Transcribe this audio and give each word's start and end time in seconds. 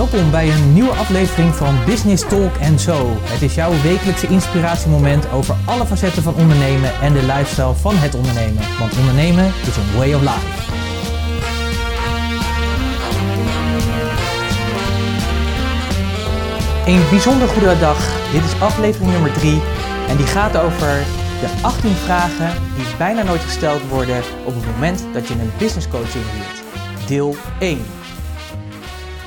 Welkom 0.00 0.30
bij 0.30 0.50
een 0.50 0.72
nieuwe 0.72 0.90
aflevering 0.90 1.54
van 1.54 1.84
Business 1.86 2.28
Talk 2.28 2.52
Zo. 2.78 3.16
Het 3.20 3.42
is 3.42 3.54
jouw 3.54 3.72
wekelijkse 3.82 4.26
inspiratiemoment 4.26 5.30
over 5.30 5.54
alle 5.64 5.86
facetten 5.86 6.22
van 6.22 6.34
ondernemen 6.34 7.00
en 7.00 7.12
de 7.12 7.22
lifestyle 7.22 7.74
van 7.74 7.94
het 7.96 8.14
ondernemen. 8.14 8.62
Want 8.78 8.98
ondernemen 8.98 9.44
is 9.44 9.76
een 9.76 9.96
way 9.96 10.14
of 10.14 10.20
life. 10.20 10.46
Een 16.86 17.08
bijzonder 17.10 17.48
goede 17.48 17.78
dag. 17.78 18.32
Dit 18.32 18.44
is 18.44 18.60
aflevering 18.60 19.12
nummer 19.12 19.32
3 19.32 19.60
en 20.08 20.16
die 20.16 20.26
gaat 20.26 20.56
over 20.56 21.04
de 21.40 21.48
18 21.62 21.90
vragen 21.90 22.62
die 22.76 22.96
bijna 22.98 23.22
nooit 23.22 23.42
gesteld 23.42 23.88
worden 23.88 24.22
op 24.44 24.54
het 24.54 24.66
moment 24.66 25.04
dat 25.12 25.28
je 25.28 25.34
een 25.34 25.52
business 25.58 25.88
coaching 25.88 26.24
huurt. 26.32 26.62
Deel 27.06 27.36
1. 27.58 27.78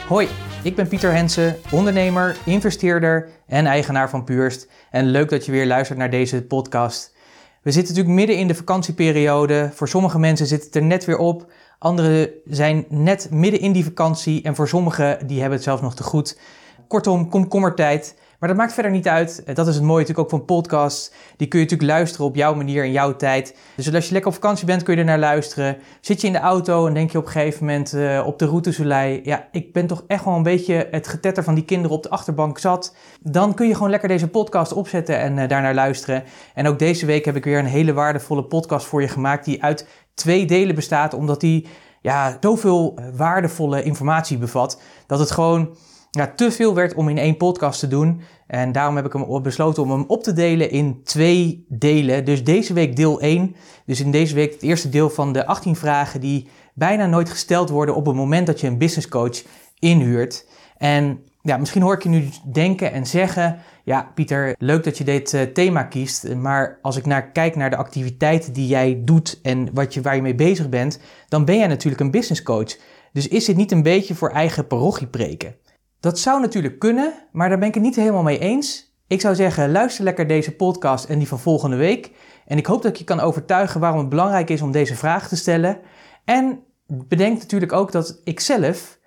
Hoi, 0.08 0.28
ik 0.64 0.76
ben 0.76 0.88
Pieter 0.88 1.14
Hensen, 1.14 1.56
ondernemer, 1.72 2.38
investeerder 2.46 3.30
en 3.48 3.66
eigenaar 3.66 4.10
van 4.10 4.24
Puurst. 4.24 4.68
En 4.92 5.06
leuk 5.06 5.30
dat 5.30 5.46
je 5.46 5.52
weer 5.52 5.66
luistert 5.66 6.00
naar 6.00 6.10
deze 6.10 6.44
podcast. 6.44 7.16
We 7.62 7.72
zitten 7.72 7.96
natuurlijk 7.96 8.20
midden 8.20 8.38
in 8.38 8.48
de 8.48 8.56
vakantieperiode. 8.56 9.70
Voor 9.74 9.88
sommige 9.88 10.20
mensen 10.20 10.48
zit 10.48 10.64
het 10.64 10.76
er 10.76 10.84
net 10.84 11.06
weer 11.06 11.18
op. 11.18 11.52
Anderen 11.80 12.30
zijn 12.46 12.86
net 12.90 13.28
midden 13.32 13.60
in 13.60 13.72
die 13.72 13.84
vakantie. 13.84 14.42
En 14.44 14.56
voor 14.56 14.68
sommigen 14.68 15.28
die 15.28 15.40
hebben 15.40 15.56
het 15.56 15.64
zelfs 15.64 15.82
nog 15.82 15.96
te 15.96 16.04
goed. 16.04 16.40
Kortom, 16.88 17.30
komkommertijd. 17.30 18.16
Maar 18.44 18.52
dat 18.52 18.62
maakt 18.62 18.74
verder 18.74 18.92
niet 18.92 19.08
uit. 19.08 19.56
Dat 19.56 19.68
is 19.68 19.76
het 19.76 19.84
mooie 19.84 20.00
natuurlijk 20.00 20.20
ook 20.20 20.40
van 20.40 20.46
podcasts. 20.46 21.12
Die 21.38 21.48
kun 21.48 21.60
je 21.60 21.66
natuurlijk 21.66 21.92
luisteren 21.92 22.26
op 22.26 22.36
jouw 22.36 22.54
manier 22.54 22.84
en 22.84 22.92
jouw 22.92 23.16
tijd. 23.16 23.56
Dus 23.76 23.94
als 23.94 24.06
je 24.06 24.12
lekker 24.12 24.30
op 24.30 24.36
vakantie 24.36 24.66
bent, 24.66 24.84
kun 24.84 24.94
je 24.94 25.00
er 25.00 25.06
naar 25.06 25.20
luisteren. 25.20 25.78
Zit 26.02 26.22
je 26.22 26.28
in 26.28 26.34
de 26.34 26.40
auto 26.40 26.88
en 26.88 26.94
denk 26.94 27.12
je 27.12 27.18
op 27.18 27.26
een 27.26 27.32
gegeven 27.32 27.66
moment 27.66 27.94
uh, 27.94 28.24
op 28.26 28.40
de 28.40 28.46
route 28.46 28.72
Soleil... 28.72 29.20
ja, 29.24 29.48
ik 29.52 29.74
ben 29.74 29.88
toch 29.88 30.04
echt 30.08 30.26
wel 30.26 30.36
een 30.36 30.44
beetje 30.44 30.88
het 30.92 31.08
getetter 31.08 31.44
van 31.44 31.56
die 31.56 31.66
kinderen 31.66 31.98
op 31.98 32.04
de 32.04 32.10
achterbank 32.10 32.58
zat. 32.58 32.96
Dan 33.22 33.54
kun 33.54 33.68
je 33.68 33.74
gewoon 33.74 33.90
lekker 33.90 34.08
deze 34.08 34.28
podcast 34.28 34.74
opzetten 34.74 35.20
en 35.20 35.38
uh, 35.38 35.48
daarnaar 35.48 35.74
luisteren. 35.74 36.24
En 36.54 36.68
ook 36.68 36.80
deze 36.80 37.06
week 37.06 37.26
heb 37.26 37.36
ik 37.36 37.44
weer 37.44 37.60
een 37.60 37.66
hele 37.66 37.94
waardevolle 37.94 38.44
podcast 38.44 38.86
voor 38.86 39.02
je 39.02 39.08
gemaakt... 39.08 39.46
die 39.46 39.64
uit 39.64 39.88
twee 40.14 40.46
delen 40.46 40.76
bestaat, 40.76 41.14
omdat 41.14 41.40
die 41.40 41.68
ja, 42.02 42.38
zoveel 42.40 42.94
eh, 42.96 43.06
waardevolle 43.16 43.84
informatie 43.84 44.38
bevat... 44.38 44.82
dat 45.08 45.20
het 45.20 45.32
gewoon 45.32 45.76
ja, 46.16 46.34
te 46.36 46.52
veel 46.52 46.74
werd 46.74 46.94
om 46.94 47.10
in 47.10 47.18
één 47.18 47.38
podcast 47.38 47.80
te 47.80 47.88
doen. 47.88 48.22
En 48.48 48.72
daarom 48.72 48.96
heb 48.96 49.06
ik 49.06 49.14
hem 49.14 49.42
besloten 49.42 49.84
om 49.84 49.92
hem 49.92 50.04
op 50.08 50.24
te 50.24 50.34
delen 50.34 50.72
in 50.72 51.04
twee 51.04 51.66
delen. 51.70 52.26
Dus 52.26 52.44
deze 52.44 52.74
week 52.74 52.96
deel 52.96 53.22
1. 53.22 53.56
Dus 53.86 54.00
in 54.00 54.12
deze 54.12 54.36
week 54.36 54.54
het 54.54 54.62
eerste 54.62 54.90
deel 54.90 55.10
van 55.10 55.34
de 55.34 55.46
18 55.46 55.76
vragen 55.76 56.22
die 56.22 56.48
bijna 56.74 57.06
nooit 57.06 57.30
gesteld 57.30 57.70
worden 57.70 57.96
op 57.96 58.06
het 58.06 58.16
moment 58.16 58.48
dat 58.48 58.60
je 58.60 58.68
een 58.68 58.78
business 58.78 59.08
coach 59.08 59.44
inhuurt. 59.80 60.46
En 60.78 61.24
ja, 61.42 61.58
misschien 61.58 61.82
hoor 61.82 61.94
ik 61.94 62.04
je 62.04 62.10
nu 62.10 62.30
denken 62.52 62.92
en 62.92 63.06
zeggen: 63.06 63.60
Ja, 63.84 64.12
Pieter, 64.16 64.56
leuk 64.58 64.84
dat 64.84 64.98
je 64.98 65.04
dit 65.04 65.34
uh, 65.34 65.42
thema 65.42 65.84
kiest. 65.84 66.36
Maar 66.36 66.80
als 66.82 66.98
ik 66.98 67.06
naar, 67.06 67.32
kijk 67.32 67.56
naar 67.56 67.70
de 67.70 67.76
activiteiten 67.76 68.54
die 68.54 68.68
jij 68.68 69.02
doet 69.06 69.40
en 69.42 69.70
wat 69.74 69.94
je, 69.94 70.02
waar 70.02 70.16
je 70.16 70.22
mee 70.22 70.36
bezig 70.36 70.70
bent, 70.70 71.00
dan 71.30 71.46
ben 71.46 71.58
jij 71.58 71.68
natuurlijk 71.68 72.02
een 72.02 72.12
business 72.12 72.44
coach. 72.44 72.78
Dus 73.14 73.28
is 73.28 73.46
dit 73.46 73.56
niet 73.56 73.72
een 73.72 73.84
beetje 73.84 74.16
voor 74.16 74.30
eigen 74.30 74.68
parochie 74.68 75.08
preken? 75.08 75.56
Dat 76.04 76.20
zou 76.20 76.42
natuurlijk 76.42 76.80
kunnen, 76.80 77.14
maar 77.32 77.50
daar 77.50 77.58
ben 77.58 77.68
ik 77.68 77.74
het 77.74 77.84
niet 77.84 77.96
helemaal 77.96 78.24
mee 78.24 78.40
eens. 78.40 78.96
Ik 79.08 79.22
zou 79.22 79.36
zeggen, 79.36 79.72
luister 79.72 80.04
lekker 80.04 80.28
deze 80.28 80.56
podcast 80.56 81.06
en 81.06 81.18
die 81.18 81.28
van 81.28 81.40
volgende 81.40 81.76
week. 81.76 82.12
En 82.46 82.58
ik 82.58 82.66
hoop 82.66 82.82
dat 82.82 82.92
ik 82.92 82.98
je 82.98 83.04
kan 83.04 83.20
overtuigen 83.20 83.80
waarom 83.80 84.00
het 84.00 84.10
belangrijk 84.10 84.50
is 84.50 84.62
om 84.62 84.72
deze 84.72 84.96
vraag 84.96 85.28
te 85.28 85.36
stellen. 85.36 85.80
En 86.26 86.60
bedenk 86.88 87.40
natuurlijk 87.40 87.72
ook 87.72 87.92
dat 87.92 88.22
ik 88.24 88.40
zelf 88.40 89.00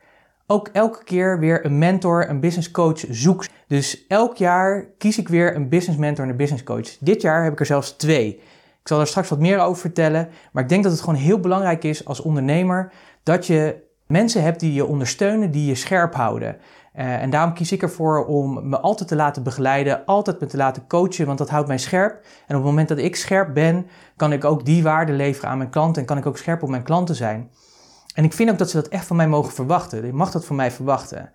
ook 0.47 0.69
elke 0.69 1.05
keer 1.05 1.39
weer 1.39 1.65
een 1.65 1.79
mentor, 1.79 2.29
een 2.29 2.41
business 2.41 2.71
coach 2.71 3.05
zoek. 3.11 3.47
Dus 3.67 4.07
elk 4.07 4.37
jaar 4.37 4.87
kies 4.99 5.19
ik 5.19 5.29
weer 5.29 5.57
een 5.57 5.69
business 5.69 6.01
mentor 6.01 6.25
en 6.25 6.31
een 6.31 6.37
business 6.37 6.65
coach. 6.65 6.99
Dit 7.01 7.23
jaar 7.23 7.45
heb 7.45 7.53
ik 7.53 7.61
er 7.61 7.67
zelfs 7.67 7.97
twee. 7.97 8.35
Ik 8.81 8.89
zal 8.89 9.01
er 9.01 9.07
straks 9.07 9.29
wat 9.29 9.39
meer 9.39 9.59
over 9.59 9.81
vertellen. 9.81 10.29
Maar 10.53 10.63
ik 10.63 10.69
denk 10.69 10.83
dat 10.83 10.93
het 10.93 11.01
gewoon 11.01 11.21
heel 11.21 11.41
belangrijk 11.41 11.85
is 11.85 12.05
als 12.05 12.21
ondernemer 12.21 12.93
dat 13.23 13.47
je 13.47 13.85
mensen 14.07 14.43
hebt 14.43 14.61
die 14.61 14.73
je 14.73 14.87
ondersteunen, 14.87 15.51
die 15.51 15.67
je 15.67 15.75
scherp 15.75 16.15
houden. 16.15 16.57
Uh, 16.97 17.23
en 17.23 17.31
daarom 17.31 17.55
kies 17.55 17.73
ik 17.73 17.83
ervoor 17.83 18.27
om 18.27 18.69
me 18.69 18.79
altijd 18.79 19.09
te 19.09 19.17
laten 19.17 19.43
begeleiden, 19.43 20.05
altijd 20.05 20.41
me 20.41 20.47
te 20.47 20.57
laten 20.57 20.87
coachen, 20.87 21.27
want 21.27 21.39
dat 21.39 21.51
houdt 21.51 21.69
mij 21.69 21.79
scherp. 21.79 22.13
En 22.47 22.57
op 22.57 22.63
het 22.63 22.71
moment 22.71 22.89
dat 22.89 22.99
ik 22.99 23.17
scherp 23.17 23.55
ben, 23.55 23.87
kan 24.17 24.33
ik 24.33 24.45
ook 24.45 24.65
die 24.65 24.83
waarde 24.83 25.13
leveren 25.13 25.51
aan 25.51 25.59
mijn 25.59 25.71
klanten 25.71 26.01
en 26.03 26.09
kan 26.09 26.19
ik 26.19 26.27
ook 26.27 26.39
scherp 26.39 26.63
op 26.63 26.69
mijn 26.69 26.83
klanten 26.83 27.15
zijn. 27.15 27.51
En 28.15 28.25
ik 28.25 28.33
vind 28.33 28.51
ook 28.51 28.59
dat 28.59 28.71
ze 28.71 28.77
dat 28.77 28.89
echt 28.89 29.07
van 29.07 29.17
mij 29.17 29.29
mogen 29.29 29.53
verwachten. 29.53 30.07
Je 30.07 30.13
mag 30.13 30.31
dat 30.31 30.45
van 30.45 30.57
mij 30.57 30.71
verwachten. 30.71 31.31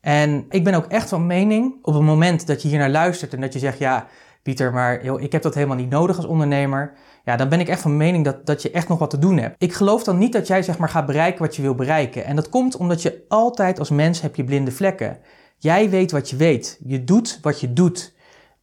En 0.00 0.46
ik 0.48 0.64
ben 0.64 0.74
ook 0.74 0.86
echt 0.86 1.08
van 1.08 1.26
mening, 1.26 1.74
op 1.82 1.94
het 1.94 2.02
moment 2.02 2.46
dat 2.46 2.62
je 2.62 2.68
hier 2.68 2.78
naar 2.78 2.90
luistert 2.90 3.34
en 3.34 3.40
dat 3.40 3.52
je 3.52 3.58
zegt, 3.58 3.78
ja, 3.78 4.06
Pieter, 4.42 4.72
maar 4.72 5.04
joh, 5.04 5.20
ik 5.20 5.32
heb 5.32 5.42
dat 5.42 5.54
helemaal 5.54 5.76
niet 5.76 5.90
nodig 5.90 6.16
als 6.16 6.26
ondernemer. 6.26 6.92
Ja, 7.26 7.36
dan 7.36 7.48
ben 7.48 7.60
ik 7.60 7.68
echt 7.68 7.80
van 7.80 7.96
mening 7.96 8.24
dat, 8.24 8.46
dat 8.46 8.62
je 8.62 8.70
echt 8.70 8.88
nog 8.88 8.98
wat 8.98 9.10
te 9.10 9.18
doen 9.18 9.38
hebt. 9.38 9.54
Ik 9.58 9.72
geloof 9.72 10.04
dan 10.04 10.18
niet 10.18 10.32
dat 10.32 10.46
jij 10.46 10.62
zeg 10.62 10.78
maar 10.78 10.88
gaat 10.88 11.06
bereiken 11.06 11.40
wat 11.42 11.56
je 11.56 11.62
wil 11.62 11.74
bereiken. 11.74 12.24
En 12.24 12.36
dat 12.36 12.48
komt 12.48 12.76
omdat 12.76 13.02
je 13.02 13.24
altijd 13.28 13.78
als 13.78 13.90
mens 13.90 14.20
heb 14.20 14.36
je 14.36 14.44
blinde 14.44 14.70
vlekken. 14.70 15.18
Jij 15.58 15.90
weet 15.90 16.10
wat 16.10 16.30
je 16.30 16.36
weet. 16.36 16.80
Je 16.84 17.04
doet 17.04 17.38
wat 17.42 17.60
je 17.60 17.72
doet. 17.72 18.14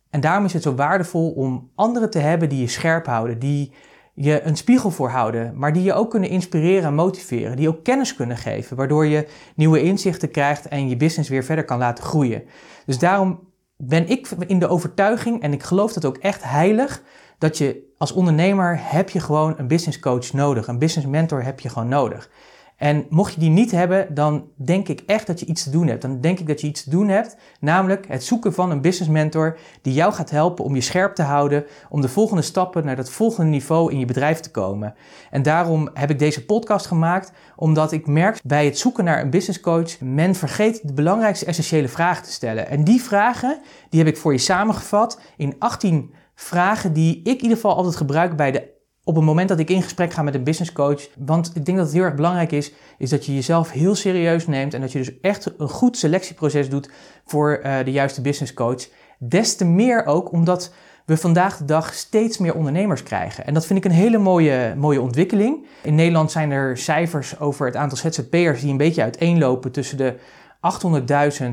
En 0.09 0.21
daarom 0.21 0.45
is 0.45 0.53
het 0.53 0.63
zo 0.63 0.75
waardevol 0.75 1.31
om 1.31 1.71
anderen 1.75 2.09
te 2.09 2.19
hebben 2.19 2.49
die 2.49 2.59
je 2.59 2.67
scherp 2.67 3.05
houden, 3.05 3.39
die 3.39 3.73
je 4.13 4.41
een 4.41 4.57
spiegel 4.57 4.91
voor 4.91 5.09
houden, 5.09 5.57
maar 5.57 5.73
die 5.73 5.83
je 5.83 5.93
ook 5.93 6.09
kunnen 6.09 6.29
inspireren 6.29 6.87
en 6.87 6.95
motiveren, 6.95 7.55
die 7.55 7.67
ook 7.67 7.83
kennis 7.83 8.15
kunnen 8.15 8.37
geven, 8.37 8.77
waardoor 8.77 9.05
je 9.05 9.27
nieuwe 9.55 9.81
inzichten 9.81 10.31
krijgt 10.31 10.67
en 10.67 10.89
je 10.89 10.97
business 10.97 11.29
weer 11.29 11.43
verder 11.43 11.65
kan 11.65 11.77
laten 11.77 12.03
groeien. 12.03 12.43
Dus 12.85 12.99
daarom 12.99 13.39
ben 13.77 14.09
ik 14.09 14.29
in 14.47 14.59
de 14.59 14.67
overtuiging, 14.67 15.41
en 15.41 15.53
ik 15.53 15.63
geloof 15.63 15.93
dat 15.93 16.05
ook 16.05 16.17
echt 16.17 16.43
heilig, 16.43 17.03
dat 17.43 17.57
je 17.57 17.93
als 17.97 18.11
ondernemer 18.11 18.79
heb 18.81 19.09
je 19.09 19.19
gewoon 19.19 19.53
een 19.57 19.67
business 19.67 19.99
coach 19.99 20.33
nodig. 20.33 20.67
Een 20.67 20.79
business 20.79 21.07
mentor 21.07 21.43
heb 21.43 21.59
je 21.59 21.69
gewoon 21.69 21.87
nodig. 21.87 22.29
En 22.77 23.05
mocht 23.09 23.33
je 23.33 23.39
die 23.39 23.49
niet 23.49 23.71
hebben, 23.71 24.13
dan 24.13 24.47
denk 24.55 24.87
ik 24.87 25.03
echt 25.05 25.27
dat 25.27 25.39
je 25.39 25.45
iets 25.45 25.63
te 25.63 25.69
doen 25.69 25.87
hebt. 25.87 26.01
Dan 26.01 26.21
denk 26.21 26.39
ik 26.39 26.47
dat 26.47 26.61
je 26.61 26.67
iets 26.67 26.83
te 26.83 26.89
doen 26.89 27.07
hebt, 27.07 27.37
namelijk 27.59 28.07
het 28.07 28.23
zoeken 28.23 28.53
van 28.53 28.71
een 28.71 28.81
business 28.81 29.11
mentor 29.11 29.57
die 29.81 29.93
jou 29.93 30.13
gaat 30.13 30.29
helpen 30.29 30.65
om 30.65 30.75
je 30.75 30.81
scherp 30.81 31.15
te 31.15 31.21
houden, 31.21 31.65
om 31.89 32.01
de 32.01 32.09
volgende 32.09 32.41
stappen 32.41 32.85
naar 32.85 32.95
dat 32.95 33.09
volgende 33.09 33.49
niveau 33.49 33.91
in 33.91 33.99
je 33.99 34.05
bedrijf 34.05 34.39
te 34.39 34.51
komen. 34.51 34.95
En 35.29 35.41
daarom 35.41 35.89
heb 35.93 36.09
ik 36.09 36.19
deze 36.19 36.45
podcast 36.45 36.85
gemaakt, 36.85 37.31
omdat 37.55 37.91
ik 37.91 38.07
merk 38.07 38.39
bij 38.43 38.65
het 38.65 38.77
zoeken 38.77 39.03
naar 39.03 39.21
een 39.21 39.29
business 39.29 39.59
coach, 39.59 39.99
men 39.99 40.35
vergeet 40.35 40.87
de 40.87 40.93
belangrijkste 40.93 41.45
essentiële 41.45 41.87
vragen 41.87 42.23
te 42.23 42.31
stellen. 42.31 42.67
En 42.67 42.83
die 42.83 43.01
vragen, 43.01 43.59
die 43.89 43.99
heb 43.99 44.09
ik 44.09 44.17
voor 44.17 44.31
je 44.31 44.37
samengevat 44.37 45.19
in 45.37 45.55
18 45.59 46.13
vragen 46.35 46.93
die 46.93 47.17
ik 47.17 47.35
in 47.35 47.41
ieder 47.41 47.55
geval 47.55 47.75
altijd 47.75 47.95
gebruik 47.95 48.35
bij 48.35 48.51
de, 48.51 48.71
op 49.03 49.15
het 49.15 49.23
moment 49.23 49.49
dat 49.49 49.59
ik 49.59 49.69
in 49.69 49.81
gesprek 49.81 50.13
ga 50.13 50.21
met 50.21 50.35
een 50.35 50.43
business 50.43 50.71
coach. 50.71 51.07
Want 51.17 51.51
ik 51.55 51.65
denk 51.65 51.77
dat 51.77 51.85
het 51.85 51.95
heel 51.95 52.05
erg 52.05 52.15
belangrijk 52.15 52.51
is, 52.51 52.71
is 52.97 53.09
dat 53.09 53.25
je 53.25 53.33
jezelf 53.33 53.71
heel 53.71 53.95
serieus 53.95 54.47
neemt 54.47 54.73
en 54.73 54.81
dat 54.81 54.91
je 54.91 54.97
dus 54.97 55.19
echt 55.19 55.53
een 55.57 55.69
goed 55.69 55.97
selectieproces 55.97 56.69
doet 56.69 56.89
voor 57.25 57.61
uh, 57.63 57.77
de 57.85 57.91
juiste 57.91 58.21
business 58.21 58.53
coach. 58.53 58.87
Des 59.19 59.55
te 59.55 59.65
meer 59.65 60.05
ook 60.05 60.31
omdat 60.31 60.73
we 61.05 61.17
vandaag 61.17 61.57
de 61.57 61.65
dag 61.65 61.93
steeds 61.93 62.37
meer 62.37 62.55
ondernemers 62.55 63.03
krijgen. 63.03 63.45
En 63.45 63.53
dat 63.53 63.65
vind 63.65 63.79
ik 63.79 63.85
een 63.85 63.97
hele 63.97 64.17
mooie, 64.17 64.73
mooie 64.77 65.01
ontwikkeling. 65.01 65.65
In 65.81 65.95
Nederland 65.95 66.31
zijn 66.31 66.51
er 66.51 66.77
cijfers 66.77 67.39
over 67.39 67.65
het 67.65 67.75
aantal 67.75 67.97
ZZP'ers 67.97 68.61
die 68.61 68.71
een 68.71 68.77
beetje 68.77 69.01
uiteenlopen 69.01 69.71
tussen 69.71 69.97
de 69.97 70.15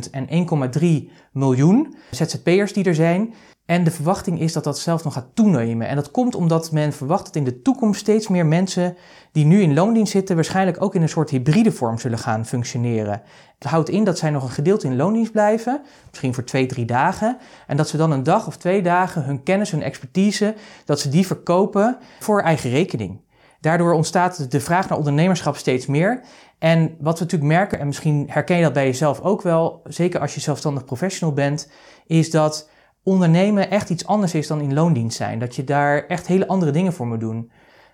800.000 0.06 0.10
en 0.10 0.48
1,3 0.80 1.10
miljoen 1.32 1.97
ZZP'ers 2.10 2.72
die 2.72 2.84
er 2.84 2.94
zijn. 2.94 3.34
En 3.70 3.84
de 3.84 3.91
verwachting 3.91 4.41
is 4.41 4.53
dat 4.53 4.64
dat 4.64 4.78
zelfs 4.78 5.03
nog 5.03 5.12
gaat 5.12 5.26
toenemen. 5.34 5.88
En 5.88 5.97
dat 5.97 6.10
komt 6.10 6.34
omdat 6.34 6.72
men 6.72 6.92
verwacht 6.92 7.25
dat 7.25 7.36
in 7.36 7.44
de 7.44 7.62
toekomst 7.62 8.00
steeds 8.00 8.28
meer 8.28 8.47
mensen 8.47 8.97
die 9.33 9.45
nu 9.45 9.62
in 9.62 9.74
loondienst 9.74 10.12
zitten, 10.12 10.34
waarschijnlijk 10.34 10.83
ook 10.83 10.95
in 10.95 11.03
een 11.03 11.09
soort 11.09 11.30
hybride 11.30 11.72
vorm 11.72 11.98
zullen 11.98 12.18
gaan 12.18 12.47
functioneren. 12.47 13.22
Het 13.59 13.71
houdt 13.71 13.89
in 13.89 14.04
dat 14.04 14.18
zij 14.18 14.30
nog 14.30 14.42
een 14.42 14.50
gedeelte 14.50 14.86
in 14.86 14.97
loondienst 14.97 15.33
blijven, 15.33 15.83
misschien 16.09 16.34
voor 16.34 16.45
twee, 16.45 16.66
drie 16.66 16.84
dagen. 16.84 17.39
En 17.66 17.77
dat 17.77 17.89
ze 17.89 17.97
dan 17.97 18.10
een 18.10 18.22
dag 18.22 18.47
of 18.47 18.56
twee 18.56 18.83
dagen 18.83 19.24
hun 19.24 19.42
kennis, 19.42 19.71
hun 19.71 19.83
expertise, 19.83 20.54
dat 20.84 21.00
ze 21.00 21.09
die 21.09 21.27
verkopen 21.27 21.98
voor 22.21 22.41
eigen 22.41 22.71
rekening. 22.71 23.21
Daardoor 23.60 23.92
ontstaat 23.92 24.50
de 24.50 24.60
vraag 24.60 24.89
naar 24.89 24.98
ondernemerschap 24.98 25.56
steeds 25.56 25.86
meer. 25.86 26.21
En 26.59 26.97
wat 27.00 27.18
we 27.18 27.24
natuurlijk 27.24 27.53
merken, 27.53 27.78
en 27.78 27.86
misschien 27.86 28.27
herken 28.30 28.56
je 28.56 28.62
dat 28.62 28.72
bij 28.72 28.86
jezelf 28.86 29.21
ook 29.21 29.42
wel, 29.42 29.83
zeker 29.84 30.21
als 30.21 30.34
je 30.34 30.41
zelfstandig 30.41 30.84
professional 30.84 31.34
bent, 31.34 31.71
is 32.06 32.30
dat 32.30 32.68
ondernemen 33.02 33.70
echt 33.70 33.91
iets 33.91 34.06
anders 34.06 34.34
is 34.34 34.47
dan 34.47 34.60
in 34.60 34.74
loondienst 34.74 35.16
zijn. 35.16 35.38
Dat 35.38 35.56
je 35.56 35.64
daar 35.64 36.06
echt 36.06 36.26
hele 36.26 36.48
andere 36.48 36.70
dingen 36.70 36.92
voor 36.92 37.06
moet 37.06 37.20
doen. 37.20 37.50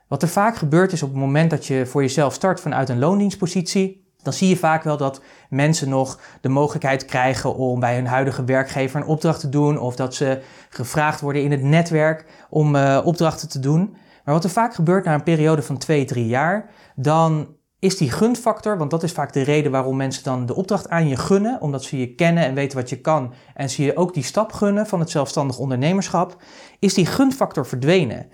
Wat 0.08 0.22
er 0.22 0.28
vaak 0.28 0.56
gebeurt 0.56 0.92
is 0.92 1.02
op 1.02 1.08
het 1.08 1.18
moment 1.18 1.50
dat 1.50 1.66
je 1.66 1.86
voor 1.86 2.02
jezelf 2.02 2.34
start 2.34 2.60
vanuit 2.60 2.88
een 2.88 2.98
loondienstpositie, 2.98 4.04
dan 4.22 4.32
zie 4.32 4.48
je 4.48 4.56
vaak 4.56 4.82
wel 4.82 4.96
dat 4.96 5.20
mensen 5.50 5.88
nog 5.88 6.20
de 6.40 6.48
mogelijkheid 6.48 7.04
krijgen 7.04 7.54
om 7.54 7.80
bij 7.80 7.94
hun 7.94 8.06
huidige 8.06 8.44
werkgever 8.44 9.00
een 9.00 9.06
opdracht 9.06 9.40
te 9.40 9.48
doen 9.48 9.78
of 9.78 9.96
dat 9.96 10.14
ze 10.14 10.42
gevraagd 10.68 11.20
worden 11.20 11.42
in 11.42 11.50
het 11.50 11.62
netwerk 11.62 12.26
om 12.50 12.74
uh, 12.74 13.00
opdrachten 13.04 13.48
te 13.48 13.58
doen. 13.58 13.96
Maar 14.24 14.34
wat 14.34 14.44
er 14.44 14.50
vaak 14.50 14.74
gebeurt 14.74 15.04
na 15.04 15.14
een 15.14 15.22
periode 15.22 15.62
van 15.62 15.78
twee, 15.78 16.04
drie 16.04 16.26
jaar, 16.26 16.70
dan 16.94 17.55
is 17.86 17.96
die 17.96 18.10
gunfactor, 18.10 18.78
want 18.78 18.90
dat 18.90 19.02
is 19.02 19.12
vaak 19.12 19.32
de 19.32 19.42
reden 19.42 19.72
waarom 19.72 19.96
mensen 19.96 20.24
dan 20.24 20.46
de 20.46 20.54
opdracht 20.54 20.88
aan 20.88 21.08
je 21.08 21.16
gunnen, 21.16 21.60
omdat 21.60 21.84
ze 21.84 21.98
je 21.98 22.14
kennen 22.14 22.44
en 22.44 22.54
weten 22.54 22.78
wat 22.78 22.88
je 22.88 23.00
kan 23.00 23.34
en 23.54 23.70
ze 23.70 23.82
je 23.82 23.96
ook 23.96 24.14
die 24.14 24.22
stap 24.22 24.52
gunnen 24.52 24.86
van 24.86 25.00
het 25.00 25.10
zelfstandig 25.10 25.58
ondernemerschap, 25.58 26.36
is 26.78 26.94
die 26.94 27.06
gunfactor 27.06 27.66
verdwenen. 27.66 28.26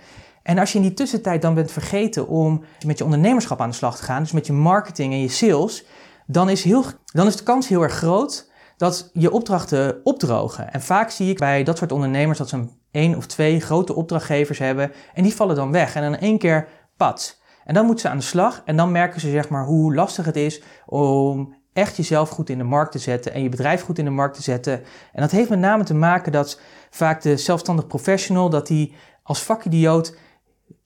En 0.43 0.59
als 0.59 0.73
je 0.73 0.79
in 0.79 0.85
die 0.85 0.95
tussentijd 0.95 1.43
dan 1.43 1.55
bent 1.55 1.73
vergeten 1.73 2.29
om 2.29 2.65
met 2.87 2.99
je 2.99 3.05
ondernemerschap 3.05 3.61
aan 3.61 3.69
de 3.69 3.75
slag 3.75 3.97
te 3.97 4.03
gaan, 4.03 4.23
dus 4.23 4.33
met 4.33 4.47
je 4.47 4.53
marketing 4.53 5.13
en 5.13 5.21
je 5.21 5.29
sales, 5.29 5.85
dan 6.27 6.49
is, 6.49 6.65
heel, 6.65 6.85
dan 7.05 7.27
is 7.27 7.37
de 7.37 7.43
kans 7.43 7.69
heel 7.69 7.83
erg 7.83 7.95
groot 7.95 8.51
dat 8.77 9.11
je 9.13 9.31
opdrachten 9.31 10.01
opdrogen. 10.05 10.73
En 10.73 10.83
vaak 10.83 11.11
zie 11.11 11.31
ik 11.31 11.39
bij 11.39 11.63
dat 11.63 11.79
soort 11.79 11.93
ondernemers 11.93 12.39
dat 12.39 12.49
ze 12.49 12.65
een 12.91 13.17
of 13.17 13.27
twee 13.27 13.61
grote 13.61 13.95
opdrachtgevers 13.95 14.59
hebben 14.59 14.93
en 15.15 15.23
die 15.23 15.35
vallen 15.35 15.57
dan 15.57 15.73
weg 15.73 15.95
en 15.95 16.03
in 16.03 16.19
één 16.19 16.39
keer 16.39 16.69
pad. 16.97 17.41
En 17.65 17.75
dan 17.75 17.85
moeten 17.87 18.05
ze 18.05 18.11
aan 18.11 18.19
de 18.19 18.25
slag 18.25 18.63
en 18.65 18.77
dan 18.77 18.93
merken 18.93 19.21
ze 19.21 19.31
zeg 19.31 19.49
maar 19.49 19.65
hoe 19.65 19.95
lastig 19.95 20.25
het 20.25 20.37
is 20.37 20.63
om 20.87 21.55
echt 21.73 21.97
jezelf 21.97 22.29
goed 22.29 22.51
in 22.51 22.59
de 22.59 22.65
markt 22.65 22.93
te 22.93 22.99
zetten 22.99 23.33
en 23.33 23.43
je 23.43 23.49
bedrijf 23.49 23.83
goed 23.83 23.99
in 23.99 24.05
de 24.05 24.11
markt 24.11 24.37
te 24.37 24.43
zetten. 24.43 24.83
En 25.13 25.21
dat 25.21 25.31
heeft 25.31 25.49
met 25.49 25.59
name 25.59 25.85
te 25.85 25.95
maken 25.95 26.33
dat 26.33 26.61
vaak 26.91 27.23
de 27.23 27.37
zelfstandig 27.37 27.87
professional, 27.87 28.51
dat 28.51 28.67
die 28.67 28.95
als 29.23 29.43
vakidioot 29.43 30.17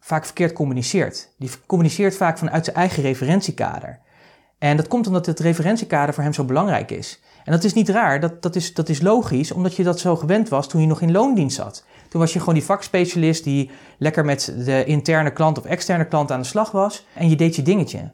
vaak 0.00 0.24
verkeerd 0.24 0.52
communiceert. 0.52 1.34
Die 1.38 1.50
communiceert 1.66 2.16
vaak 2.16 2.38
vanuit 2.38 2.64
zijn 2.64 2.76
eigen 2.76 3.02
referentiekader. 3.02 4.00
En 4.58 4.76
dat 4.76 4.88
komt 4.88 5.06
omdat 5.06 5.26
het 5.26 5.40
referentiekader 5.40 6.14
voor 6.14 6.22
hem 6.22 6.32
zo 6.32 6.44
belangrijk 6.44 6.90
is. 6.90 7.20
En 7.44 7.52
dat 7.52 7.64
is 7.64 7.72
niet 7.72 7.88
raar, 7.88 8.20
dat, 8.20 8.42
dat, 8.42 8.56
is, 8.56 8.74
dat 8.74 8.88
is 8.88 9.00
logisch, 9.00 9.52
omdat 9.52 9.76
je 9.76 9.82
dat 9.82 10.00
zo 10.00 10.16
gewend 10.16 10.48
was 10.48 10.68
toen 10.68 10.80
je 10.80 10.86
nog 10.86 11.00
in 11.00 11.12
loondienst 11.12 11.56
zat. 11.56 11.84
Toen 12.16 12.24
was 12.24 12.34
je 12.34 12.40
gewoon 12.40 12.54
die 12.54 12.64
vakspecialist 12.64 13.44
die 13.44 13.70
lekker 13.98 14.24
met 14.24 14.54
de 14.64 14.84
interne 14.84 15.32
klant 15.32 15.58
of 15.58 15.64
externe 15.64 16.06
klant 16.06 16.30
aan 16.30 16.40
de 16.40 16.46
slag 16.46 16.70
was 16.70 17.06
en 17.14 17.28
je 17.28 17.36
deed 17.36 17.56
je 17.56 17.62
dingetje. 17.62 18.12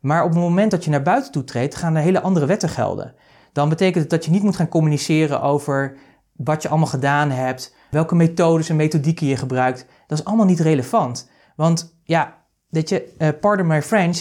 Maar 0.00 0.24
op 0.24 0.30
het 0.30 0.38
moment 0.38 0.70
dat 0.70 0.84
je 0.84 0.90
naar 0.90 1.02
buiten 1.02 1.32
toe 1.32 1.44
treedt, 1.44 1.74
gaan 1.74 1.94
er 1.94 2.02
hele 2.02 2.20
andere 2.20 2.46
wetten 2.46 2.68
gelden. 2.68 3.14
Dan 3.52 3.68
betekent 3.68 4.02
het 4.02 4.10
dat 4.10 4.24
je 4.24 4.30
niet 4.30 4.42
moet 4.42 4.56
gaan 4.56 4.68
communiceren 4.68 5.42
over 5.42 5.96
wat 6.32 6.62
je 6.62 6.68
allemaal 6.68 6.86
gedaan 6.86 7.30
hebt, 7.30 7.74
welke 7.90 8.14
methodes 8.14 8.68
en 8.68 8.76
methodieken 8.76 9.26
je 9.26 9.36
gebruikt. 9.36 9.86
Dat 10.06 10.18
is 10.18 10.24
allemaal 10.24 10.46
niet 10.46 10.60
relevant. 10.60 11.30
Want 11.56 11.98
ja, 12.04 12.44
weet 12.68 12.88
je, 12.88 13.14
uh, 13.18 13.28
pardon 13.40 13.66
my 13.66 13.82
French, 13.82 14.16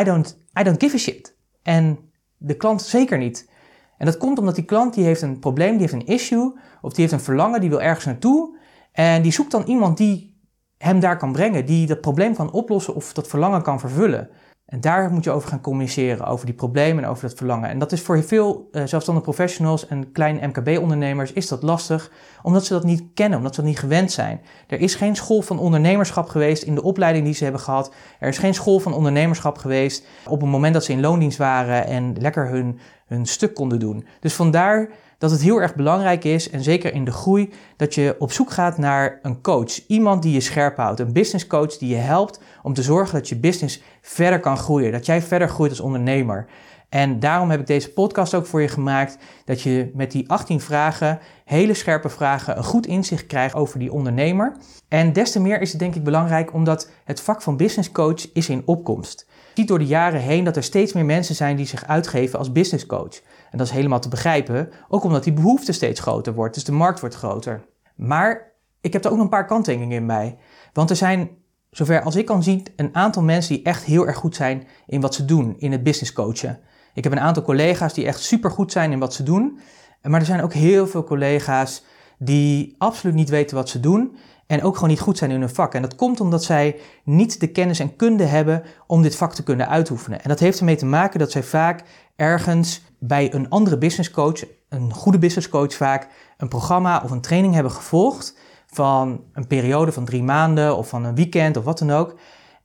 I 0.00 0.04
don't, 0.04 0.38
I 0.60 0.62
don't 0.62 0.82
give 0.82 0.94
a 0.94 0.98
shit. 0.98 1.36
En 1.62 1.98
de 2.36 2.54
klant 2.54 2.82
zeker 2.82 3.18
niet. 3.18 3.50
En 3.98 4.06
dat 4.06 4.16
komt 4.16 4.38
omdat 4.38 4.54
die 4.54 4.64
klant 4.64 4.94
die 4.94 5.04
heeft 5.04 5.22
een 5.22 5.38
probleem, 5.38 5.70
die 5.70 5.80
heeft 5.80 5.92
een 5.92 6.14
issue, 6.14 6.54
of 6.82 6.92
die 6.92 7.00
heeft 7.00 7.12
een 7.12 7.20
verlangen, 7.20 7.60
die 7.60 7.70
wil 7.70 7.82
ergens 7.82 8.04
naartoe. 8.04 8.56
En 8.92 9.22
die 9.22 9.32
zoekt 9.32 9.50
dan 9.50 9.62
iemand 9.62 9.96
die 9.96 10.40
hem 10.78 11.00
daar 11.00 11.16
kan 11.16 11.32
brengen, 11.32 11.66
die 11.66 11.86
dat 11.86 12.00
probleem 12.00 12.34
kan 12.34 12.52
oplossen 12.52 12.94
of 12.94 13.12
dat 13.12 13.28
verlangen 13.28 13.62
kan 13.62 13.80
vervullen. 13.80 14.28
En 14.66 14.80
daar 14.80 15.10
moet 15.10 15.24
je 15.24 15.30
over 15.30 15.48
gaan 15.48 15.60
communiceren, 15.60 16.26
over 16.26 16.46
die 16.46 16.54
problemen 16.54 17.04
en 17.04 17.10
over 17.10 17.28
dat 17.28 17.36
verlangen. 17.36 17.68
En 17.68 17.78
dat 17.78 17.92
is 17.92 18.00
voor 18.00 18.22
veel 18.22 18.68
uh, 18.72 18.82
zelfstandige 18.84 19.30
professionals 19.30 19.86
en 19.86 20.12
kleine 20.12 20.46
MKB-ondernemers 20.46 21.32
is 21.32 21.48
dat 21.48 21.62
lastig, 21.62 22.10
omdat 22.42 22.64
ze 22.64 22.72
dat 22.72 22.84
niet 22.84 23.02
kennen, 23.14 23.38
omdat 23.38 23.54
ze 23.54 23.60
dat 23.60 23.70
niet 23.70 23.78
gewend 23.78 24.12
zijn. 24.12 24.40
Er 24.66 24.80
is 24.80 24.94
geen 24.94 25.16
school 25.16 25.42
van 25.42 25.58
ondernemerschap 25.58 26.28
geweest 26.28 26.62
in 26.62 26.74
de 26.74 26.82
opleiding 26.82 27.24
die 27.24 27.34
ze 27.34 27.42
hebben 27.42 27.60
gehad. 27.60 27.94
Er 28.18 28.28
is 28.28 28.38
geen 28.38 28.54
school 28.54 28.78
van 28.78 28.94
ondernemerschap 28.94 29.58
geweest 29.58 30.06
op 30.28 30.40
het 30.40 30.50
moment 30.50 30.74
dat 30.74 30.84
ze 30.84 30.92
in 30.92 31.00
loondienst 31.00 31.38
waren 31.38 31.86
en 31.86 32.14
lekker 32.18 32.48
hun, 32.48 32.78
hun 33.06 33.26
stuk 33.26 33.54
konden 33.54 33.78
doen. 33.78 34.06
Dus 34.20 34.34
vandaar 34.34 34.88
dat 35.18 35.30
het 35.30 35.42
heel 35.42 35.60
erg 35.60 35.74
belangrijk 35.74 36.24
is, 36.24 36.50
en 36.50 36.62
zeker 36.62 36.94
in 36.94 37.04
de 37.04 37.12
groei, 37.12 37.52
dat 37.76 37.94
je 37.94 38.16
op 38.18 38.32
zoek 38.32 38.50
gaat 38.50 38.78
naar 38.78 39.18
een 39.22 39.40
coach. 39.40 39.86
Iemand 39.86 40.22
die 40.22 40.32
je 40.32 40.40
scherp 40.40 40.76
houdt. 40.76 41.00
Een 41.00 41.12
business 41.12 41.46
coach 41.46 41.76
die 41.76 41.88
je 41.88 41.96
helpt 41.96 42.40
om 42.62 42.74
te 42.74 42.82
zorgen 42.82 43.14
dat 43.14 43.28
je 43.28 43.36
business 43.36 43.82
verder 44.00 44.40
kan 44.40 44.56
groeien. 44.56 44.92
Dat 44.92 45.06
jij 45.06 45.22
verder 45.22 45.48
groeit 45.48 45.70
als 45.70 45.80
ondernemer. 45.80 46.46
En 46.88 47.20
daarom 47.20 47.50
heb 47.50 47.60
ik 47.60 47.66
deze 47.66 47.92
podcast 47.92 48.34
ook 48.34 48.46
voor 48.46 48.60
je 48.60 48.68
gemaakt. 48.68 49.18
Dat 49.44 49.60
je 49.60 49.90
met 49.94 50.10
die 50.10 50.30
18 50.30 50.60
vragen, 50.60 51.18
hele 51.44 51.74
scherpe 51.74 52.08
vragen, 52.08 52.56
een 52.56 52.64
goed 52.64 52.86
inzicht 52.86 53.26
krijgt 53.26 53.54
over 53.54 53.78
die 53.78 53.92
ondernemer. 53.92 54.56
En 54.88 55.12
des 55.12 55.32
te 55.32 55.40
meer 55.40 55.60
is 55.60 55.70
het 55.70 55.80
denk 55.80 55.94
ik 55.94 56.04
belangrijk 56.04 56.52
omdat 56.52 56.90
het 57.04 57.20
vak 57.20 57.42
van 57.42 57.56
business 57.56 57.92
coach 57.92 58.32
is 58.32 58.48
in 58.48 58.62
opkomst. 58.64 59.26
Je 59.28 59.34
ziet 59.54 59.68
door 59.68 59.78
de 59.78 59.86
jaren 59.86 60.20
heen 60.20 60.44
dat 60.44 60.56
er 60.56 60.62
steeds 60.62 60.92
meer 60.92 61.04
mensen 61.04 61.34
zijn 61.34 61.56
die 61.56 61.66
zich 61.66 61.86
uitgeven 61.86 62.38
als 62.38 62.52
business 62.52 62.86
coach. 62.86 63.20
En 63.50 63.58
dat 63.58 63.66
is 63.66 63.72
helemaal 63.72 64.00
te 64.00 64.08
begrijpen, 64.08 64.70
ook 64.88 65.04
omdat 65.04 65.24
die 65.24 65.32
behoefte 65.32 65.72
steeds 65.72 66.00
groter 66.00 66.34
wordt, 66.34 66.54
dus 66.54 66.64
de 66.64 66.72
markt 66.72 67.00
wordt 67.00 67.14
groter. 67.14 67.64
Maar 67.94 68.52
ik 68.80 68.92
heb 68.92 69.04
er 69.04 69.10
ook 69.10 69.16
nog 69.16 69.24
een 69.24 69.30
paar 69.30 69.46
kanttekeningen 69.46 69.96
in 69.96 70.06
bij. 70.06 70.38
Want 70.72 70.90
er 70.90 70.96
zijn, 70.96 71.30
zover 71.70 72.02
als 72.02 72.16
ik 72.16 72.26
kan 72.26 72.42
zien, 72.42 72.66
een 72.76 72.94
aantal 72.94 73.22
mensen 73.22 73.54
die 73.54 73.64
echt 73.64 73.84
heel 73.84 74.06
erg 74.06 74.16
goed 74.16 74.36
zijn 74.36 74.66
in 74.86 75.00
wat 75.00 75.14
ze 75.14 75.24
doen, 75.24 75.54
in 75.58 75.72
het 75.72 75.82
business 75.82 76.12
coachen. 76.12 76.58
Ik 76.94 77.04
heb 77.04 77.12
een 77.12 77.20
aantal 77.20 77.42
collega's 77.42 77.94
die 77.94 78.06
echt 78.06 78.20
super 78.20 78.50
goed 78.50 78.72
zijn 78.72 78.92
in 78.92 78.98
wat 78.98 79.14
ze 79.14 79.22
doen. 79.22 79.58
Maar 80.02 80.20
er 80.20 80.26
zijn 80.26 80.42
ook 80.42 80.52
heel 80.52 80.86
veel 80.86 81.04
collega's 81.04 81.84
die 82.18 82.74
absoluut 82.78 83.14
niet 83.14 83.28
weten 83.28 83.56
wat 83.56 83.68
ze 83.68 83.80
doen 83.80 84.16
en 84.46 84.62
ook 84.62 84.74
gewoon 84.74 84.90
niet 84.90 85.00
goed 85.00 85.18
zijn 85.18 85.30
in 85.30 85.40
hun 85.40 85.54
vak. 85.54 85.74
En 85.74 85.82
dat 85.82 85.94
komt 85.94 86.20
omdat 86.20 86.44
zij 86.44 86.76
niet 87.04 87.40
de 87.40 87.46
kennis 87.46 87.78
en 87.78 87.96
kunde 87.96 88.24
hebben 88.24 88.62
om 88.86 89.02
dit 89.02 89.16
vak 89.16 89.34
te 89.34 89.42
kunnen 89.42 89.68
uitoefenen. 89.68 90.22
En 90.22 90.28
dat 90.28 90.38
heeft 90.38 90.58
ermee 90.58 90.76
te 90.76 90.86
maken 90.86 91.18
dat 91.18 91.30
zij 91.30 91.42
vaak 91.42 91.82
ergens 92.16 92.82
bij 93.06 93.34
een 93.34 93.48
andere 93.48 93.78
business 93.78 94.10
coach, 94.10 94.44
een 94.68 94.92
goede 94.92 95.18
business 95.18 95.48
coach 95.48 95.74
vaak, 95.74 96.08
een 96.36 96.48
programma 96.48 97.00
of 97.04 97.10
een 97.10 97.20
training 97.20 97.54
hebben 97.54 97.72
gevolgd 97.72 98.38
van 98.66 99.24
een 99.32 99.46
periode 99.46 99.92
van 99.92 100.04
drie 100.04 100.22
maanden 100.22 100.76
of 100.76 100.88
van 100.88 101.04
een 101.04 101.14
weekend 101.14 101.56
of 101.56 101.64
wat 101.64 101.78
dan 101.78 101.90
ook. 101.90 102.18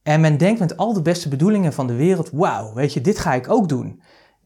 En 0.04 0.22
men 0.22 0.38
denkt 0.38 0.60
met 0.60 0.78
al 0.78 0.94
de 0.94 1.02
beste 1.02 1.30
bedoelingen 1.30 1.74
van 1.74 1.88
de 1.88 1.96
wereld, 1.96 2.30
wauw, 2.34 2.74
weet 2.74 2.94
je, 2.94 3.02
dit 3.02 3.20
ga 3.20 3.34
ik 3.34 3.50
ook 3.50 3.70
doen. 3.70 4.02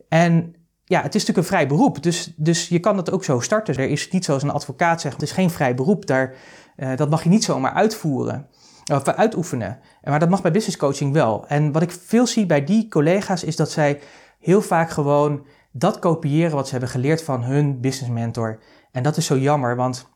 En 0.10 0.56
ja, 0.84 1.02
het 1.02 1.16
is 1.16 1.26
natuurlijk 1.26 1.38
een 1.38 1.56
vrij 1.58 1.68
beroep, 1.68 2.04
dus, 2.04 2.34
dus 2.36 2.68
je 2.68 2.80
kan 2.80 2.96
dat 2.96 3.12
ook 3.12 3.24
zo 3.24 3.40
starten. 3.40 3.76
Er 3.76 3.90
is 3.90 4.12
niet 4.12 4.26
zoals 4.26 4.44
een 4.44 4.52
advocaat 4.52 5.02
zegt, 5.02 5.14
het 5.14 5.24
is 5.24 5.32
geen 5.32 5.50
vrij 5.50 5.76
beroep, 5.76 6.06
daar, 6.06 6.34
uh, 6.78 6.96
dat 6.96 7.10
mag 7.10 7.24
je 7.24 7.30
niet 7.30 7.44
zomaar 7.44 7.74
uitvoeren 7.74 8.48
of 8.94 9.04
uitoefenen. 9.04 9.80
Maar 10.04 10.20
dat 10.20 10.30
mag 10.30 10.42
bij 10.42 10.52
business 10.52 10.78
coaching 10.78 11.14
wel. 11.14 11.46
En 11.48 11.72
wat 11.72 11.82
ik 11.82 11.92
veel 11.92 12.28
zie 12.28 12.46
bij 12.46 12.64
die 12.64 12.88
collega's 12.88 13.44
is 13.44 13.56
dat 13.56 13.72
zij 13.72 14.00
heel 14.40 14.62
vaak 14.62 14.90
gewoon 14.90 15.46
dat 15.78 16.00
kopiëren 16.00 16.56
wat 16.56 16.66
ze 16.66 16.72
hebben 16.72 16.90
geleerd 16.90 17.24
van 17.24 17.44
hun 17.44 17.80
business 17.80 18.14
mentor. 18.14 18.60
En 18.92 19.04
dat 19.04 19.18
is 19.18 19.26
zo 19.26 19.38
jammer, 19.38 19.76
want 19.76 20.08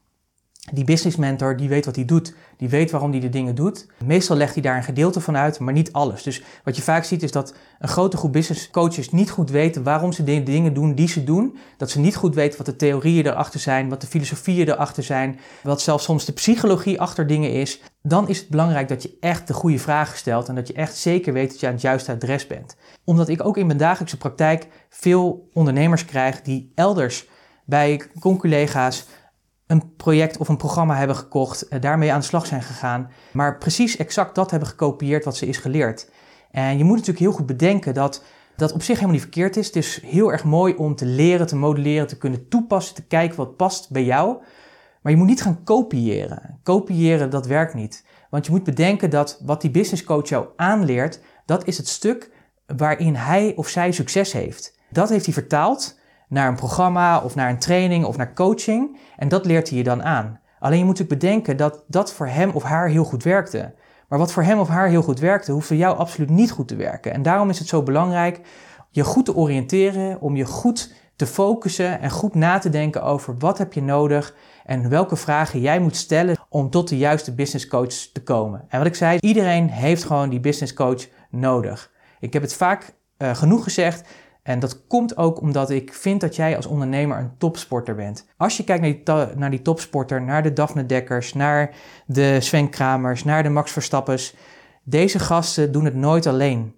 die 0.72 0.84
business 0.84 1.18
mentor 1.18 1.58
die 1.58 1.70
weet 1.70 1.86
wat 1.86 1.96
hij 1.96 2.06
doet, 2.06 2.34
die 2.58 2.70
weet 2.70 2.92
waarom 2.92 3.12
hij 3.12 3.20
de 3.20 3.30
dingen 3.30 3.56
doet. 3.56 3.88
Meestal 4.06 4.36
legt 4.36 4.54
hij 4.54 4.64
daar 4.64 4.78
een 4.78 4.84
gedeelte 4.84 5.22
van 5.22 5.38
uit, 5.38 5.60
maar 5.60 5.74
niet 5.74 5.94
alles. 5.94 6.24
Dus 6.24 6.44
wat 6.64 6.76
je 6.76 6.82
vaak 6.82 7.04
ziet 7.04 7.24
is 7.24 7.32
dat 7.32 7.54
een 7.80 7.88
grote 7.88 8.18
groep 8.18 8.32
business 8.32 8.70
coaches 8.70 9.12
niet 9.12 9.32
goed 9.32 9.50
weten 9.50 9.84
waarom 9.84 10.12
ze 10.12 10.24
de 10.24 10.44
dingen 10.44 10.74
doen 10.74 10.96
die 10.96 11.08
ze 11.08 11.24
doen. 11.24 11.58
Dat 11.78 11.90
ze 11.90 12.00
niet 12.00 12.16
goed 12.16 12.36
weten 12.36 12.58
wat 12.58 12.66
de 12.66 12.76
theorieën 12.76 13.26
erachter 13.26 13.60
zijn, 13.60 13.90
wat 13.90 14.02
de 14.02 14.08
filosofieën 14.08 14.70
erachter 14.70 15.04
zijn, 15.04 15.40
wat 15.64 15.82
zelfs 15.82 16.04
soms 16.04 16.26
de 16.26 16.34
psychologie 16.34 17.02
achter 17.02 17.28
dingen 17.28 17.52
is. 17.52 17.82
Dan 18.02 18.28
is 18.28 18.40
het 18.40 18.50
belangrijk 18.50 18.88
dat 18.88 19.04
je 19.04 19.18
echt 19.20 19.48
de 19.48 19.54
goede 19.54 19.80
vragen 19.80 20.18
stelt 20.18 20.48
en 20.48 20.56
dat 20.56 20.68
je 20.68 20.74
echt 20.74 20.96
zeker 20.96 21.34
weet 21.34 21.50
dat 21.50 21.60
je 21.60 21.68
aan 21.68 21.74
het 21.74 21.82
juiste 21.82 22.12
adres 22.12 22.48
bent. 22.48 22.76
Omdat 23.04 23.30
ik 23.30 23.46
ook 23.46 23.58
in 23.58 23.66
mijn 23.66 23.78
dagelijkse 23.78 24.18
praktijk 24.18 24.68
veel 24.90 25.50
ondernemers 25.54 26.06
krijg 26.06 26.42
die 26.42 26.72
elders 26.76 27.28
bij 27.66 28.02
conculega's 28.20 29.06
een 29.68 29.96
project 29.96 30.38
of 30.38 30.48
een 30.48 30.58
programma 30.58 30.96
hebben 30.96 31.16
gekocht, 31.16 31.66
uh, 31.70 31.82
daarmee 31.82 32.12
aan 32.12 32.20
de 32.20 32.26
slag 32.26 32.46
zijn 32.46 32.62
gegaan, 32.62 33.12
maar 33.34 33.58
precies 33.58 33.98
exact 33.98 34.36
dat 34.36 34.52
hebben 34.52 34.70
gekopieerd 34.70 35.26
wat 35.26 35.38
ze 35.38 35.48
is 35.48 35.58
geleerd. 35.58 36.10
En 36.52 36.78
je 36.78 36.84
moet 36.84 36.96
natuurlijk 36.96 37.20
heel 37.20 37.32
goed 37.32 37.46
bedenken 37.46 37.94
dat 37.94 38.24
dat 38.56 38.72
op 38.72 38.82
zich 38.82 38.96
helemaal 38.96 39.14
niet 39.14 39.22
verkeerd 39.22 39.58
is. 39.58 39.66
Het 39.66 39.76
is 39.76 40.02
heel 40.06 40.32
erg 40.32 40.44
mooi 40.44 40.76
om 40.76 40.96
te 40.96 41.06
leren, 41.06 41.48
te 41.48 41.56
modelleren, 41.56 42.08
te 42.08 42.18
kunnen 42.18 42.48
toepassen, 42.48 42.96
te 42.96 43.04
kijken 43.04 43.38
wat 43.38 43.56
past 43.56 43.92
bij 43.92 44.04
jou. 44.04 44.38
Maar 45.02 45.12
je 45.12 45.18
moet 45.18 45.28
niet 45.28 45.42
gaan 45.42 45.64
kopiëren. 45.64 46.60
Kopiëren, 46.64 47.30
dat 47.30 47.48
werkt 47.48 47.74
niet. 47.74 48.06
Want 48.30 48.46
je 48.46 48.52
moet 48.52 48.64
bedenken 48.64 49.10
dat 49.10 49.42
wat 49.46 49.62
die 49.62 49.72
business 49.72 50.04
coach 50.04 50.30
jou 50.30 50.48
aanleert, 50.56 51.20
dat 51.46 51.68
is 51.68 51.78
het 51.78 51.88
stuk 51.88 52.32
waarin 52.78 53.16
hij 53.16 53.54
of 53.56 53.68
zij 53.68 53.92
succes 53.92 54.32
heeft. 54.32 54.78
Dat 54.90 55.10
heeft 55.10 55.26
hij 55.26 55.34
vertaald 55.34 56.00
naar 56.28 56.48
een 56.48 56.56
programma 56.56 57.20
of 57.20 57.36
naar 57.36 57.50
een 57.50 57.60
training 57.60 58.06
of 58.06 58.18
naar 58.18 58.34
coaching. 58.34 58.98
En 59.18 59.28
dat 59.28 59.46
leert 59.46 59.70
hij 59.70 59.78
je 59.78 59.84
dan 59.84 60.04
aan. 60.04 60.40
Alleen 60.60 60.78
je 60.78 60.86
moet 60.86 60.98
natuurlijk 61.00 61.22
bedenken 61.22 61.58
dat 61.58 61.84
dat 61.88 62.14
voor 62.14 62.28
hem 62.28 62.50
of 62.50 62.64
haar 62.64 62.88
heel 62.88 63.04
goed 63.04 63.24
werkte. 63.24 63.74
Maar 64.08 64.20
wat 64.20 64.32
voor 64.32 64.44
hem 64.44 64.60
of 64.60 64.68
haar 64.68 64.88
heel 64.88 65.02
goed 65.02 65.20
werkte, 65.20 65.52
hoeft 65.52 65.68
voor 65.68 65.76
jou 65.76 65.98
absoluut 65.98 66.30
niet 66.30 66.52
goed 66.52 66.68
te 66.68 66.76
werken. 66.76 67.14
En 67.14 67.22
daarom 67.22 67.50
is 67.50 67.60
het 67.60 67.68
zo 67.68 67.84
belangrijk 67.84 68.42
je 68.90 69.04
goed 69.04 69.26
te 69.26 69.36
oriënteren, 69.36 70.22
om 70.22 70.36
je 70.36 70.46
goed 70.46 70.94
te 71.16 71.26
focussen 71.26 72.02
en 72.02 72.10
goed 72.10 72.36
na 72.36 72.58
te 72.58 72.70
denken 72.70 73.04
over 73.04 73.36
wat 73.38 73.58
heb 73.58 73.74
je 73.74 73.82
nodig 73.82 74.36
en 74.66 74.90
welke 74.90 75.16
vragen 75.16 75.60
jij 75.62 75.80
moet 75.80 75.96
stellen 75.96 76.38
om 76.50 76.70
tot 76.70 76.90
de 76.90 76.98
juiste 76.98 77.34
business 77.34 77.68
coach 77.68 77.94
te 77.94 78.24
komen. 78.24 78.66
En 78.68 78.78
wat 78.78 78.88
ik 78.88 78.96
zei, 78.96 79.18
iedereen 79.20 79.70
heeft 79.70 80.04
gewoon 80.04 80.30
die 80.30 80.40
business 80.40 80.74
coach 80.74 81.08
nodig. 81.30 81.92
Ik 82.20 82.34
heb 82.34 82.42
het 82.42 82.54
vaak 82.54 82.94
uh, 83.18 83.36
genoeg 83.36 83.64
gezegd. 83.64 84.08
En 84.44 84.60
dat 84.60 84.88
komt 84.88 85.18
ook 85.18 85.42
omdat 85.42 85.70
ik 85.70 85.94
vind 85.94 86.22
dat 86.22 86.36
jij 86.36 86.56
als 86.56 86.66
ondernemer 86.66 87.18
een 87.18 87.38
topsporter 87.38 87.96
bent. 87.96 88.28
Als 88.38 88.58
je 88.58 88.64
kijkt 88.64 89.06
naar 89.06 89.26
die, 89.28 89.38
naar 89.38 89.50
die 89.50 89.62
topsporter, 89.62 90.22
naar 90.22 90.44
de 90.44 90.54
Daphne 90.54 90.86
Dekkers, 90.86 91.34
naar 91.34 91.76
de 92.06 92.38
Sven 92.42 92.70
Kramers, 92.70 93.24
naar 93.24 93.44
de 93.44 93.50
Max 93.50 93.72
Verstappers. 93.72 94.36
Deze 94.84 95.20
gasten 95.20 95.72
doen 95.72 95.86
het 95.86 95.96
nooit 95.96 96.28
alleen. 96.28 96.74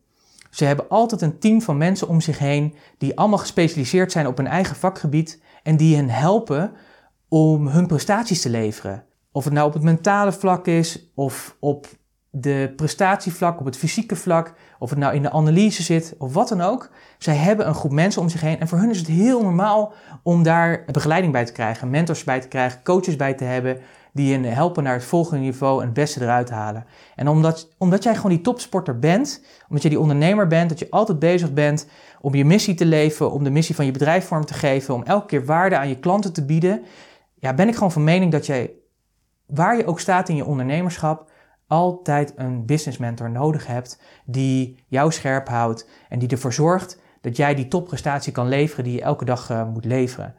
Ze 0.50 0.66
hebben 0.66 0.90
altijd 0.90 1.22
een 1.22 1.40
team 1.40 1.62
van 1.62 1.78
mensen 1.78 2.08
om 2.08 2.22
zich 2.22 2.40
heen 2.40 2.76
die 2.98 3.18
allemaal 3.18 3.38
gespecialiseerd 3.38 4.12
zijn 4.12 4.28
op 4.28 4.38
hun 4.38 4.48
eigen 4.48 4.76
vakgebied 4.76 5.42
en 5.64 5.78
die 5.78 5.96
hen 5.96 6.10
helpen 6.10 6.72
om 7.34 7.68
hun 7.68 7.88
prestaties 7.88 8.42
te 8.42 8.50
leveren. 8.50 9.04
Of 9.32 9.44
het 9.44 9.54
nou 9.54 9.68
op 9.68 9.74
het 9.74 9.84
mentale 9.84 10.32
vlak 10.32 10.68
is 10.68 11.12
of 11.16 11.56
op 11.60 11.88
de 12.30 12.74
prestatievlak, 12.76 13.60
op 13.60 13.66
het 13.66 13.78
fysieke 13.78 14.16
vlak, 14.16 14.54
of 14.80 14.90
het 14.90 15.00
nou 15.00 15.16
in 15.16 15.22
de 15.22 15.32
analyse 15.32 15.84
zit 15.84 16.16
of 16.18 16.34
wat 16.34 16.48
dan 16.48 16.62
ook. 16.62 16.90
Zij 17.18 17.36
hebben 17.36 17.68
een 17.68 17.76
groep 17.76 17.92
mensen 17.92 18.22
om 18.22 18.30
zich 18.30 18.42
heen 18.42 18.60
en 18.60 18.68
voor 18.68 18.78
hun 18.78 18.90
is 18.90 18.98
het 18.98 19.08
heel 19.08 19.42
normaal 19.42 19.94
om 20.24 20.44
daar 20.44 20.84
begeleiding 20.92 21.34
bij 21.34 21.46
te 21.46 21.52
krijgen, 21.52 21.90
mentors 21.90 22.24
bij 22.24 22.40
te 22.40 22.48
krijgen, 22.48 22.84
coaches 22.84 23.16
bij 23.16 23.34
te 23.34 23.44
hebben 23.44 23.78
die 24.14 24.34
hen 24.34 24.44
helpen 24.44 24.84
naar 24.84 24.94
het 24.94 25.04
volgende 25.04 25.44
niveau 25.44 25.80
en 25.80 25.86
het 25.86 25.94
beste 25.94 26.22
eruit 26.22 26.50
halen. 26.50 26.86
En 27.16 27.28
omdat, 27.28 27.70
omdat 27.78 28.04
jij 28.04 28.16
gewoon 28.16 28.32
die 28.32 28.42
topsporter 28.42 29.00
bent, 29.00 29.44
omdat 29.68 29.84
je 29.84 29.90
die 29.90 30.00
ondernemer 30.00 30.48
bent, 30.48 30.70
dat 30.70 30.80
je 30.80 30.88
altijd 30.90 31.20
bezig 31.20 31.54
bent 31.54 31.88
om 32.22 32.36
je 32.36 32.46
missie 32.46 32.74
te 32.74 32.86
leven, 32.86 33.32
om 33.32 33.44
de 33.44 33.50
missie 33.50 33.76
van 33.76 33.86
je 33.86 33.92
bedrijf 33.92 34.26
vorm 34.26 34.46
te 34.46 34.54
geven, 34.54 34.94
om 34.94 35.04
elke 35.04 35.26
keer 35.26 35.46
waarde 35.46 35.78
aan 35.78 35.90
je 35.90 36.00
klanten 36.00 36.34
te 36.34 36.46
bieden, 36.46 36.82
ja, 37.42 37.54
ben 37.54 37.68
ik 37.68 37.74
gewoon 37.74 37.92
van 37.92 38.04
mening 38.04 38.32
dat 38.32 38.46
jij, 38.46 38.74
waar 39.46 39.78
je 39.78 39.86
ook 39.86 40.00
staat 40.00 40.30
in 40.30 40.36
je 40.36 40.46
ondernemerschap, 40.46 41.32
altijd 41.68 42.34
een 42.36 42.66
business 42.66 42.98
mentor 42.98 43.32
nodig 43.32 43.68
hebt 43.68 44.02
die 44.26 44.84
jou 44.88 45.12
scherp 45.12 45.48
houdt 45.48 45.90
en 46.10 46.20
die 46.20 46.30
ervoor 46.30 46.54
zorgt 46.54 47.00
dat 47.22 47.38
jij 47.38 47.56
die 47.56 47.68
topprestatie 47.68 48.32
kan 48.32 48.48
leveren 48.48 48.84
die 48.84 48.94
je 48.94 49.02
elke 49.02 49.26
dag 49.26 49.50
uh, 49.50 49.68
moet 49.68 49.86
leveren. 49.86 50.36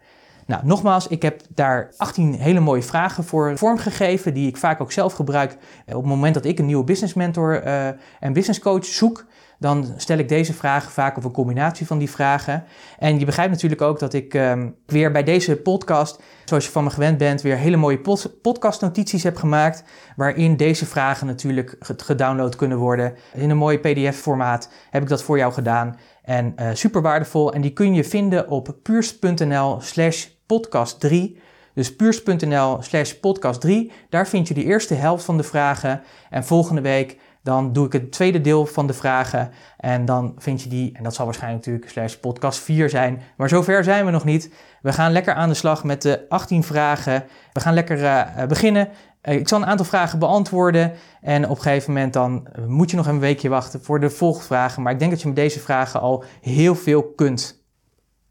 Nou, 0.46 0.66
nogmaals, 0.66 1.06
ik 1.06 1.22
heb 1.22 1.42
daar 1.48 1.92
18 1.96 2.34
hele 2.34 2.60
mooie 2.60 2.82
vragen 2.82 3.24
voor 3.24 3.58
vormgegeven, 3.58 4.34
die 4.34 4.48
ik 4.48 4.56
vaak 4.56 4.80
ook 4.80 4.92
zelf 4.92 5.12
gebruik 5.12 5.52
op 5.86 5.94
het 5.94 6.04
moment 6.04 6.34
dat 6.34 6.44
ik 6.44 6.58
een 6.58 6.66
nieuwe 6.66 6.84
business 6.84 7.14
mentor 7.14 7.66
uh, 7.66 7.86
en 8.20 8.32
business 8.32 8.60
coach 8.60 8.84
zoek 8.84 9.26
dan 9.62 9.94
stel 9.96 10.18
ik 10.18 10.28
deze 10.28 10.52
vragen 10.52 10.92
vaak 10.92 11.16
of 11.16 11.24
een 11.24 11.32
combinatie 11.32 11.86
van 11.86 11.98
die 11.98 12.10
vragen. 12.10 12.64
En 12.98 13.18
je 13.18 13.24
begrijpt 13.24 13.52
natuurlijk 13.52 13.82
ook 13.82 13.98
dat 13.98 14.12
ik 14.12 14.34
um, 14.34 14.74
weer 14.86 15.12
bij 15.12 15.22
deze 15.22 15.56
podcast, 15.56 16.22
zoals 16.44 16.64
je 16.64 16.70
van 16.70 16.84
me 16.84 16.90
gewend 16.90 17.18
bent, 17.18 17.42
weer 17.42 17.56
hele 17.56 17.76
mooie 17.76 17.98
pod 17.98 18.40
podcastnotities 18.42 19.22
heb 19.22 19.36
gemaakt. 19.36 19.84
Waarin 20.16 20.56
deze 20.56 20.86
vragen 20.86 21.26
natuurlijk 21.26 21.76
gedownload 21.80 22.56
kunnen 22.56 22.78
worden. 22.78 23.14
In 23.34 23.50
een 23.50 23.56
mooie 23.56 23.78
PDF-formaat 23.78 24.70
heb 24.90 25.02
ik 25.02 25.08
dat 25.08 25.22
voor 25.22 25.38
jou 25.38 25.52
gedaan. 25.52 25.96
En 26.22 26.54
uh, 26.60 26.68
super 26.72 27.02
waardevol. 27.02 27.52
En 27.52 27.60
die 27.60 27.72
kun 27.72 27.94
je 27.94 28.04
vinden 28.04 28.48
op 28.48 28.76
puurs.nl 28.82 29.80
slash 29.80 30.26
podcast 30.46 31.00
3. 31.00 31.40
Dus 31.74 31.96
puurs.nl 31.96 32.82
slash 32.82 33.12
podcast 33.12 33.60
3. 33.60 33.92
Daar 34.08 34.28
vind 34.28 34.48
je 34.48 34.54
de 34.54 34.64
eerste 34.64 34.94
helft 34.94 35.24
van 35.24 35.36
de 35.36 35.42
vragen. 35.42 36.02
En 36.30 36.44
volgende 36.44 36.80
week 36.80 37.18
dan 37.42 37.72
doe 37.72 37.86
ik 37.86 37.92
het 37.92 38.12
tweede 38.12 38.40
deel 38.40 38.66
van 38.66 38.86
de 38.86 38.92
vragen 38.92 39.50
en 39.76 40.04
dan 40.04 40.34
vind 40.38 40.62
je 40.62 40.68
die, 40.68 40.96
en 40.96 41.02
dat 41.02 41.14
zal 41.14 41.24
waarschijnlijk 41.24 41.64
natuurlijk 41.66 41.92
slash 41.92 42.14
podcast 42.14 42.58
4 42.58 42.90
zijn, 42.90 43.22
maar 43.36 43.48
zover 43.48 43.84
zijn 43.84 44.04
we 44.04 44.10
nog 44.10 44.24
niet. 44.24 44.52
We 44.82 44.92
gaan 44.92 45.12
lekker 45.12 45.34
aan 45.34 45.48
de 45.48 45.54
slag 45.54 45.84
met 45.84 46.02
de 46.02 46.28
18 46.28 46.62
vragen. 46.62 47.24
We 47.52 47.60
gaan 47.60 47.74
lekker 47.74 47.98
uh, 47.98 48.46
beginnen. 48.48 48.88
Uh, 49.22 49.34
ik 49.34 49.48
zal 49.48 49.62
een 49.62 49.66
aantal 49.66 49.86
vragen 49.86 50.18
beantwoorden 50.18 50.92
en 51.20 51.44
op 51.44 51.56
een 51.56 51.62
gegeven 51.62 51.92
moment 51.92 52.12
dan 52.12 52.48
moet 52.66 52.90
je 52.90 52.96
nog 52.96 53.06
een 53.06 53.20
weekje 53.20 53.48
wachten 53.48 53.84
voor 53.84 54.00
de 54.00 54.10
volgvragen. 54.10 54.82
Maar 54.82 54.92
ik 54.92 54.98
denk 54.98 55.10
dat 55.10 55.20
je 55.20 55.26
met 55.26 55.36
deze 55.36 55.60
vragen 55.60 56.00
al 56.00 56.24
heel 56.40 56.74
veel 56.74 57.12
kunt. 57.12 57.64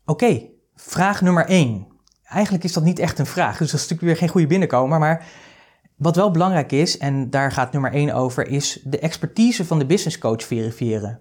Oké, 0.06 0.42
vraag 0.76 1.22
nummer 1.22 1.46
1. 1.46 1.88
Eigenlijk 2.24 2.64
is 2.64 2.74
dat 2.74 2.84
niet 2.84 3.00
echt 3.00 3.20
een 3.20 3.26
vraag, 3.26 3.58
dus 3.58 3.72
dat 3.72 3.80
is 3.80 3.88
natuurlijk 3.88 4.02
weer 4.02 4.18
geen 4.18 4.30
goede 4.30 4.48
binnenkomer, 4.48 5.00
maar 5.00 5.26
wat 6.02 6.16
wel 6.16 6.32
belangrijk 6.32 6.72
is, 6.72 6.98
en 6.98 7.30
daar 7.30 7.52
gaat 7.52 7.72
nummer 7.72 7.92
1 7.92 8.14
over, 8.14 8.48
is 8.48 8.80
de 8.84 9.00
expertise 9.00 9.66
van 9.66 9.80
de 9.80 9.86
business 9.86 10.18
coach 10.18 10.44
verifiëren. 10.44 11.20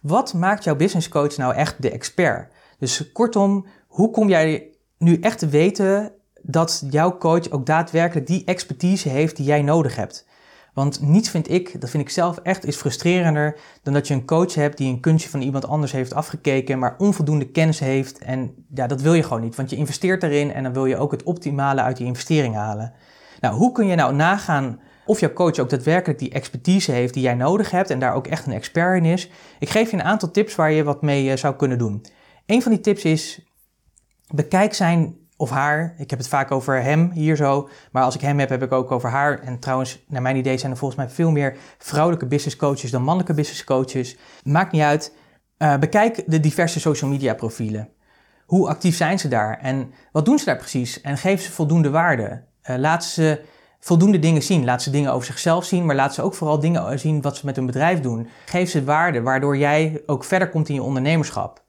Wat 0.00 0.34
maakt 0.34 0.64
jouw 0.64 0.76
business 0.76 1.08
coach 1.08 1.36
nou 1.36 1.54
echt 1.54 1.82
de 1.82 1.90
expert? 1.90 2.52
Dus 2.78 3.12
kortom, 3.12 3.66
hoe 3.86 4.10
kom 4.10 4.28
jij 4.28 4.70
nu 4.98 5.18
echt 5.20 5.38
te 5.38 5.48
weten 5.48 6.12
dat 6.42 6.84
jouw 6.90 7.18
coach 7.18 7.50
ook 7.50 7.66
daadwerkelijk 7.66 8.26
die 8.26 8.44
expertise 8.44 9.08
heeft 9.08 9.36
die 9.36 9.46
jij 9.46 9.62
nodig 9.62 9.96
hebt? 9.96 10.26
Want 10.74 11.00
niets 11.00 11.28
vind 11.28 11.50
ik, 11.50 11.80
dat 11.80 11.90
vind 11.90 12.02
ik 12.02 12.10
zelf 12.10 12.38
echt, 12.38 12.64
is 12.64 12.76
frustrerender 12.76 13.58
dan 13.82 13.92
dat 13.92 14.08
je 14.08 14.14
een 14.14 14.26
coach 14.26 14.54
hebt 14.54 14.76
die 14.76 14.88
een 14.88 15.00
kunstje 15.00 15.30
van 15.30 15.40
iemand 15.40 15.66
anders 15.66 15.92
heeft 15.92 16.14
afgekeken, 16.14 16.78
maar 16.78 16.94
onvoldoende 16.98 17.50
kennis 17.50 17.78
heeft. 17.78 18.18
En 18.18 18.66
ja, 18.74 18.86
dat 18.86 19.00
wil 19.00 19.14
je 19.14 19.22
gewoon 19.22 19.42
niet, 19.42 19.56
want 19.56 19.70
je 19.70 19.76
investeert 19.76 20.22
erin 20.22 20.52
en 20.52 20.62
dan 20.62 20.72
wil 20.72 20.86
je 20.86 20.96
ook 20.96 21.10
het 21.10 21.22
optimale 21.22 21.80
uit 21.80 21.96
die 21.96 22.06
investering 22.06 22.54
halen. 22.54 22.92
Nou, 23.42 23.54
hoe 23.54 23.72
kun 23.72 23.86
je 23.86 23.94
nou 23.94 24.14
nagaan 24.14 24.80
of 25.06 25.20
jouw 25.20 25.32
coach 25.32 25.58
ook 25.58 25.70
daadwerkelijk 25.70 26.18
die 26.18 26.30
expertise 26.30 26.92
heeft 26.92 27.14
die 27.14 27.22
jij 27.22 27.34
nodig 27.34 27.70
hebt 27.70 27.90
en 27.90 27.98
daar 27.98 28.14
ook 28.14 28.26
echt 28.26 28.46
een 28.46 28.52
expert 28.52 28.96
in 28.96 29.04
is? 29.04 29.30
Ik 29.58 29.68
geef 29.68 29.90
je 29.90 29.96
een 29.96 30.02
aantal 30.02 30.30
tips 30.30 30.54
waar 30.54 30.72
je 30.72 30.84
wat 30.84 31.02
mee 31.02 31.30
eh, 31.30 31.36
zou 31.36 31.54
kunnen 31.56 31.78
doen. 31.78 32.04
Een 32.46 32.62
van 32.62 32.72
die 32.72 32.80
tips 32.80 33.04
is: 33.04 33.46
bekijk 34.34 34.74
zijn 34.74 35.16
of 35.36 35.50
haar. 35.50 35.94
Ik 35.98 36.10
heb 36.10 36.18
het 36.18 36.28
vaak 36.28 36.50
over 36.50 36.82
hem 36.82 37.10
hier 37.10 37.36
zo, 37.36 37.68
maar 37.92 38.02
als 38.02 38.14
ik 38.14 38.20
hem 38.20 38.38
heb, 38.38 38.48
heb 38.48 38.62
ik 38.62 38.72
ook 38.72 38.90
over 38.90 39.10
haar. 39.10 39.40
En 39.40 39.58
trouwens, 39.58 40.04
naar 40.08 40.22
mijn 40.22 40.36
idee 40.36 40.58
zijn 40.58 40.72
er 40.72 40.78
volgens 40.78 41.00
mij 41.00 41.10
veel 41.10 41.30
meer 41.30 41.56
vrouwelijke 41.78 42.26
business 42.26 42.56
coaches 42.56 42.90
dan 42.90 43.02
mannelijke 43.02 43.34
business 43.34 43.64
coaches. 43.64 44.16
Maakt 44.44 44.72
niet 44.72 44.82
uit. 44.82 45.16
Uh, 45.58 45.78
bekijk 45.78 46.22
de 46.26 46.40
diverse 46.40 46.80
social 46.80 47.10
media 47.10 47.34
profielen. 47.34 47.88
Hoe 48.46 48.68
actief 48.68 48.96
zijn 48.96 49.18
ze 49.18 49.28
daar 49.28 49.58
en 49.58 49.92
wat 50.12 50.24
doen 50.24 50.38
ze 50.38 50.44
daar 50.44 50.56
precies? 50.56 51.00
En 51.00 51.16
geven 51.16 51.44
ze 51.44 51.52
voldoende 51.52 51.90
waarde? 51.90 52.50
Uh, 52.70 52.76
laat 52.76 53.04
ze 53.04 53.40
voldoende 53.80 54.18
dingen 54.18 54.42
zien. 54.42 54.64
Laat 54.64 54.82
ze 54.82 54.90
dingen 54.90 55.12
over 55.12 55.26
zichzelf 55.26 55.64
zien, 55.64 55.86
maar 55.86 55.94
laat 55.94 56.14
ze 56.14 56.22
ook 56.22 56.34
vooral 56.34 56.60
dingen 56.60 56.98
zien 56.98 57.22
wat 57.22 57.36
ze 57.36 57.46
met 57.46 57.56
hun 57.56 57.66
bedrijf 57.66 58.00
doen. 58.00 58.28
Geef 58.46 58.70
ze 58.70 58.84
waarde, 58.84 59.22
waardoor 59.22 59.56
jij 59.56 60.02
ook 60.06 60.24
verder 60.24 60.48
komt 60.48 60.68
in 60.68 60.74
je 60.74 60.82
ondernemerschap. 60.82 61.62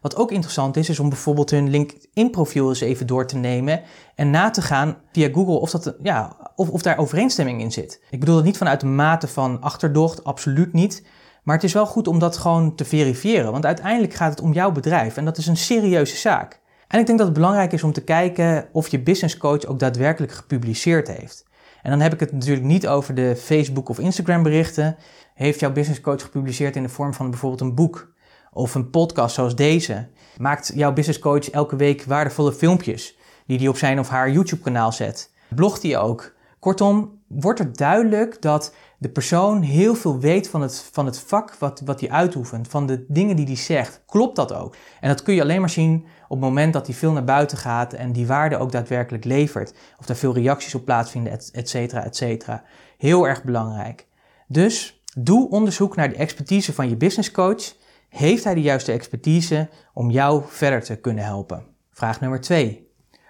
Wat 0.00 0.16
ook 0.16 0.30
interessant 0.30 0.76
is, 0.76 0.88
is 0.88 1.00
om 1.00 1.08
bijvoorbeeld 1.08 1.50
hun 1.50 1.70
LinkedIn-profiel 1.70 2.68
eens 2.68 2.80
even 2.80 3.06
door 3.06 3.26
te 3.26 3.36
nemen 3.36 3.82
en 4.14 4.30
na 4.30 4.50
te 4.50 4.62
gaan 4.62 4.96
via 5.12 5.28
Google 5.32 5.58
of, 5.58 5.70
dat, 5.70 5.94
ja, 6.02 6.36
of, 6.56 6.70
of 6.70 6.82
daar 6.82 6.98
overeenstemming 6.98 7.60
in 7.60 7.72
zit. 7.72 8.02
Ik 8.10 8.20
bedoel 8.20 8.34
dat 8.34 8.44
niet 8.44 8.58
vanuit 8.58 8.80
de 8.80 8.86
mate 8.86 9.28
van 9.28 9.60
achterdocht, 9.60 10.24
absoluut 10.24 10.72
niet. 10.72 11.06
Maar 11.42 11.54
het 11.54 11.64
is 11.64 11.72
wel 11.72 11.86
goed 11.86 12.08
om 12.08 12.18
dat 12.18 12.36
gewoon 12.36 12.74
te 12.74 12.84
verifiëren, 12.84 13.52
want 13.52 13.66
uiteindelijk 13.66 14.14
gaat 14.14 14.30
het 14.30 14.40
om 14.40 14.52
jouw 14.52 14.72
bedrijf 14.72 15.16
en 15.16 15.24
dat 15.24 15.36
is 15.36 15.46
een 15.46 15.56
serieuze 15.56 16.16
zaak. 16.16 16.60
En 16.90 16.98
ik 16.98 17.06
denk 17.06 17.18
dat 17.18 17.26
het 17.26 17.36
belangrijk 17.36 17.72
is 17.72 17.82
om 17.82 17.92
te 17.92 18.04
kijken 18.04 18.68
of 18.72 18.88
je 18.88 19.02
business 19.02 19.36
coach 19.36 19.64
ook 19.64 19.78
daadwerkelijk 19.78 20.32
gepubliceerd 20.32 21.08
heeft. 21.08 21.44
En 21.82 21.90
dan 21.90 22.00
heb 22.00 22.12
ik 22.12 22.20
het 22.20 22.32
natuurlijk 22.32 22.66
niet 22.66 22.88
over 22.88 23.14
de 23.14 23.36
Facebook 23.36 23.88
of 23.88 23.98
Instagram 23.98 24.42
berichten. 24.42 24.96
Heeft 25.34 25.60
jouw 25.60 25.72
business 25.72 26.00
coach 26.00 26.22
gepubliceerd 26.22 26.76
in 26.76 26.82
de 26.82 26.88
vorm 26.88 27.14
van 27.14 27.30
bijvoorbeeld 27.30 27.60
een 27.60 27.74
boek 27.74 28.12
of 28.52 28.74
een 28.74 28.90
podcast 28.90 29.34
zoals 29.34 29.56
deze? 29.56 30.08
Maakt 30.36 30.72
jouw 30.74 30.92
business 30.92 31.18
coach 31.18 31.50
elke 31.50 31.76
week 31.76 32.04
waardevolle 32.04 32.52
filmpjes 32.52 33.16
die 33.46 33.58
hij 33.58 33.68
op 33.68 33.76
zijn 33.76 33.98
of 33.98 34.08
haar 34.08 34.30
YouTube 34.30 34.62
kanaal 34.62 34.92
zet? 34.92 35.30
Blogt 35.48 35.82
hij 35.82 35.98
ook? 35.98 36.34
Kortom, 36.58 37.19
wordt 37.38 37.60
er 37.60 37.76
duidelijk 37.76 38.42
dat 38.42 38.74
de 38.98 39.08
persoon 39.08 39.62
heel 39.62 39.94
veel 39.94 40.18
weet 40.18 40.48
van 40.48 40.62
het, 40.62 40.88
van 40.92 41.06
het 41.06 41.18
vak 41.18 41.54
wat, 41.54 41.82
wat 41.84 42.00
hij 42.00 42.10
uitoefent, 42.10 42.68
van 42.68 42.86
de 42.86 43.04
dingen 43.08 43.36
die 43.36 43.46
hij 43.46 43.56
zegt. 43.56 44.02
Klopt 44.06 44.36
dat 44.36 44.52
ook? 44.52 44.76
En 45.00 45.08
dat 45.08 45.22
kun 45.22 45.34
je 45.34 45.42
alleen 45.42 45.60
maar 45.60 45.70
zien 45.70 46.06
op 46.22 46.30
het 46.30 46.40
moment 46.40 46.72
dat 46.72 46.86
hij 46.86 46.94
veel 46.94 47.12
naar 47.12 47.24
buiten 47.24 47.58
gaat 47.58 47.92
en 47.92 48.12
die 48.12 48.26
waarde 48.26 48.56
ook 48.56 48.72
daadwerkelijk 48.72 49.24
levert. 49.24 49.74
Of 49.98 50.06
daar 50.06 50.16
veel 50.16 50.34
reacties 50.34 50.74
op 50.74 50.84
plaatsvinden, 50.84 51.32
et 51.52 51.68
cetera, 51.68 52.04
et 52.04 52.16
cetera. 52.16 52.62
Heel 52.98 53.28
erg 53.28 53.44
belangrijk. 53.44 54.06
Dus 54.46 55.02
doe 55.14 55.50
onderzoek 55.50 55.96
naar 55.96 56.08
de 56.08 56.16
expertise 56.16 56.72
van 56.72 56.88
je 56.88 56.96
business 56.96 57.30
coach. 57.30 57.74
Heeft 58.08 58.44
hij 58.44 58.54
de 58.54 58.62
juiste 58.62 58.92
expertise 58.92 59.68
om 59.94 60.10
jou 60.10 60.42
verder 60.46 60.82
te 60.82 60.96
kunnen 60.96 61.24
helpen? 61.24 61.64
Vraag 61.90 62.20
nummer 62.20 62.40
2. 62.40 62.88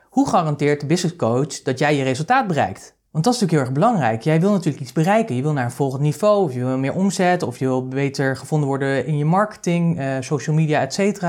Hoe 0.08 0.28
garandeert 0.28 0.80
de 0.80 0.86
business 0.86 1.16
coach 1.16 1.62
dat 1.62 1.78
jij 1.78 1.96
je 1.96 2.02
resultaat 2.02 2.46
bereikt? 2.46 2.98
Want 3.10 3.24
dat 3.24 3.34
is 3.34 3.40
natuurlijk 3.40 3.68
heel 3.68 3.76
erg 3.76 3.88
belangrijk. 3.88 4.22
Jij 4.22 4.40
wil 4.40 4.50
natuurlijk 4.50 4.82
iets 4.82 4.92
bereiken. 4.92 5.34
Je 5.34 5.42
wil 5.42 5.52
naar 5.52 5.64
een 5.64 5.70
volgend 5.70 6.02
niveau, 6.02 6.44
of 6.44 6.54
je 6.54 6.64
wil 6.64 6.78
meer 6.78 6.94
omzet, 6.94 7.42
of 7.42 7.58
je 7.58 7.64
wil 7.64 7.88
beter 7.88 8.36
gevonden 8.36 8.68
worden 8.68 9.06
in 9.06 9.18
je 9.18 9.24
marketing, 9.24 10.00
uh, 10.00 10.16
social 10.20 10.56
media, 10.56 10.80
etc. 10.80 11.22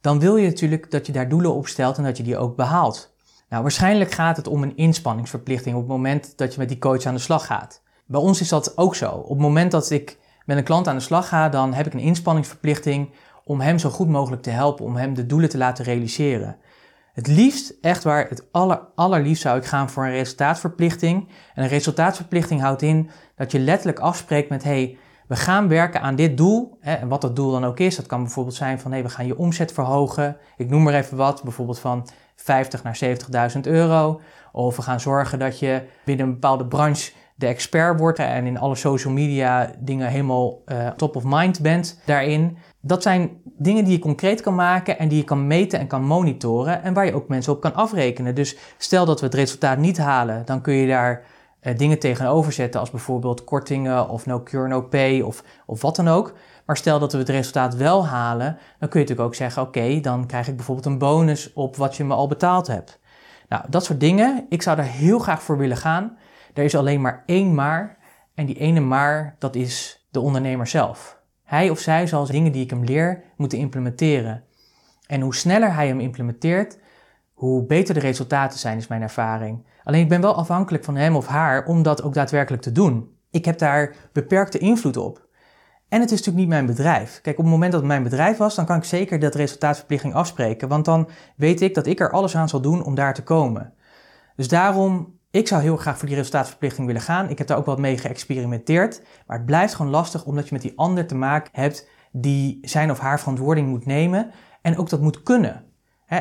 Dan 0.00 0.18
wil 0.18 0.36
je 0.36 0.48
natuurlijk 0.48 0.90
dat 0.90 1.06
je 1.06 1.12
daar 1.12 1.28
doelen 1.28 1.54
op 1.54 1.66
stelt 1.66 1.96
en 1.96 2.04
dat 2.04 2.16
je 2.16 2.22
die 2.22 2.36
ook 2.36 2.56
behaalt. 2.56 3.14
Nou, 3.48 3.62
waarschijnlijk 3.62 4.10
gaat 4.10 4.36
het 4.36 4.48
om 4.48 4.62
een 4.62 4.76
inspanningsverplichting 4.76 5.74
op 5.74 5.80
het 5.80 5.90
moment 5.90 6.32
dat 6.36 6.52
je 6.52 6.58
met 6.58 6.68
die 6.68 6.78
coach 6.78 7.04
aan 7.04 7.14
de 7.14 7.20
slag 7.20 7.46
gaat. 7.46 7.82
Bij 8.06 8.20
ons 8.20 8.40
is 8.40 8.48
dat 8.48 8.78
ook 8.78 8.94
zo. 8.94 9.10
Op 9.10 9.28
het 9.28 9.38
moment 9.38 9.70
dat 9.70 9.90
ik 9.90 10.18
met 10.44 10.56
een 10.56 10.64
klant 10.64 10.88
aan 10.88 10.96
de 10.96 11.02
slag 11.02 11.28
ga, 11.28 11.48
dan 11.48 11.74
heb 11.74 11.86
ik 11.86 11.92
een 11.92 12.00
inspanningsverplichting 12.00 13.10
om 13.44 13.60
hem 13.60 13.78
zo 13.78 13.90
goed 13.90 14.08
mogelijk 14.08 14.42
te 14.42 14.50
helpen, 14.50 14.84
om 14.84 14.96
hem 14.96 15.14
de 15.14 15.26
doelen 15.26 15.48
te 15.48 15.58
laten 15.58 15.84
realiseren. 15.84 16.56
Het 17.12 17.26
liefst, 17.26 17.74
echt 17.80 18.04
waar, 18.04 18.28
het 18.28 18.52
aller, 18.52 18.80
allerliefst 18.94 19.42
zou 19.42 19.58
ik 19.58 19.64
gaan 19.64 19.90
voor 19.90 20.04
een 20.04 20.10
resultaatverplichting. 20.10 21.28
En 21.54 21.62
een 21.62 21.68
resultaatverplichting 21.68 22.60
houdt 22.60 22.82
in 22.82 23.10
dat 23.36 23.52
je 23.52 23.58
letterlijk 23.58 23.98
afspreekt 23.98 24.48
met, 24.48 24.64
hey, 24.64 24.98
we 25.28 25.36
gaan 25.36 25.68
werken 25.68 26.00
aan 26.00 26.16
dit 26.16 26.36
doel. 26.36 26.76
Hè, 26.80 26.94
en 26.94 27.08
wat 27.08 27.20
dat 27.20 27.36
doel 27.36 27.50
dan 27.50 27.64
ook 27.64 27.78
is, 27.78 27.96
dat 27.96 28.06
kan 28.06 28.22
bijvoorbeeld 28.22 28.56
zijn 28.56 28.80
van, 28.80 28.92
hey, 28.92 29.02
we 29.02 29.08
gaan 29.08 29.26
je 29.26 29.38
omzet 29.38 29.72
verhogen. 29.72 30.36
Ik 30.56 30.68
noem 30.68 30.82
maar 30.82 30.94
even 30.94 31.16
wat, 31.16 31.42
bijvoorbeeld 31.42 31.78
van 31.78 32.08
50 32.36 32.82
naar 32.82 32.98
70.000 33.54 33.60
euro. 33.60 34.20
Of 34.52 34.76
we 34.76 34.82
gaan 34.82 35.00
zorgen 35.00 35.38
dat 35.38 35.58
je 35.58 35.82
binnen 36.04 36.26
een 36.26 36.32
bepaalde 36.32 36.66
branche 36.66 37.12
de 37.42 37.48
expert 37.48 37.98
wordt 37.98 38.18
en 38.18 38.46
in 38.46 38.58
alle 38.58 38.74
social 38.74 39.12
media 39.12 39.70
dingen 39.78 40.08
helemaal 40.08 40.62
uh, 40.66 40.88
top 40.88 41.16
of 41.16 41.22
mind 41.26 41.60
bent 41.60 42.00
daarin. 42.06 42.56
Dat 42.80 43.02
zijn 43.02 43.30
dingen 43.44 43.84
die 43.84 43.92
je 43.92 43.98
concreet 43.98 44.40
kan 44.40 44.54
maken 44.54 44.98
en 44.98 45.08
die 45.08 45.18
je 45.18 45.24
kan 45.24 45.46
meten 45.46 45.78
en 45.78 45.86
kan 45.86 46.04
monitoren 46.04 46.82
en 46.82 46.94
waar 46.94 47.06
je 47.06 47.14
ook 47.14 47.28
mensen 47.28 47.52
op 47.52 47.60
kan 47.60 47.74
afrekenen. 47.74 48.34
Dus 48.34 48.56
stel 48.78 49.04
dat 49.04 49.20
we 49.20 49.26
het 49.26 49.34
resultaat 49.34 49.78
niet 49.78 49.98
halen, 49.98 50.42
dan 50.44 50.60
kun 50.60 50.74
je 50.74 50.86
daar 50.86 51.24
uh, 51.62 51.76
dingen 51.76 51.98
tegenover 51.98 52.52
zetten 52.52 52.80
als 52.80 52.90
bijvoorbeeld 52.90 53.44
kortingen 53.44 54.08
of 54.08 54.26
no 54.26 54.42
cure 54.42 54.68
no 54.68 54.82
pay 54.82 55.20
of, 55.20 55.42
of 55.66 55.82
wat 55.82 55.96
dan 55.96 56.08
ook. 56.08 56.32
Maar 56.66 56.76
stel 56.76 56.98
dat 56.98 57.12
we 57.12 57.18
het 57.18 57.28
resultaat 57.28 57.76
wel 57.76 58.06
halen, 58.06 58.58
dan 58.78 58.88
kun 58.88 59.00
je 59.00 59.06
natuurlijk 59.06 59.28
ook 59.28 59.34
zeggen: 59.34 59.62
oké, 59.62 60.00
dan 60.00 60.26
krijg 60.26 60.48
ik 60.48 60.56
bijvoorbeeld 60.56 60.86
een 60.86 60.98
bonus 60.98 61.52
op 61.52 61.76
wat 61.76 61.96
je 61.96 62.04
me 62.04 62.14
al 62.14 62.28
betaald 62.28 62.66
hebt. 62.66 63.00
Nou, 63.48 63.64
dat 63.68 63.84
soort 63.84 64.00
dingen, 64.00 64.46
ik 64.48 64.62
zou 64.62 64.76
daar 64.76 64.84
heel 64.84 65.18
graag 65.18 65.42
voor 65.42 65.58
willen 65.58 65.76
gaan. 65.76 66.16
Er 66.52 66.64
is 66.64 66.74
alleen 66.74 67.00
maar 67.00 67.22
één 67.26 67.54
maar. 67.54 67.98
En 68.34 68.46
die 68.46 68.58
ene 68.58 68.80
maar, 68.80 69.36
dat 69.38 69.54
is 69.54 70.06
de 70.10 70.20
ondernemer 70.20 70.66
zelf. 70.66 71.20
Hij 71.44 71.70
of 71.70 71.78
zij 71.78 72.06
zal 72.06 72.26
dingen 72.26 72.52
die 72.52 72.62
ik 72.62 72.70
hem 72.70 72.84
leer 72.84 73.22
moeten 73.36 73.58
implementeren. 73.58 74.44
En 75.06 75.20
hoe 75.20 75.34
sneller 75.34 75.74
hij 75.74 75.86
hem 75.86 76.00
implementeert, 76.00 76.78
hoe 77.32 77.66
beter 77.66 77.94
de 77.94 78.00
resultaten 78.00 78.58
zijn, 78.58 78.78
is 78.78 78.86
mijn 78.86 79.02
ervaring. 79.02 79.66
Alleen 79.82 80.02
ik 80.02 80.08
ben 80.08 80.20
wel 80.20 80.34
afhankelijk 80.34 80.84
van 80.84 80.96
hem 80.96 81.16
of 81.16 81.26
haar 81.26 81.64
om 81.64 81.82
dat 81.82 82.02
ook 82.02 82.14
daadwerkelijk 82.14 82.62
te 82.62 82.72
doen. 82.72 83.16
Ik 83.30 83.44
heb 83.44 83.58
daar 83.58 83.94
beperkte 84.12 84.58
invloed 84.58 84.96
op. 84.96 85.26
En 85.88 86.00
het 86.00 86.10
is 86.10 86.18
natuurlijk 86.18 86.38
niet 86.38 86.48
mijn 86.48 86.66
bedrijf. 86.66 87.20
Kijk, 87.22 87.38
op 87.38 87.44
het 87.44 87.52
moment 87.52 87.72
dat 87.72 87.80
het 87.80 87.90
mijn 87.90 88.02
bedrijf 88.02 88.36
was, 88.36 88.54
dan 88.54 88.66
kan 88.66 88.76
ik 88.76 88.84
zeker 88.84 89.18
dat 89.18 89.34
resultaatverplichting 89.34 90.14
afspreken. 90.14 90.68
Want 90.68 90.84
dan 90.84 91.08
weet 91.36 91.60
ik 91.60 91.74
dat 91.74 91.86
ik 91.86 92.00
er 92.00 92.10
alles 92.10 92.36
aan 92.36 92.48
zal 92.48 92.60
doen 92.60 92.84
om 92.84 92.94
daar 92.94 93.14
te 93.14 93.22
komen. 93.22 93.74
Dus 94.36 94.48
daarom, 94.48 95.18
ik 95.32 95.48
zou 95.48 95.62
heel 95.62 95.76
graag 95.76 95.98
voor 95.98 96.08
die 96.08 96.16
resultaatverplichting 96.16 96.86
willen 96.86 97.02
gaan. 97.02 97.28
Ik 97.28 97.38
heb 97.38 97.46
daar 97.46 97.56
ook 97.56 97.66
wat 97.66 97.78
mee 97.78 97.98
geëxperimenteerd. 97.98 99.02
Maar 99.26 99.36
het 99.36 99.46
blijft 99.46 99.74
gewoon 99.74 99.90
lastig 99.90 100.24
omdat 100.24 100.44
je 100.44 100.52
met 100.52 100.62
die 100.62 100.72
ander 100.76 101.06
te 101.06 101.14
maken 101.14 101.50
hebt 101.52 101.88
die 102.10 102.58
zijn 102.62 102.90
of 102.90 102.98
haar 102.98 103.18
verantwoording 103.18 103.68
moet 103.68 103.86
nemen. 103.86 104.30
En 104.62 104.78
ook 104.78 104.88
dat 104.88 105.00
moet 105.00 105.22
kunnen. 105.22 105.64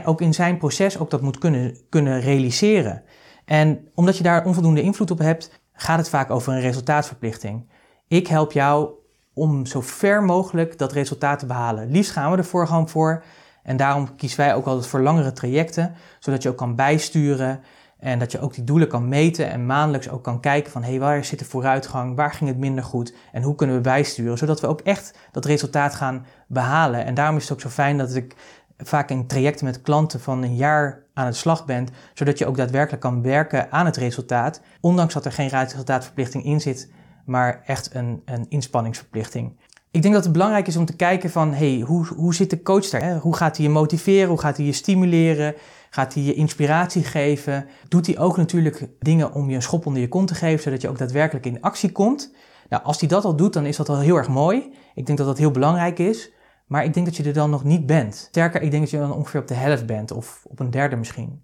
ook 0.05 0.21
in 0.21 0.33
zijn 0.33 0.57
proces 0.57 0.99
ook 0.99 1.09
dat 1.09 1.21
moet 1.21 1.37
kunnen, 1.37 1.77
kunnen 1.89 2.19
realiseren. 2.19 3.03
En 3.45 3.87
omdat 3.95 4.17
je 4.17 4.23
daar 4.23 4.45
onvoldoende 4.45 4.81
invloed 4.81 5.11
op 5.11 5.19
hebt, 5.19 5.61
gaat 5.73 5.97
het 5.97 6.09
vaak 6.09 6.29
over 6.29 6.53
een 6.53 6.61
resultaatverplichting. 6.61 7.69
Ik 8.07 8.27
help 8.27 8.51
jou 8.51 8.89
om 9.33 9.65
zo 9.65 9.81
ver 9.81 10.23
mogelijk 10.23 10.77
dat 10.77 10.91
resultaat 10.91 11.39
te 11.39 11.45
behalen. 11.45 11.91
Liefst 11.91 12.11
gaan 12.11 12.31
we 12.31 12.37
ervoor 12.37 12.67
gewoon 12.67 12.89
voor. 12.89 13.23
En 13.63 13.77
daarom 13.77 14.15
kiezen 14.15 14.39
wij 14.39 14.55
ook 14.55 14.65
altijd 14.65 14.87
voor 14.87 15.01
langere 15.01 15.31
trajecten, 15.31 15.93
zodat 16.19 16.43
je 16.43 16.49
ook 16.49 16.57
kan 16.57 16.75
bijsturen 16.75 17.63
en 18.01 18.19
dat 18.19 18.31
je 18.31 18.39
ook 18.39 18.53
die 18.53 18.63
doelen 18.63 18.87
kan 18.87 19.07
meten 19.07 19.49
en 19.49 19.65
maandelijks 19.65 20.09
ook 20.09 20.23
kan 20.23 20.39
kijken 20.39 20.71
van 20.71 20.83
hé, 20.83 20.89
hey, 20.89 20.99
waar 20.99 21.25
zit 21.25 21.39
de 21.39 21.45
vooruitgang, 21.45 22.15
waar 22.15 22.33
ging 22.33 22.49
het 22.49 22.59
minder 22.59 22.83
goed 22.83 23.13
en 23.31 23.43
hoe 23.43 23.55
kunnen 23.55 23.75
we 23.75 23.81
bijsturen, 23.81 24.37
zodat 24.37 24.61
we 24.61 24.67
ook 24.67 24.81
echt 24.81 25.17
dat 25.31 25.45
resultaat 25.45 25.95
gaan 25.95 26.25
behalen. 26.47 27.05
En 27.05 27.13
daarom 27.13 27.35
is 27.35 27.43
het 27.43 27.51
ook 27.51 27.61
zo 27.61 27.69
fijn 27.69 27.97
dat 27.97 28.15
ik 28.15 28.35
vaak 28.77 29.09
in 29.09 29.27
trajecten 29.27 29.65
met 29.65 29.81
klanten 29.81 30.19
van 30.19 30.43
een 30.43 30.55
jaar 30.55 31.03
aan 31.13 31.25
het 31.25 31.35
slag 31.35 31.65
ben, 31.65 31.87
zodat 32.13 32.37
je 32.37 32.45
ook 32.45 32.57
daadwerkelijk 32.57 33.01
kan 33.01 33.21
werken 33.21 33.71
aan 33.71 33.85
het 33.85 33.97
resultaat, 33.97 34.61
ondanks 34.81 35.13
dat 35.13 35.25
er 35.25 35.31
geen 35.31 35.49
resultaatverplichting 35.49 36.45
in 36.45 36.61
zit 36.61 36.89
maar 37.25 37.61
echt 37.65 37.95
een, 37.95 38.21
een 38.25 38.45
inspanningsverplichting. 38.49 39.57
Ik 39.91 40.01
denk 40.01 40.13
dat 40.13 40.23
het 40.23 40.33
belangrijk 40.33 40.67
is 40.67 40.77
om 40.77 40.85
te 40.85 40.95
kijken 40.95 41.29
van, 41.29 41.53
hey, 41.53 41.83
hoe, 41.85 42.05
hoe 42.05 42.35
zit 42.35 42.49
de 42.49 42.61
coach 42.61 42.89
daar? 42.89 43.17
Hoe 43.17 43.35
gaat 43.35 43.57
hij 43.57 43.65
je 43.65 43.71
motiveren? 43.71 44.29
Hoe 44.29 44.39
gaat 44.39 44.57
hij 44.57 44.65
je 44.65 44.71
stimuleren? 44.71 45.55
Gaat 45.93 46.13
hij 46.13 46.23
je 46.23 46.33
inspiratie 46.33 47.03
geven? 47.03 47.67
Doet 47.87 48.07
hij 48.07 48.19
ook 48.19 48.37
natuurlijk 48.37 48.89
dingen 48.99 49.33
om 49.33 49.49
je 49.49 49.55
een 49.55 49.61
schop 49.61 49.85
onder 49.85 50.01
je 50.01 50.07
kont 50.07 50.27
te 50.27 50.35
geven, 50.35 50.63
zodat 50.63 50.81
je 50.81 50.89
ook 50.89 50.97
daadwerkelijk 50.97 51.45
in 51.45 51.61
actie 51.61 51.91
komt? 51.91 52.33
Nou, 52.69 52.83
als 52.83 52.99
hij 52.99 53.09
dat 53.09 53.25
al 53.25 53.35
doet, 53.35 53.53
dan 53.53 53.65
is 53.65 53.77
dat 53.77 53.89
al 53.89 53.99
heel 53.99 54.15
erg 54.15 54.27
mooi. 54.27 54.73
Ik 54.95 55.05
denk 55.05 55.17
dat 55.17 55.27
dat 55.27 55.37
heel 55.37 55.51
belangrijk 55.51 55.99
is. 55.99 56.31
Maar 56.67 56.83
ik 56.83 56.93
denk 56.93 57.05
dat 57.05 57.15
je 57.15 57.23
er 57.23 57.33
dan 57.33 57.49
nog 57.49 57.63
niet 57.63 57.85
bent. 57.85 58.15
Sterker, 58.15 58.61
ik 58.61 58.71
denk 58.71 58.83
dat 58.83 58.91
je 58.91 58.97
dan 58.97 59.13
ongeveer 59.13 59.39
op 59.41 59.47
de 59.47 59.53
helft 59.53 59.85
bent, 59.85 60.11
of 60.11 60.45
op 60.49 60.59
een 60.59 60.71
derde 60.71 60.95
misschien. 60.95 61.43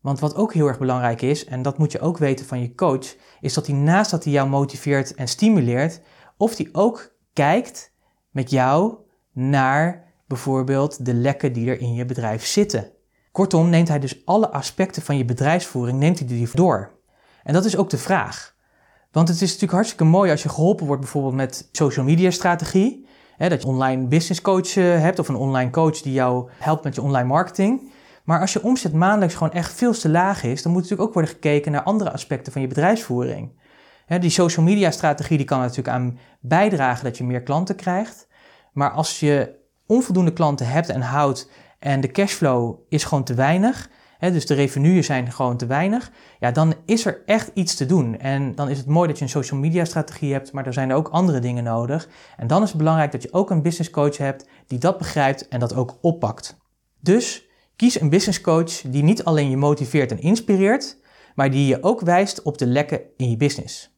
Want 0.00 0.20
wat 0.20 0.36
ook 0.36 0.54
heel 0.54 0.66
erg 0.66 0.78
belangrijk 0.78 1.22
is, 1.22 1.44
en 1.44 1.62
dat 1.62 1.78
moet 1.78 1.92
je 1.92 2.00
ook 2.00 2.18
weten 2.18 2.46
van 2.46 2.60
je 2.60 2.74
coach, 2.74 3.16
is 3.40 3.54
dat 3.54 3.66
hij 3.66 3.76
naast 3.76 4.10
dat 4.10 4.24
hij 4.24 4.32
jou 4.32 4.48
motiveert 4.48 5.14
en 5.14 5.28
stimuleert, 5.28 6.00
of 6.36 6.56
hij 6.56 6.68
ook 6.72 7.16
kijkt 7.32 7.92
met 8.30 8.50
jou 8.50 8.94
naar 9.32 10.12
bijvoorbeeld 10.26 11.04
de 11.04 11.14
lekken 11.14 11.52
die 11.52 11.70
er 11.70 11.80
in 11.80 11.94
je 11.94 12.04
bedrijf 12.04 12.46
zitten. 12.46 12.94
Kortom, 13.36 13.68
neemt 13.68 13.88
hij 13.88 13.98
dus 13.98 14.22
alle 14.24 14.50
aspecten 14.50 15.02
van 15.02 15.16
je 15.16 15.24
bedrijfsvoering, 15.24 15.98
neemt 15.98 16.18
hij 16.18 16.28
die 16.28 16.48
door. 16.52 16.90
En 17.42 17.52
dat 17.52 17.64
is 17.64 17.76
ook 17.76 17.90
de 17.90 17.98
vraag. 17.98 18.54
Want 19.12 19.28
het 19.28 19.36
is 19.36 19.46
natuurlijk 19.46 19.72
hartstikke 19.72 20.04
mooi 20.04 20.30
als 20.30 20.42
je 20.42 20.48
geholpen 20.48 20.86
wordt 20.86 21.00
bijvoorbeeld 21.00 21.34
met 21.34 21.68
social 21.72 22.04
media 22.04 22.30
strategie. 22.30 23.06
Hè, 23.36 23.48
dat 23.48 23.62
je 23.62 23.68
online 23.68 24.06
business 24.06 24.40
coach 24.40 24.76
eh, 24.76 25.00
hebt 25.00 25.18
of 25.18 25.28
een 25.28 25.36
online 25.36 25.70
coach 25.70 26.00
die 26.00 26.12
jou 26.12 26.50
helpt 26.58 26.84
met 26.84 26.94
je 26.94 27.02
online 27.02 27.28
marketing. 27.28 27.92
Maar 28.24 28.40
als 28.40 28.52
je 28.52 28.62
omzet 28.62 28.92
maandelijks 28.92 29.34
gewoon 29.34 29.52
echt 29.52 29.72
veel 29.72 29.92
te 29.92 30.08
laag 30.08 30.42
is, 30.42 30.62
dan 30.62 30.72
moet 30.72 30.82
natuurlijk 30.82 31.08
ook 31.08 31.14
worden 31.14 31.32
gekeken 31.34 31.72
naar 31.72 31.82
andere 31.82 32.12
aspecten 32.12 32.52
van 32.52 32.62
je 32.62 32.68
bedrijfsvoering. 32.68 33.60
die 34.20 34.30
social 34.30 34.64
media 34.64 34.90
strategie 34.90 35.36
die 35.36 35.46
kan 35.46 35.60
natuurlijk 35.60 35.88
aan 35.88 36.18
bijdragen 36.40 37.04
dat 37.04 37.18
je 37.18 37.24
meer 37.24 37.42
klanten 37.42 37.76
krijgt. 37.76 38.28
Maar 38.72 38.90
als 38.90 39.20
je 39.20 39.54
onvoldoende 39.86 40.32
klanten 40.32 40.68
hebt 40.68 40.88
en 40.88 41.00
houdt 41.00 41.50
en 41.86 42.00
de 42.00 42.10
cashflow 42.10 42.78
is 42.88 43.04
gewoon 43.04 43.24
te 43.24 43.34
weinig, 43.34 43.90
dus 44.18 44.46
de 44.46 44.54
revenuen 44.54 45.04
zijn 45.04 45.32
gewoon 45.32 45.56
te 45.56 45.66
weinig, 45.66 46.10
ja, 46.38 46.50
dan 46.50 46.74
is 46.84 47.06
er 47.06 47.22
echt 47.26 47.50
iets 47.54 47.74
te 47.74 47.86
doen. 47.86 48.18
En 48.18 48.54
dan 48.54 48.68
is 48.68 48.78
het 48.78 48.86
mooi 48.86 49.08
dat 49.08 49.18
je 49.18 49.24
een 49.24 49.30
social 49.30 49.60
media 49.60 49.84
strategie 49.84 50.32
hebt, 50.32 50.52
maar 50.52 50.66
er 50.66 50.72
zijn 50.72 50.92
ook 50.92 51.08
andere 51.08 51.38
dingen 51.38 51.64
nodig. 51.64 52.08
En 52.36 52.46
dan 52.46 52.62
is 52.62 52.68
het 52.68 52.78
belangrijk 52.78 53.12
dat 53.12 53.22
je 53.22 53.32
ook 53.32 53.50
een 53.50 53.62
business 53.62 53.90
coach 53.90 54.16
hebt 54.16 54.48
die 54.66 54.78
dat 54.78 54.98
begrijpt 54.98 55.48
en 55.48 55.60
dat 55.60 55.74
ook 55.74 55.98
oppakt. 56.00 56.56
Dus 57.00 57.46
Kies 57.76 58.00
een 58.00 58.10
business 58.10 58.40
coach 58.40 58.80
die 58.80 59.02
niet 59.02 59.24
alleen 59.24 59.50
je 59.50 59.56
motiveert 59.56 60.10
en 60.10 60.20
inspireert, 60.20 60.96
maar 61.34 61.50
die 61.50 61.66
je 61.66 61.82
ook 61.82 62.00
wijst 62.00 62.42
op 62.42 62.58
de 62.58 62.66
lekken 62.66 63.00
in 63.16 63.30
je 63.30 63.36
business. 63.36 63.94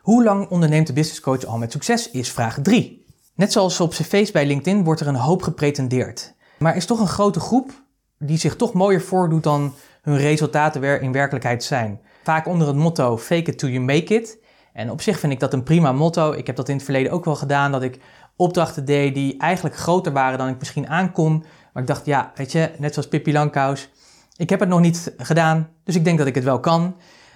Hoe 0.00 0.24
lang 0.24 0.48
onderneemt 0.48 0.86
de 0.86 0.92
business 0.92 1.20
coach 1.20 1.44
al 1.44 1.58
met 1.58 1.72
succes 1.72 2.10
is 2.10 2.32
vraag 2.32 2.58
3. 2.62 3.04
Net 3.34 3.52
zoals 3.52 3.80
op 3.80 3.90
cv's 3.90 4.30
bij 4.30 4.46
LinkedIn 4.46 4.84
wordt 4.84 5.00
er 5.00 5.06
een 5.06 5.14
hoop 5.14 5.42
gepretendeerd. 5.42 6.38
Maar 6.62 6.76
is 6.76 6.86
toch 6.86 7.00
een 7.00 7.06
grote 7.06 7.40
groep 7.40 7.82
die 8.18 8.38
zich 8.38 8.56
toch 8.56 8.72
mooier 8.72 9.00
voordoet 9.00 9.42
dan 9.42 9.74
hun 10.02 10.16
resultaten 10.16 11.00
in 11.00 11.12
werkelijkheid 11.12 11.64
zijn. 11.64 12.00
Vaak 12.22 12.46
onder 12.46 12.66
het 12.66 12.76
motto 12.76 13.18
fake 13.18 13.50
it 13.50 13.58
till 13.58 13.70
you 13.70 13.84
make 13.84 14.14
it. 14.14 14.38
En 14.72 14.90
op 14.90 15.00
zich 15.00 15.18
vind 15.18 15.32
ik 15.32 15.40
dat 15.40 15.52
een 15.52 15.62
prima 15.62 15.92
motto. 15.92 16.32
Ik 16.32 16.46
heb 16.46 16.56
dat 16.56 16.68
in 16.68 16.74
het 16.74 16.84
verleden 16.84 17.12
ook 17.12 17.24
wel 17.24 17.36
gedaan, 17.36 17.72
dat 17.72 17.82
ik 17.82 17.98
opdrachten 18.36 18.84
deed 18.84 19.14
die 19.14 19.38
eigenlijk 19.38 19.76
groter 19.76 20.12
waren 20.12 20.38
dan 20.38 20.48
ik 20.48 20.58
misschien 20.58 20.88
aankon. 20.88 21.44
Maar 21.72 21.82
ik 21.82 21.88
dacht, 21.88 22.06
ja, 22.06 22.32
weet 22.34 22.52
je, 22.52 22.70
net 22.78 22.92
zoals 22.92 23.08
Pippi 23.08 23.32
Langkous, 23.32 23.90
ik 24.36 24.50
heb 24.50 24.60
het 24.60 24.68
nog 24.68 24.80
niet 24.80 25.14
gedaan, 25.16 25.68
dus 25.84 25.94
ik 25.94 26.04
denk 26.04 26.18
dat 26.18 26.26
ik 26.26 26.34
het 26.34 26.44
wel 26.44 26.60
kan. 26.60 26.82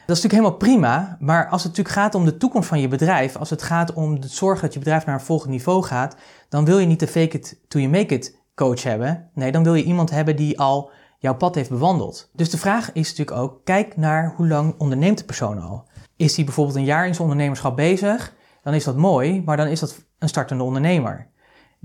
Dat 0.06 0.16
is 0.16 0.22
natuurlijk 0.22 0.32
helemaal 0.32 0.56
prima, 0.56 1.16
maar 1.20 1.48
als 1.48 1.62
het 1.62 1.76
natuurlijk 1.76 1.96
gaat 1.96 2.14
om 2.14 2.24
de 2.24 2.36
toekomst 2.36 2.68
van 2.68 2.80
je 2.80 2.88
bedrijf, 2.88 3.36
als 3.36 3.50
het 3.50 3.62
gaat 3.62 3.92
om 3.92 4.20
de 4.20 4.28
zorg 4.28 4.60
dat 4.60 4.72
je 4.72 4.78
bedrijf 4.78 5.06
naar 5.06 5.14
een 5.14 5.20
volgend 5.20 5.50
niveau 5.50 5.82
gaat, 5.82 6.16
dan 6.48 6.64
wil 6.64 6.78
je 6.78 6.86
niet 6.86 7.00
de 7.00 7.06
fake 7.06 7.36
it 7.36 7.60
till 7.68 7.80
you 7.80 7.92
make 7.92 8.14
it 8.14 8.42
coach 8.54 8.82
hebben. 8.82 9.30
Nee, 9.34 9.52
dan 9.52 9.62
wil 9.62 9.74
je 9.74 9.84
iemand 9.84 10.10
hebben 10.10 10.36
die 10.36 10.58
al 10.58 10.90
jouw 11.18 11.34
pad 11.34 11.54
heeft 11.54 11.70
bewandeld. 11.70 12.30
Dus 12.32 12.50
de 12.50 12.58
vraag 12.58 12.92
is 12.92 13.08
natuurlijk 13.08 13.36
ook, 13.36 13.64
kijk 13.64 13.96
naar 13.96 14.34
hoe 14.36 14.48
lang 14.48 14.74
onderneemt 14.78 15.18
de 15.18 15.24
persoon 15.24 15.60
al. 15.60 15.88
Is 16.16 16.36
hij 16.36 16.44
bijvoorbeeld 16.44 16.76
een 16.76 16.84
jaar 16.84 17.06
in 17.06 17.14
zijn 17.14 17.28
ondernemerschap 17.28 17.76
bezig, 17.76 18.34
dan 18.62 18.74
is 18.74 18.84
dat 18.84 18.96
mooi, 18.96 19.42
maar 19.44 19.56
dan 19.56 19.66
is 19.66 19.80
dat 19.80 20.04
een 20.18 20.28
startende 20.28 20.64
ondernemer 20.64 21.32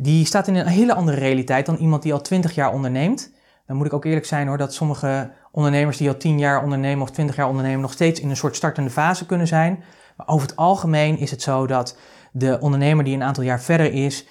die 0.02 0.26
staat 0.26 0.48
in 0.48 0.56
een 0.56 0.68
hele 0.68 0.94
andere 0.94 1.18
realiteit 1.18 1.66
dan 1.66 1.76
iemand 1.76 2.04
die 2.04 2.14
al 2.14 2.22
20 2.22 2.56
jaar 2.56 2.74
onderneemt. 2.74 3.32
Dan 3.66 3.78
moet 3.78 3.86
ik 3.86 3.94
ook 3.94 4.06
eerlijk 4.06 4.26
zijn 4.26 4.48
hoor, 4.48 4.58
dat 4.58 4.74
sommige 4.74 5.32
ondernemers 5.52 5.98
die 5.98 6.08
al 6.08 6.18
10 6.18 6.40
jaar 6.40 6.64
ondernemen 6.64 7.04
of 7.04 7.12
20 7.12 7.36
jaar 7.36 7.48
ondernemen 7.48 7.82
nog 7.82 7.92
steeds 7.92 8.20
in 8.20 8.30
een 8.30 8.38
soort 8.38 8.56
startende 8.56 8.90
fase 8.90 9.26
kunnen 9.26 9.48
zijn. 9.48 9.84
Maar 10.18 10.28
over 10.28 10.48
het 10.48 10.56
algemeen 10.56 11.18
is 11.18 11.32
het 11.32 11.42
zo 11.42 11.68
dat 11.68 11.98
de 12.32 12.58
ondernemer 12.60 13.04
die 13.04 13.16
een 13.16 13.24
aantal 13.24 13.44
jaar 13.44 13.62
verder 13.62 13.94
is, 13.94 14.28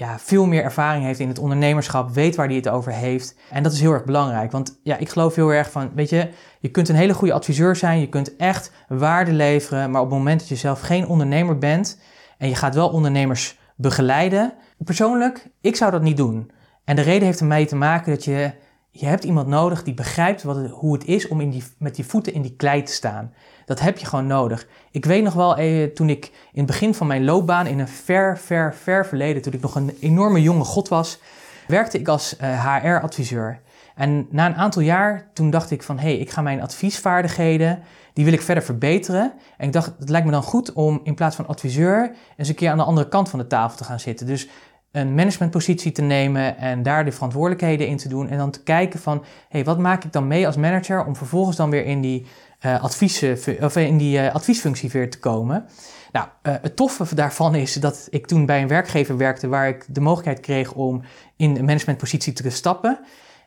ja, 0.00 0.18
veel 0.18 0.46
meer 0.46 0.62
ervaring 0.62 1.04
heeft 1.04 1.20
in 1.20 1.28
het 1.28 1.38
ondernemerschap, 1.38 2.10
weet 2.10 2.36
waar 2.36 2.46
hij 2.46 2.56
het 2.56 2.68
over 2.68 2.92
heeft. 2.92 3.34
En 3.50 3.62
dat 3.62 3.72
is 3.72 3.80
heel 3.80 3.92
erg 3.92 4.04
belangrijk. 4.04 4.52
Want 4.52 4.80
ja, 4.82 4.96
ik 4.96 5.08
geloof 5.08 5.34
heel 5.34 5.52
erg 5.52 5.70
van, 5.70 5.90
weet 5.94 6.08
je, 6.08 6.28
je 6.60 6.68
kunt 6.68 6.88
een 6.88 6.94
hele 6.94 7.14
goede 7.14 7.34
adviseur 7.34 7.76
zijn, 7.76 8.00
je 8.00 8.08
kunt 8.08 8.36
echt 8.36 8.72
waarde 8.88 9.32
leveren, 9.32 9.90
maar 9.90 10.00
op 10.00 10.08
het 10.08 10.18
moment 10.18 10.40
dat 10.40 10.48
je 10.48 10.56
zelf 10.56 10.80
geen 10.80 11.06
ondernemer 11.06 11.58
bent 11.58 12.00
en 12.38 12.48
je 12.48 12.54
gaat 12.54 12.74
wel 12.74 12.88
ondernemers 12.88 13.58
begeleiden, 13.76 14.52
Persoonlijk, 14.84 15.48
ik 15.60 15.76
zou 15.76 15.90
dat 15.90 16.02
niet 16.02 16.16
doen. 16.16 16.50
En 16.84 16.96
de 16.96 17.02
reden 17.02 17.26
heeft 17.26 17.40
ermee 17.40 17.66
te 17.66 17.76
maken 17.76 18.12
dat 18.12 18.24
je, 18.24 18.52
je 18.90 19.06
hebt 19.06 19.24
iemand 19.24 19.46
nodig 19.46 19.82
die 19.82 19.94
begrijpt 19.94 20.42
wat 20.42 20.70
hoe 20.70 20.92
het 20.92 21.04
is 21.04 21.28
om 21.28 21.40
in 21.40 21.50
die, 21.50 21.62
met 21.78 21.94
die 21.94 22.06
voeten 22.06 22.32
in 22.32 22.42
die 22.42 22.56
klei 22.56 22.82
te 22.82 22.92
staan. 22.92 23.32
Dat 23.70 23.80
heb 23.80 23.98
je 23.98 24.06
gewoon 24.06 24.26
nodig. 24.26 24.66
Ik 24.90 25.04
weet 25.04 25.22
nog 25.22 25.34
wel, 25.34 25.56
eh, 25.56 25.84
toen 25.84 26.08
ik 26.08 26.24
in 26.24 26.58
het 26.58 26.66
begin 26.66 26.94
van 26.94 27.06
mijn 27.06 27.24
loopbaan, 27.24 27.66
in 27.66 27.78
een 27.78 27.88
ver, 27.88 28.38
ver, 28.38 28.74
ver 28.74 29.06
verleden, 29.06 29.42
toen 29.42 29.52
ik 29.52 29.60
nog 29.60 29.74
een 29.74 29.96
enorme 30.00 30.42
jonge 30.42 30.64
god 30.64 30.88
was, 30.88 31.18
werkte 31.66 31.98
ik 31.98 32.08
als 32.08 32.36
HR-adviseur. 32.40 33.60
En 33.94 34.26
na 34.30 34.46
een 34.46 34.54
aantal 34.54 34.82
jaar, 34.82 35.30
toen 35.32 35.50
dacht 35.50 35.70
ik 35.70 35.82
van, 35.82 35.98
hé, 35.98 36.08
hey, 36.08 36.18
ik 36.18 36.30
ga 36.30 36.42
mijn 36.42 36.62
adviesvaardigheden, 36.62 37.82
die 38.12 38.24
wil 38.24 38.32
ik 38.32 38.42
verder 38.42 38.64
verbeteren. 38.64 39.32
En 39.56 39.66
ik 39.66 39.72
dacht, 39.72 39.92
het 39.98 40.08
lijkt 40.08 40.26
me 40.26 40.32
dan 40.32 40.42
goed 40.42 40.72
om 40.72 41.00
in 41.04 41.14
plaats 41.14 41.36
van 41.36 41.46
adviseur 41.46 42.14
eens 42.36 42.48
een 42.48 42.54
keer 42.54 42.70
aan 42.70 42.78
de 42.78 42.84
andere 42.84 43.08
kant 43.08 43.28
van 43.28 43.38
de 43.38 43.46
tafel 43.46 43.76
te 43.76 43.84
gaan 43.84 44.00
zitten. 44.00 44.26
Dus 44.26 44.48
een 44.92 45.14
managementpositie 45.14 45.92
te 45.92 46.02
nemen 46.02 46.58
en 46.58 46.82
daar 46.82 47.04
de 47.04 47.12
verantwoordelijkheden 47.12 47.86
in 47.86 47.96
te 47.96 48.08
doen. 48.08 48.28
En 48.28 48.38
dan 48.38 48.50
te 48.50 48.62
kijken 48.62 49.00
van, 49.00 49.18
hé, 49.18 49.24
hey, 49.48 49.64
wat 49.64 49.78
maak 49.78 50.04
ik 50.04 50.12
dan 50.12 50.26
mee 50.26 50.46
als 50.46 50.56
manager 50.56 51.04
om 51.04 51.16
vervolgens 51.16 51.56
dan 51.56 51.70
weer 51.70 51.84
in 51.84 52.00
die, 52.00 52.26
advies, 52.60 53.24
of 53.60 53.76
in 53.76 53.98
die 53.98 54.18
uh, 54.18 54.34
adviesfunctie 54.34 54.90
weer 54.90 55.10
te 55.10 55.18
komen. 55.18 55.66
Nou, 56.12 56.26
uh, 56.42 56.54
het 56.62 56.76
toffe 56.76 57.14
daarvan 57.14 57.54
is 57.54 57.74
dat 57.74 58.06
ik 58.10 58.26
toen 58.26 58.46
bij 58.46 58.62
een 58.62 58.68
werkgever 58.68 59.16
werkte 59.16 59.48
waar 59.48 59.68
ik 59.68 59.84
de 59.88 60.00
mogelijkheid 60.00 60.40
kreeg 60.40 60.72
om 60.72 61.02
in 61.36 61.56
een 61.56 61.64
managementpositie 61.64 62.32
te 62.32 62.50
stappen. 62.50 63.00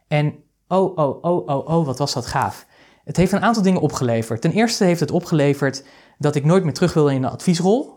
En 0.08 0.36
oh, 0.68 0.98
oh, 0.98 1.24
oh, 1.24 1.48
oh, 1.48 1.68
oh, 1.68 1.86
wat 1.86 1.98
was 1.98 2.14
dat 2.14 2.26
gaaf. 2.26 2.66
Het 3.04 3.18
heeft 3.18 3.32
een 3.32 3.42
aantal 3.42 3.64
dingen 3.64 3.82
opgeleverd. 3.82 4.42
Ten 4.42 4.52
eerste 4.52 4.84
heeft 4.84 5.00
het 5.00 5.12
opgeleverd 5.12 5.84
dat 6.18 6.36
ik 6.36 6.46
nooit 6.46 6.64
meer 6.64 6.74
terug 6.74 6.94
wilde 6.94 7.14
in 7.14 7.24
een 7.24 7.32
adviesrol 7.32 7.93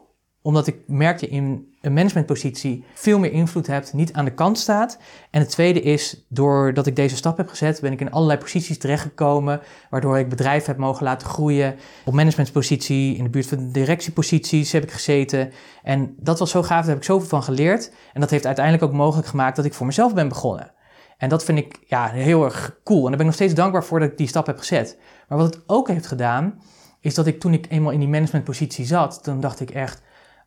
omdat 0.47 0.67
ik 0.67 0.77
merkte 0.87 1.29
in 1.29 1.75
een 1.81 1.93
managementpositie 1.93 2.85
veel 2.95 3.19
meer 3.19 3.33
invloed 3.33 3.67
hebt, 3.67 3.93
niet 3.93 4.13
aan 4.13 4.25
de 4.25 4.35
kant 4.35 4.59
staat. 4.59 4.99
En 5.31 5.41
het 5.41 5.51
tweede 5.51 5.81
is, 5.81 6.25
doordat 6.29 6.87
ik 6.87 6.97
deze 6.97 7.17
stap 7.17 7.37
heb 7.37 7.49
gezet, 7.49 7.81
ben 7.81 7.93
ik 7.93 8.01
in 8.01 8.11
allerlei 8.11 8.39
posities 8.39 8.79
terechtgekomen, 8.79 9.61
waardoor 9.91 10.19
ik 10.19 10.29
bedrijven 10.29 10.67
heb 10.69 10.79
mogen 10.79 11.05
laten 11.05 11.29
groeien. 11.29 11.77
Op 12.05 12.15
managementpositie, 12.15 13.17
in 13.17 13.25
de 13.25 13.31
buurt 13.31 13.47
van 13.47 13.73
directieposities 13.73 14.73
heb 14.73 14.83
ik 14.83 14.91
gezeten. 14.91 15.53
En 15.83 16.15
dat 16.19 16.39
was 16.39 16.51
zo 16.51 16.63
gaaf, 16.63 16.81
daar 16.81 16.89
heb 16.89 16.97
ik 16.97 17.05
zoveel 17.05 17.29
van 17.29 17.43
geleerd. 17.43 17.93
En 18.13 18.21
dat 18.21 18.31
heeft 18.31 18.47
uiteindelijk 18.47 18.85
ook 18.85 18.93
mogelijk 18.93 19.29
gemaakt 19.29 19.57
dat 19.57 19.65
ik 19.65 19.75
voor 19.75 19.87
mezelf 19.87 20.15
ben 20.15 20.29
begonnen. 20.29 20.73
En 21.19 21.29
dat 21.29 21.45
vind 21.45 21.59
ik 21.59 21.79
ja, 21.87 22.09
heel 22.09 22.45
erg 22.45 22.81
cool. 22.85 22.99
En 22.99 23.09
daar 23.09 23.11
ben 23.11 23.21
ik 23.21 23.27
nog 23.27 23.35
steeds 23.35 23.55
dankbaar 23.55 23.85
voor 23.85 24.01
dat 24.01 24.11
ik 24.11 24.19
die 24.19 24.29
stap 24.29 24.47
heb 24.47 24.59
gezet. 24.59 24.99
Maar 25.29 25.39
wat 25.39 25.55
het 25.55 25.63
ook 25.67 25.89
heeft 25.89 26.07
gedaan, 26.07 26.61
is 27.01 27.15
dat 27.15 27.27
ik 27.27 27.41
toen 27.41 27.53
ik 27.53 27.67
eenmaal 27.69 27.93
in 27.93 28.01
die 28.01 28.09
managementpositie 28.09 28.87
zat, 28.87 29.21
dan 29.23 29.41
dacht 29.41 29.61
ik 29.61 29.71
echt, 29.71 30.05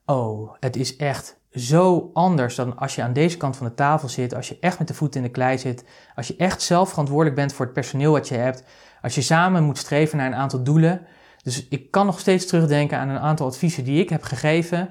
oh, 0.10 0.56
het 0.60 0.76
is 0.76 0.96
echt 0.96 1.40
zo 1.52 2.10
anders 2.14 2.56
dan 2.56 2.78
als 2.78 2.96
je 2.96 3.04
aan 3.04 3.14
deze 3.14 3.38
kant 3.38 3.58
van 3.58 3.68
de 3.68 3.74
tafel 3.74 4.10
zit, 4.10 4.36
als 4.36 4.50
je 4.50 4.58
echt 4.60 4.80
met 4.80 4.88
de 4.88 4.94
voeten 4.94 5.22
in 5.22 5.26
de 5.26 5.34
klei 5.34 5.58
zit, 5.58 5.84
als 6.16 6.28
je 6.28 6.36
echt 6.36 6.62
zelf 6.62 6.90
verantwoordelijk 6.90 7.36
bent 7.36 7.54
voor 7.54 7.66
het 7.66 7.74
personeel 7.74 8.12
wat 8.12 8.28
je 8.28 8.36
hebt, 8.36 8.64
als 9.02 9.16
je 9.16 9.22
samen 9.22 9.64
moet 9.64 9.78
streven 9.78 10.18
naar 10.18 10.28
een 10.28 10.36
aantal 10.36 10.64
doelen. 10.64 11.02
Dus 11.44 11.68
ik 11.68 11.92
kan 11.92 12.06
nog 12.06 12.20
steeds 12.20 12.46
terugdenken 12.46 12.98
aan 12.98 13.10
een 13.10 13.20
aantal 13.20 13.48
adviezen 13.48 13.84
die 13.84 14.02
ik 14.02 14.10
heb 14.10 14.24
gegeven 14.24 14.90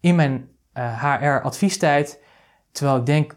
in 0.00 0.14
mijn 0.14 0.48
HR-adviestijd. 0.74 2.18
Eh, 2.18 2.22
Terwijl 2.72 2.98
ik 2.98 3.06
denk, 3.06 3.34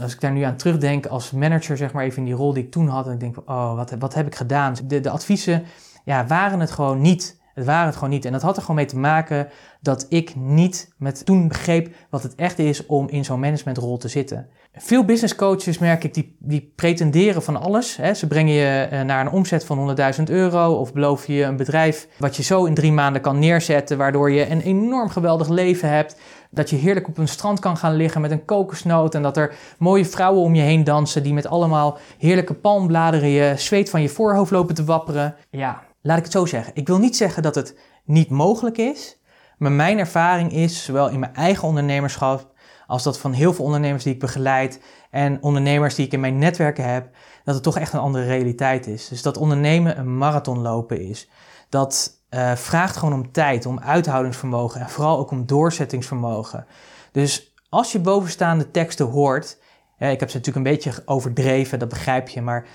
als 0.00 0.12
ik 0.12 0.20
daar 0.20 0.32
nu 0.32 0.42
aan 0.42 0.56
terugdenk 0.56 1.06
als 1.06 1.30
manager, 1.30 1.76
zeg 1.76 1.92
maar 1.92 2.04
even 2.04 2.18
in 2.18 2.24
die 2.24 2.34
rol 2.34 2.52
die 2.52 2.64
ik 2.64 2.70
toen 2.70 2.88
had, 2.88 3.06
en 3.06 3.12
ik 3.12 3.20
denk 3.20 3.36
oh, 3.44 3.74
wat, 3.74 3.94
wat 3.98 4.14
heb 4.14 4.26
ik 4.26 4.34
gedaan? 4.34 4.74
De, 4.84 5.00
de 5.00 5.10
adviezen 5.10 5.64
ja, 6.04 6.26
waren 6.26 6.60
het 6.60 6.70
gewoon 6.70 7.00
niet. 7.00 7.39
Het 7.60 7.68
waren 7.68 7.86
het 7.86 7.94
gewoon 7.94 8.10
niet. 8.10 8.24
En 8.24 8.32
dat 8.32 8.42
had 8.42 8.56
er 8.56 8.60
gewoon 8.60 8.76
mee 8.76 8.84
te 8.84 8.98
maken 8.98 9.48
dat 9.80 10.06
ik 10.08 10.36
niet 10.36 10.92
met 10.96 11.24
toen 11.24 11.48
begreep 11.48 11.94
wat 12.10 12.22
het 12.22 12.34
echt 12.34 12.58
is 12.58 12.86
om 12.86 13.08
in 13.08 13.24
zo'n 13.24 13.40
managementrol 13.40 13.96
te 13.96 14.08
zitten. 14.08 14.48
Veel 14.74 15.04
business 15.04 15.34
coaches 15.34 15.78
merk 15.78 16.04
ik, 16.04 16.14
die, 16.14 16.36
die 16.38 16.72
pretenderen 16.76 17.42
van 17.42 17.60
alles. 17.60 17.96
Hè. 17.96 18.14
Ze 18.14 18.26
brengen 18.26 18.54
je 18.54 18.88
eh, 18.90 19.00
naar 19.00 19.20
een 19.20 19.32
omzet 19.32 19.64
van 19.64 19.96
100.000 20.18 20.22
euro 20.24 20.72
of 20.72 20.92
beloven 20.92 21.34
je 21.34 21.42
een 21.42 21.56
bedrijf 21.56 22.08
wat 22.18 22.36
je 22.36 22.42
zo 22.42 22.64
in 22.64 22.74
drie 22.74 22.92
maanden 22.92 23.22
kan 23.22 23.38
neerzetten, 23.38 23.98
waardoor 23.98 24.30
je 24.30 24.50
een 24.50 24.60
enorm 24.60 25.08
geweldig 25.08 25.48
leven 25.48 25.88
hebt. 25.88 26.16
Dat 26.50 26.70
je 26.70 26.76
heerlijk 26.76 27.08
op 27.08 27.18
een 27.18 27.28
strand 27.28 27.58
kan 27.58 27.76
gaan 27.76 27.94
liggen 27.94 28.20
met 28.20 28.30
een 28.30 28.44
kokosnoot 28.44 29.14
en 29.14 29.22
dat 29.22 29.36
er 29.36 29.54
mooie 29.78 30.04
vrouwen 30.04 30.42
om 30.42 30.54
je 30.54 30.62
heen 30.62 30.84
dansen 30.84 31.22
die 31.22 31.34
met 31.34 31.46
allemaal 31.46 31.98
heerlijke 32.18 32.54
palmbladeren 32.54 33.28
je 33.28 33.52
zweet 33.56 33.90
van 33.90 34.02
je 34.02 34.08
voorhoofd 34.08 34.50
lopen 34.50 34.74
te 34.74 34.84
wapperen. 34.84 35.34
Ja, 35.50 35.82
laat 36.00 36.18
ik 36.18 36.24
het 36.24 36.32
zo 36.32 36.46
zeggen. 36.46 36.74
Ik 36.74 36.86
wil 36.86 36.98
niet 36.98 37.16
zeggen 37.16 37.42
dat 37.42 37.54
het 37.54 37.78
niet 38.04 38.30
mogelijk 38.30 38.78
is, 38.78 39.18
maar 39.58 39.72
mijn 39.72 39.98
ervaring 39.98 40.52
is, 40.52 40.84
zowel 40.84 41.08
in 41.08 41.18
mijn 41.18 41.34
eigen 41.34 41.68
ondernemerschap 41.68 42.52
als 42.86 43.02
dat 43.02 43.18
van 43.18 43.32
heel 43.32 43.52
veel 43.52 43.64
ondernemers 43.64 44.04
die 44.04 44.12
ik 44.12 44.20
begeleid 44.20 44.80
en 45.10 45.42
ondernemers 45.42 45.94
die 45.94 46.06
ik 46.06 46.12
in 46.12 46.20
mijn 46.20 46.38
netwerken 46.38 46.92
heb, 46.92 47.08
dat 47.44 47.54
het 47.54 47.62
toch 47.62 47.78
echt 47.78 47.92
een 47.92 48.00
andere 48.00 48.24
realiteit 48.24 48.86
is. 48.86 49.08
Dus 49.08 49.22
dat 49.22 49.36
ondernemen 49.36 49.98
een 49.98 50.18
marathon 50.18 50.58
lopen 50.58 51.00
is. 51.00 51.28
Dat 51.68 52.22
uh, 52.30 52.54
vraagt 52.54 52.96
gewoon 52.96 53.14
om 53.14 53.32
tijd, 53.32 53.66
om 53.66 53.80
uithoudingsvermogen 53.80 54.80
en 54.80 54.90
vooral 54.90 55.18
ook 55.18 55.30
om 55.30 55.46
doorzettingsvermogen. 55.46 56.66
Dus 57.12 57.54
als 57.68 57.92
je 57.92 57.98
bovenstaande 57.98 58.70
teksten 58.70 59.06
hoort, 59.06 59.58
ik 59.98 60.20
heb 60.20 60.30
ze 60.30 60.36
natuurlijk 60.36 60.66
een 60.66 60.72
beetje 60.72 61.02
overdreven, 61.04 61.78
dat 61.78 61.88
begrijp 61.88 62.28
je, 62.28 62.42
maar 62.42 62.66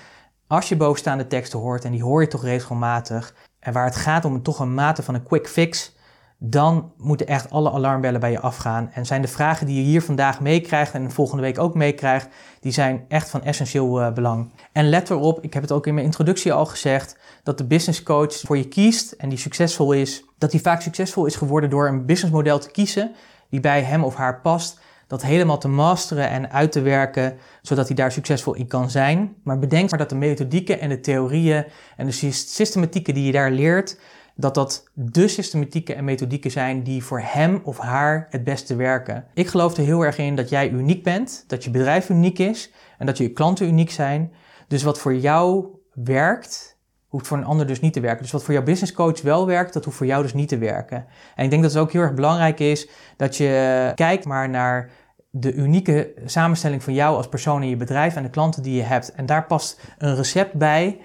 als 0.46 0.68
je 0.68 0.76
bovenstaande 0.76 1.26
teksten 1.26 1.58
hoort, 1.58 1.84
en 1.84 1.92
die 1.92 2.02
hoor 2.02 2.20
je 2.20 2.28
toch 2.28 2.42
regelmatig, 2.42 3.34
en 3.58 3.72
waar 3.72 3.84
het 3.84 3.96
gaat 3.96 4.24
om 4.24 4.42
toch 4.42 4.58
een 4.58 4.74
mate 4.74 5.02
van 5.02 5.14
een 5.14 5.22
quick 5.22 5.48
fix, 5.48 5.94
dan 6.38 6.92
moeten 6.96 7.26
echt 7.26 7.50
alle 7.50 7.72
alarmbellen 7.72 8.20
bij 8.20 8.30
je 8.30 8.40
afgaan. 8.40 8.90
En 8.92 9.06
zijn 9.06 9.22
de 9.22 9.28
vragen 9.28 9.66
die 9.66 9.76
je 9.76 9.82
hier 9.82 10.02
vandaag 10.02 10.40
meekrijgt 10.40 10.92
en 10.92 11.10
volgende 11.10 11.42
week 11.42 11.58
ook 11.58 11.74
meekrijgt, 11.74 12.28
die 12.60 12.72
zijn 12.72 13.04
echt 13.08 13.30
van 13.30 13.42
essentieel 13.42 14.00
uh, 14.00 14.12
belang. 14.12 14.52
En 14.72 14.88
let 14.88 15.10
erop, 15.10 15.40
ik 15.40 15.54
heb 15.54 15.62
het 15.62 15.72
ook 15.72 15.86
in 15.86 15.94
mijn 15.94 16.06
introductie 16.06 16.52
al 16.52 16.66
gezegd, 16.66 17.18
dat 17.42 17.58
de 17.58 17.66
business 17.66 18.02
coach 18.02 18.40
voor 18.40 18.56
je 18.56 18.68
kiest 18.68 19.12
en 19.12 19.28
die 19.28 19.38
succesvol 19.38 19.92
is, 19.92 20.24
dat 20.38 20.50
die 20.50 20.60
vaak 20.60 20.80
succesvol 20.80 21.26
is 21.26 21.36
geworden 21.36 21.70
door 21.70 21.88
een 21.88 22.06
businessmodel 22.06 22.58
te 22.58 22.70
kiezen 22.70 23.14
die 23.50 23.60
bij 23.60 23.82
hem 23.82 24.04
of 24.04 24.14
haar 24.14 24.40
past, 24.40 24.80
dat 25.06 25.22
helemaal 25.22 25.58
te 25.58 25.68
masteren 25.68 26.28
en 26.28 26.50
uit 26.50 26.72
te 26.72 26.80
werken, 26.80 27.36
zodat 27.62 27.86
hij 27.86 27.96
daar 27.96 28.12
succesvol 28.12 28.54
in 28.54 28.66
kan 28.66 28.90
zijn. 28.90 29.34
Maar 29.42 29.58
bedenk 29.58 29.90
maar 29.90 29.98
dat 29.98 30.08
de 30.08 30.14
methodieken 30.14 30.80
en 30.80 30.88
de 30.88 31.00
theorieën 31.00 31.64
en 31.96 32.06
de 32.06 32.12
systematieken 32.32 33.14
die 33.14 33.24
je 33.24 33.32
daar 33.32 33.50
leert, 33.50 33.98
dat 34.34 34.54
dat 34.54 34.90
de 34.92 35.28
systematieken 35.28 35.96
en 35.96 36.04
methodieken 36.04 36.50
zijn 36.50 36.82
die 36.82 37.04
voor 37.04 37.20
hem 37.20 37.60
of 37.64 37.78
haar 37.78 38.26
het 38.30 38.44
beste 38.44 38.76
werken. 38.76 39.24
Ik 39.34 39.46
geloof 39.46 39.76
er 39.76 39.84
heel 39.84 40.04
erg 40.04 40.18
in 40.18 40.36
dat 40.36 40.48
jij 40.48 40.70
uniek 40.70 41.02
bent, 41.02 41.44
dat 41.46 41.64
je 41.64 41.70
bedrijf 41.70 42.08
uniek 42.08 42.38
is 42.38 42.72
en 42.98 43.06
dat 43.06 43.18
je 43.18 43.32
klanten 43.32 43.66
uniek 43.66 43.90
zijn. 43.90 44.32
Dus 44.68 44.82
wat 44.82 44.98
voor 44.98 45.14
jou 45.14 45.66
werkt, 45.92 46.75
hoeft 47.16 47.28
voor 47.28 47.38
een 47.38 47.44
ander 47.44 47.66
dus 47.66 47.80
niet 47.80 47.92
te 47.92 48.00
werken. 48.00 48.22
Dus 48.22 48.32
wat 48.32 48.42
voor 48.44 48.54
jouw 48.54 48.62
business 48.62 48.92
coach 48.92 49.22
wel 49.22 49.46
werkt, 49.46 49.72
dat 49.72 49.84
hoeft 49.84 49.96
voor 49.96 50.06
jou 50.06 50.22
dus 50.22 50.34
niet 50.34 50.48
te 50.48 50.58
werken. 50.58 51.06
En 51.34 51.44
ik 51.44 51.50
denk 51.50 51.62
dat 51.62 51.72
het 51.72 51.80
ook 51.80 51.92
heel 51.92 52.00
erg 52.00 52.14
belangrijk 52.14 52.60
is 52.60 52.88
dat 53.16 53.36
je 53.36 53.92
kijkt 53.94 54.24
maar 54.24 54.48
naar 54.48 54.90
de 55.30 55.52
unieke 55.52 56.12
samenstelling 56.24 56.82
van 56.82 56.94
jou 56.94 57.16
als 57.16 57.28
persoon 57.28 57.62
in 57.62 57.68
je 57.68 57.76
bedrijf 57.76 58.16
en 58.16 58.22
de 58.22 58.30
klanten 58.30 58.62
die 58.62 58.76
je 58.76 58.82
hebt. 58.82 59.12
En 59.12 59.26
daar 59.26 59.46
past 59.46 59.80
een 59.98 60.16
recept 60.16 60.52
bij 60.52 61.00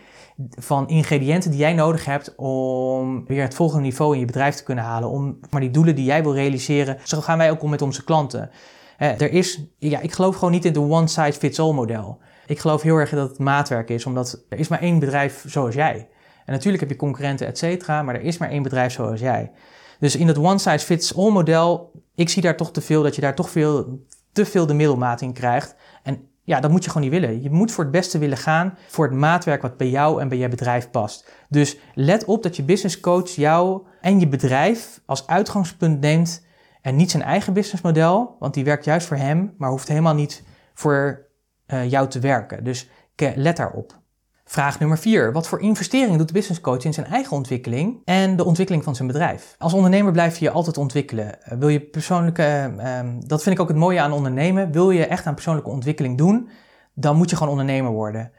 van 0.49 0.87
ingrediënten 0.87 1.51
die 1.51 1.59
jij 1.59 1.73
nodig 1.73 2.05
hebt 2.05 2.35
om 2.35 3.25
weer 3.27 3.41
het 3.41 3.53
volgende 3.53 3.83
niveau 3.83 4.13
in 4.13 4.19
je 4.19 4.25
bedrijf 4.25 4.55
te 4.55 4.63
kunnen 4.63 4.83
halen. 4.83 5.09
Om 5.09 5.39
maar 5.49 5.61
die 5.61 5.71
doelen 5.71 5.95
die 5.95 6.05
jij 6.05 6.23
wil 6.23 6.33
realiseren, 6.33 6.97
zo 7.03 7.21
gaan 7.21 7.37
wij 7.37 7.51
ook 7.51 7.63
om 7.63 7.69
met 7.69 7.81
onze 7.81 8.03
klanten. 8.03 8.49
er 8.97 9.31
is, 9.31 9.63
ja, 9.77 9.99
ik 9.99 10.11
geloof 10.11 10.35
gewoon 10.35 10.51
niet 10.51 10.65
in 10.65 10.73
de 10.73 10.79
one 10.79 11.07
size 11.07 11.39
fits 11.39 11.59
all 11.59 11.73
model. 11.73 12.19
Ik 12.51 12.59
geloof 12.59 12.81
heel 12.81 12.97
erg 12.97 13.09
dat 13.09 13.29
het 13.29 13.39
maatwerk 13.39 13.89
is, 13.89 14.05
omdat 14.05 14.43
er 14.49 14.59
is 14.59 14.67
maar 14.67 14.81
één 14.81 14.99
bedrijf 14.99 15.43
zoals 15.47 15.75
jij. 15.75 16.09
En 16.45 16.53
natuurlijk 16.53 16.79
heb 16.79 16.89
je 16.89 16.95
concurrenten, 16.95 17.47
et 17.47 17.57
cetera, 17.57 18.03
maar 18.03 18.15
er 18.15 18.21
is 18.21 18.37
maar 18.37 18.49
één 18.49 18.63
bedrijf 18.63 18.93
zoals 18.93 19.19
jij. 19.19 19.51
Dus 19.99 20.15
in 20.15 20.27
dat 20.27 20.37
one 20.37 20.57
size 20.57 20.85
fits 20.85 21.15
all 21.17 21.31
model, 21.31 21.91
ik 22.15 22.29
zie 22.29 22.41
daar 22.41 22.57
toch 22.57 22.71
te 22.71 22.81
veel 22.81 23.03
dat 23.03 23.15
je 23.15 23.21
daar 23.21 23.35
toch 23.35 23.49
veel, 23.49 23.99
te 24.31 24.45
veel 24.45 24.65
de 24.65 24.73
middelmaat 24.73 25.21
in 25.21 25.33
krijgt. 25.33 25.75
En 26.03 26.27
ja, 26.43 26.59
dat 26.59 26.71
moet 26.71 26.83
je 26.83 26.89
gewoon 26.89 27.09
niet 27.09 27.19
willen. 27.19 27.41
Je 27.41 27.49
moet 27.49 27.71
voor 27.71 27.83
het 27.83 27.93
beste 27.93 28.17
willen 28.17 28.37
gaan, 28.37 28.77
voor 28.87 29.05
het 29.05 29.15
maatwerk 29.15 29.61
wat 29.61 29.77
bij 29.77 29.89
jou 29.89 30.21
en 30.21 30.29
bij 30.29 30.37
je 30.37 30.47
bedrijf 30.47 30.89
past. 30.89 31.31
Dus 31.49 31.77
let 31.93 32.25
op 32.25 32.43
dat 32.43 32.55
je 32.55 32.63
business 32.63 32.99
coach 32.99 33.29
jou 33.29 33.81
en 34.01 34.19
je 34.19 34.27
bedrijf 34.27 35.01
als 35.05 35.27
uitgangspunt 35.27 36.01
neemt 36.01 36.45
en 36.81 36.95
niet 36.95 37.11
zijn 37.11 37.23
eigen 37.23 37.53
businessmodel, 37.53 38.35
want 38.39 38.53
die 38.53 38.63
werkt 38.63 38.85
juist 38.85 39.07
voor 39.07 39.17
hem, 39.17 39.53
maar 39.57 39.69
hoeft 39.69 39.87
helemaal 39.87 40.15
niet 40.15 40.43
voor 40.73 41.29
uh, 41.73 41.89
jou 41.89 42.07
te 42.07 42.19
werken. 42.19 42.63
Dus 42.63 42.89
let 43.35 43.57
daarop. 43.57 43.99
Vraag 44.45 44.79
nummer 44.79 44.97
4. 44.97 45.31
Wat 45.31 45.47
voor 45.47 45.61
investering 45.61 46.17
doet 46.17 46.27
de 46.27 46.33
business 46.33 46.61
coach 46.61 46.83
in 46.83 46.93
zijn 46.93 47.05
eigen 47.05 47.37
ontwikkeling 47.37 48.01
en 48.05 48.35
de 48.35 48.45
ontwikkeling 48.45 48.83
van 48.83 48.95
zijn 48.95 49.07
bedrijf? 49.07 49.55
Als 49.57 49.73
ondernemer 49.73 50.11
blijf 50.11 50.37
je 50.37 50.45
je 50.45 50.51
altijd 50.51 50.77
ontwikkelen. 50.77 51.43
Eh, 51.43 51.57
wil 51.57 51.67
je 51.67 51.79
persoonlijke, 51.79 52.71
um, 52.99 53.27
dat 53.27 53.43
vind 53.43 53.55
ik 53.55 53.61
ook 53.61 53.67
het 53.67 53.77
mooie 53.77 54.01
aan 54.01 54.11
ondernemen. 54.11 54.71
Wil 54.71 54.91
je 54.91 55.05
echt 55.05 55.25
aan 55.25 55.33
persoonlijke 55.33 55.69
ontwikkeling 55.69 56.17
doen, 56.17 56.49
dan 56.93 57.15
moet 57.15 57.29
je 57.29 57.35
gewoon 57.35 57.51
ondernemer 57.51 57.91
worden. 57.91 58.31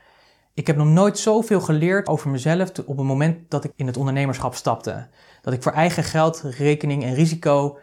Ik 0.55 0.67
heb 0.67 0.77
nog 0.77 0.87
nooit 0.87 1.19
zoveel 1.19 1.61
geleerd 1.61 2.09
over 2.09 2.31
mezelf 2.31 2.69
op 2.87 2.97
het 2.97 3.07
moment 3.07 3.51
dat 3.51 3.65
ik 3.65 3.73
in 3.77 3.87
het 3.87 3.97
ondernemerschap 3.97 4.55
stapte. 4.55 5.07
Dat 5.43 5.53
ik 5.53 5.63
voor 5.63 5.73
eigen 5.73 6.05
geld, 6.05 6.43
rekening 6.59 7.05
en 7.05 7.15
risico 7.15 7.79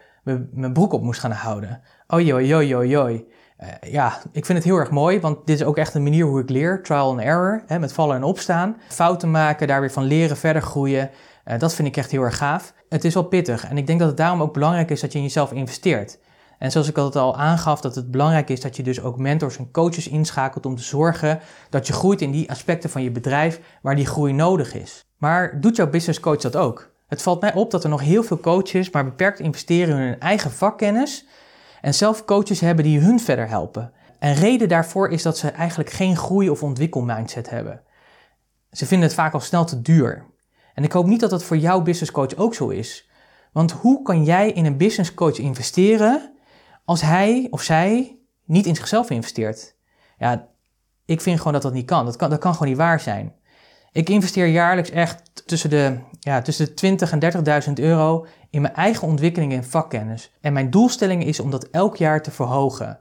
mijn 0.51 0.73
broek 0.73 0.93
op 0.93 1.03
moest 1.03 1.19
gaan 1.19 1.31
houden. 1.31 1.81
Oi. 2.07 3.27
Uh, 3.61 3.91
ja, 3.91 4.21
ik 4.31 4.45
vind 4.45 4.57
het 4.57 4.67
heel 4.67 4.77
erg 4.77 4.89
mooi, 4.89 5.19
want 5.19 5.37
dit 5.45 5.59
is 5.59 5.65
ook 5.65 5.77
echt 5.77 5.93
een 5.93 6.03
manier 6.03 6.25
hoe 6.25 6.41
ik 6.41 6.49
leer. 6.49 6.83
Trial 6.83 7.09
and 7.09 7.19
error, 7.19 7.63
hè, 7.67 7.79
met 7.79 7.93
vallen 7.93 8.15
en 8.15 8.23
opstaan. 8.23 8.77
Fouten 8.87 9.31
maken, 9.31 9.67
daar 9.67 9.79
weer 9.79 9.91
van 9.91 10.03
leren, 10.03 10.37
verder 10.37 10.61
groeien. 10.61 11.09
Uh, 11.45 11.59
dat 11.59 11.73
vind 11.73 11.87
ik 11.87 11.97
echt 11.97 12.11
heel 12.11 12.21
erg 12.21 12.37
gaaf. 12.37 12.73
Het 12.89 13.03
is 13.03 13.13
wel 13.13 13.23
pittig 13.23 13.65
en 13.69 13.77
ik 13.77 13.87
denk 13.87 13.99
dat 13.99 14.07
het 14.07 14.17
daarom 14.17 14.41
ook 14.41 14.53
belangrijk 14.53 14.89
is 14.89 15.01
dat 15.01 15.11
je 15.11 15.17
in 15.17 15.23
jezelf 15.23 15.51
investeert. 15.51 16.19
En 16.59 16.71
zoals 16.71 16.87
ik 16.87 16.95
het 16.95 17.15
al 17.15 17.37
aangaf, 17.37 17.81
dat 17.81 17.95
het 17.95 18.11
belangrijk 18.11 18.49
is 18.49 18.61
dat 18.61 18.75
je 18.75 18.83
dus 18.83 19.01
ook 19.01 19.17
mentors 19.17 19.57
en 19.57 19.71
coaches 19.71 20.07
inschakelt 20.07 20.65
om 20.65 20.75
te 20.75 20.83
zorgen 20.83 21.39
dat 21.69 21.87
je 21.87 21.93
groeit 21.93 22.21
in 22.21 22.31
die 22.31 22.49
aspecten 22.49 22.89
van 22.89 23.03
je 23.03 23.11
bedrijf 23.11 23.59
waar 23.81 23.95
die 23.95 24.05
groei 24.05 24.33
nodig 24.33 24.73
is. 24.73 25.05
Maar 25.17 25.61
doet 25.61 25.75
jouw 25.75 25.89
business 25.89 26.19
coach 26.19 26.41
dat 26.41 26.55
ook? 26.55 26.91
Het 27.07 27.21
valt 27.21 27.41
mij 27.41 27.53
op 27.53 27.71
dat 27.71 27.83
er 27.83 27.89
nog 27.89 28.01
heel 28.01 28.23
veel 28.23 28.39
coaches 28.39 28.89
maar 28.89 29.05
beperkt 29.05 29.39
investeren 29.39 29.95
in 29.95 30.01
hun 30.01 30.19
eigen 30.19 30.51
vakkennis 30.51 31.25
en 31.81 31.93
zelf 31.93 32.25
coaches 32.25 32.59
hebben 32.59 32.83
die 32.83 32.99
hun 32.99 33.19
verder 33.19 33.47
helpen. 33.47 33.93
En 34.19 34.33
reden 34.33 34.69
daarvoor 34.69 35.09
is 35.09 35.23
dat 35.23 35.37
ze 35.37 35.49
eigenlijk 35.49 35.89
geen 35.89 36.17
groei- 36.17 36.49
of 36.49 36.63
ontwikkelmindset 36.63 37.49
hebben. 37.49 37.81
Ze 38.71 38.85
vinden 38.85 39.07
het 39.07 39.17
vaak 39.17 39.33
al 39.33 39.39
snel 39.39 39.65
te 39.65 39.81
duur. 39.81 40.25
En 40.73 40.83
ik 40.83 40.91
hoop 40.91 41.05
niet 41.05 41.19
dat 41.19 41.29
dat 41.29 41.43
voor 41.43 41.57
jouw 41.57 41.81
business 41.81 42.11
coach 42.11 42.35
ook 42.35 42.53
zo 42.53 42.69
is. 42.69 43.09
Want 43.51 43.71
hoe 43.71 44.01
kan 44.01 44.23
jij 44.23 44.51
in 44.51 44.65
een 44.65 44.77
business 44.77 45.13
coach 45.13 45.37
investeren 45.37 46.33
als 46.85 47.01
hij 47.01 47.47
of 47.49 47.61
zij 47.61 48.19
niet 48.45 48.65
in 48.65 48.75
zichzelf 48.75 49.09
investeert? 49.09 49.75
Ja, 50.17 50.47
ik 51.05 51.21
vind 51.21 51.37
gewoon 51.37 51.53
dat 51.53 51.61
dat 51.61 51.73
niet 51.73 51.85
kan. 51.85 52.05
Dat 52.05 52.15
kan, 52.15 52.29
dat 52.29 52.39
kan 52.39 52.53
gewoon 52.53 52.67
niet 52.67 52.77
waar 52.77 52.99
zijn. 52.99 53.35
Ik 53.91 54.09
investeer 54.09 54.47
jaarlijks 54.47 54.89
echt 54.89 55.43
tussen 55.45 55.69
de, 55.69 55.97
ja, 56.19 56.41
tussen 56.41 56.65
de 56.65 56.73
20 56.73 57.11
en 57.11 57.65
30.000 57.67 57.73
euro 57.73 58.25
in 58.49 58.61
mijn 58.61 58.73
eigen 58.73 59.07
ontwikkeling 59.07 59.53
en 59.53 59.63
vakkennis. 59.63 60.31
En 60.41 60.53
mijn 60.53 60.69
doelstelling 60.69 61.25
is 61.25 61.39
om 61.39 61.51
dat 61.51 61.69
elk 61.69 61.95
jaar 61.95 62.21
te 62.21 62.31
verhogen. 62.31 62.99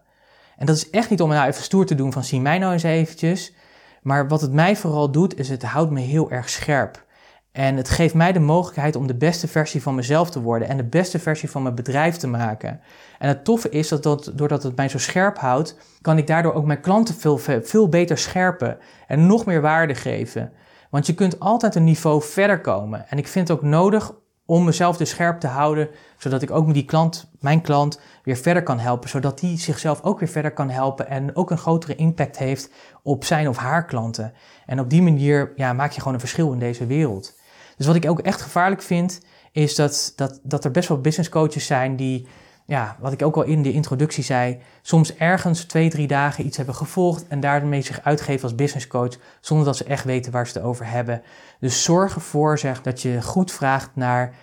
En 0.57 0.67
dat 0.67 0.77
is 0.77 0.91
echt 0.91 1.11
niet 1.11 1.23
om 1.23 1.29
nou 1.29 1.49
even 1.49 1.63
stoer 1.63 1.87
te 1.87 1.95
doen 1.95 2.13
van 2.13 2.25
zie 2.25 2.41
mij 2.41 2.59
nou 2.59 2.73
eens 2.73 2.83
eventjes. 2.83 3.55
Maar 4.03 4.29
wat 4.29 4.41
het 4.41 4.53
mij 4.53 4.77
vooral 4.77 5.11
doet, 5.11 5.39
is 5.39 5.49
het 5.49 5.63
houdt 5.63 5.91
me 5.91 6.01
heel 6.01 6.31
erg 6.31 6.49
scherp. 6.49 7.07
En 7.53 7.77
het 7.77 7.89
geeft 7.89 8.15
mij 8.15 8.33
de 8.33 8.41
mogelijkheid 8.41 8.97
om 8.97 9.07
de 9.07 9.15
beste 9.15 9.49
versie 9.49 9.83
van 9.83 9.95
mezelf 9.95 10.31
te 10.31 10.41
worden 10.41 10.69
en 10.69 10.77
de 10.77 10.85
beste 10.85 11.19
versie 11.19 11.51
van 11.51 11.63
mijn 11.63 11.75
bedrijf 11.75 12.17
te 12.17 12.27
maken. 12.27 12.81
En 13.19 13.29
het 13.29 13.45
toffe 13.45 13.69
is 13.69 13.89
dat, 13.89 14.03
dat 14.03 14.33
doordat 14.35 14.63
het 14.63 14.77
mij 14.77 14.89
zo 14.89 14.99
scherp 14.99 15.39
houdt, 15.39 15.77
kan 16.01 16.19
ik 16.19 16.27
daardoor 16.27 16.55
ook 16.55 16.67
mijn 16.67 16.81
klanten 16.81 17.15
veel, 17.15 17.39
veel 17.63 17.89
beter 17.89 18.19
scherpen 18.19 18.79
en 19.07 19.27
nog 19.27 19.47
meer 19.47 19.61
waarde 19.61 19.95
geven. 19.95 20.53
Want 20.91 21.07
je 21.07 21.15
kunt 21.15 21.41
altijd 21.41 21.75
een 21.75 21.85
niveau 21.85 22.23
verder 22.23 22.61
komen. 22.61 23.09
En 23.09 23.19
ik 23.19 23.29
vind 23.29 23.49
het 23.49 23.57
ook 23.57 23.65
nodig 23.65 24.13
om 24.47 24.65
mezelf 24.65 24.97
dus 24.97 25.11
scherp 25.11 25.41
te 25.41 25.47
houden, 25.47 25.89
zodat 26.19 26.43
ik 26.43 26.51
ook 26.51 26.65
met 26.65 26.75
die 26.75 26.85
klant, 26.85 27.31
mijn 27.41 27.61
klant, 27.61 28.01
weer 28.23 28.37
verder 28.37 28.63
kan 28.63 28.79
helpen. 28.79 29.09
Zodat 29.09 29.39
die 29.39 29.59
zichzelf 29.59 30.03
ook 30.03 30.19
weer 30.19 30.29
verder 30.29 30.53
kan 30.53 30.71
helpen 30.71 31.09
en 31.09 31.37
ook 31.37 31.51
een 31.51 31.59
grotere 31.59 31.95
impact 31.95 32.39
heeft 32.39 32.71
op 33.03 33.25
zijn 33.25 33.49
of 33.49 33.57
haar 33.57 33.85
klanten. 33.85 34.33
En 34.67 34.81
op 34.81 34.91
die 34.91 35.03
manier 35.03 35.53
ja, 35.57 35.73
maak 35.73 35.91
je 35.91 35.99
gewoon 35.99 36.15
een 36.15 36.21
verschil 36.21 36.53
in 36.53 36.59
deze 36.59 36.87
wereld. 36.87 37.37
Dus 37.77 37.87
wat 37.87 37.97
ik 37.97 38.11
ook 38.11 38.21
echt 38.21 38.43
gevaarlijk 38.43 38.83
vind, 38.83 39.21
is 39.53 39.75
dat, 39.75 40.13
dat, 40.17 40.41
dat 40.43 40.65
er 40.65 40.71
best 40.71 40.89
wel 40.89 41.01
business 41.01 41.29
coaches 41.29 41.67
zijn 41.67 41.97
die, 41.97 42.27
ja, 42.69 42.97
wat 43.01 43.13
ik 43.13 43.23
ook 43.23 43.37
al 43.37 43.43
in 43.43 43.63
de 43.63 43.73
introductie 43.73 44.25
zei, 44.25 44.59
soms 44.83 45.17
ergens 45.17 45.65
twee, 45.65 45.91
drie 45.91 46.07
dagen 46.07 46.47
iets 46.47 46.57
hebben 46.57 46.75
gevolgd 46.75 47.27
en 47.29 47.41
daarmee 47.41 47.83
zich 47.83 48.05
uitgeven 48.05 48.43
als 48.43 48.55
business 48.55 48.87
coach, 48.87 49.17
zonder 49.41 49.67
dat 49.67 49.77
ze 49.77 49.85
echt 49.85 50.05
weten 50.05 50.33
waar 50.33 50.47
ze 50.47 50.59
het 50.59 50.67
over 50.67 50.91
hebben. 50.91 51.23
Dus 51.61 51.83
zorg 51.83 52.15
ervoor 52.15 52.59
zeg, 52.59 52.83
dat 52.83 53.03
je 53.03 53.23
goed 53.23 53.53
vraagt 53.53 53.91
naar 53.95 54.35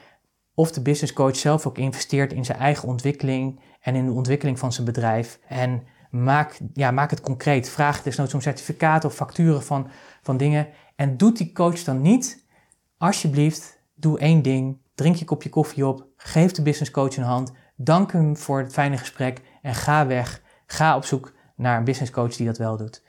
of 0.54 0.72
de 0.72 0.82
business 0.82 1.14
coach 1.14 1.36
zelf 1.36 1.68
ook 1.68 1.78
investeert 1.78 2.34
in 2.34 2.46
zijn 2.46 2.58
eigen 2.58 2.88
ontwikkeling 2.88 3.60
en 3.82 3.96
in 3.96 4.06
de 4.06 4.12
ontwikkeling 4.12 4.60
van 4.60 4.74
zijn 4.74 4.86
bedrijf. 4.86 5.40
En 5.48 5.84
maak, 6.10 6.60
ja, 6.74 6.92
maak 6.92 7.10
het 7.10 7.22
concreet. 7.22 7.70
Vraag 7.70 8.02
desnoods 8.02 8.34
om 8.34 8.42
certificaten 8.42 9.10
of 9.10 9.16
facturen 9.16 9.64
van, 9.64 9.88
van 10.22 10.38
dingen. 10.38 10.68
En 10.96 11.18
doet 11.18 11.38
die 11.38 11.52
coach 11.52 11.84
dan 11.84 12.02
niet 12.02 12.46
Alsjeblieft, 12.98 13.80
doe 13.96 14.20
één 14.20 14.42
ding. 14.42 14.78
Drink 14.96 15.16
je 15.16 15.26
kopje 15.26 15.50
koffie 15.50 15.88
op. 15.88 16.08
Geef 16.18 16.52
de 16.52 16.62
business 16.62 16.92
coach 16.92 17.18
een 17.18 17.24
hand. 17.24 17.52
Dank 17.76 18.12
hem 18.12 18.38
voor 18.38 18.60
het 18.60 18.74
fijne 18.74 18.98
gesprek. 18.98 19.42
En 19.62 19.76
ga 19.76 20.08
weg. 20.08 20.42
Ga 20.66 20.96
op 20.96 21.06
zoek 21.06 21.34
naar 21.56 21.78
een 21.78 21.84
business 21.84 22.12
coach 22.12 22.36
die 22.36 22.46
dat 22.46 22.58
wel 22.58 22.78
doet. 22.78 23.04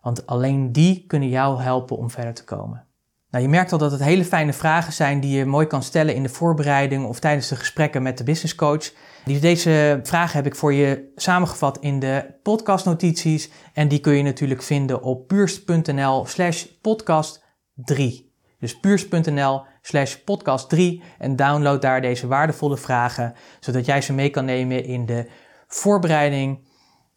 Want 0.00 0.26
alleen 0.26 0.72
die 0.72 1.04
kunnen 1.06 1.28
jou 1.28 1.62
helpen 1.62 1.96
om 1.96 2.10
verder 2.10 2.34
te 2.34 2.44
komen. 2.44 2.84
Nou, 3.30 3.44
je 3.44 3.50
merkt 3.50 3.72
al 3.72 3.78
dat 3.78 3.90
het 3.90 4.02
hele 4.02 4.24
fijne 4.24 4.52
vragen 4.52 4.92
zijn 4.92 5.20
die 5.20 5.36
je 5.36 5.44
mooi 5.44 5.66
kan 5.66 5.82
stellen 5.82 6.14
in 6.14 6.22
de 6.22 6.28
voorbereiding 6.28 7.06
of 7.06 7.20
tijdens 7.20 7.48
de 7.48 7.56
gesprekken 7.56 8.02
met 8.02 8.18
de 8.18 8.24
business 8.24 8.54
coach. 8.54 8.92
Deze 9.24 10.00
vragen 10.02 10.36
heb 10.36 10.46
ik 10.46 10.54
voor 10.54 10.72
je 10.72 11.12
samengevat 11.16 11.78
in 11.78 11.98
de 11.98 12.34
podcastnotities 12.42 13.50
en 13.74 13.88
die 13.88 14.00
kun 14.00 14.12
je 14.12 14.22
natuurlijk 14.22 14.62
vinden 14.62 15.02
op 15.02 15.26
puurst.nl 15.26 16.26
slash 16.26 16.64
podcast 16.80 17.44
3. 17.74 18.29
Dus 18.60 18.80
puurs.nl 18.80 19.62
slash 19.82 20.14
podcast 20.14 20.68
3 20.68 21.02
en 21.18 21.36
download 21.36 21.82
daar 21.82 22.00
deze 22.00 22.26
waardevolle 22.26 22.76
vragen, 22.76 23.34
zodat 23.60 23.86
jij 23.86 24.00
ze 24.00 24.12
mee 24.12 24.30
kan 24.30 24.44
nemen 24.44 24.84
in 24.84 25.06
de 25.06 25.26
voorbereiding 25.66 26.68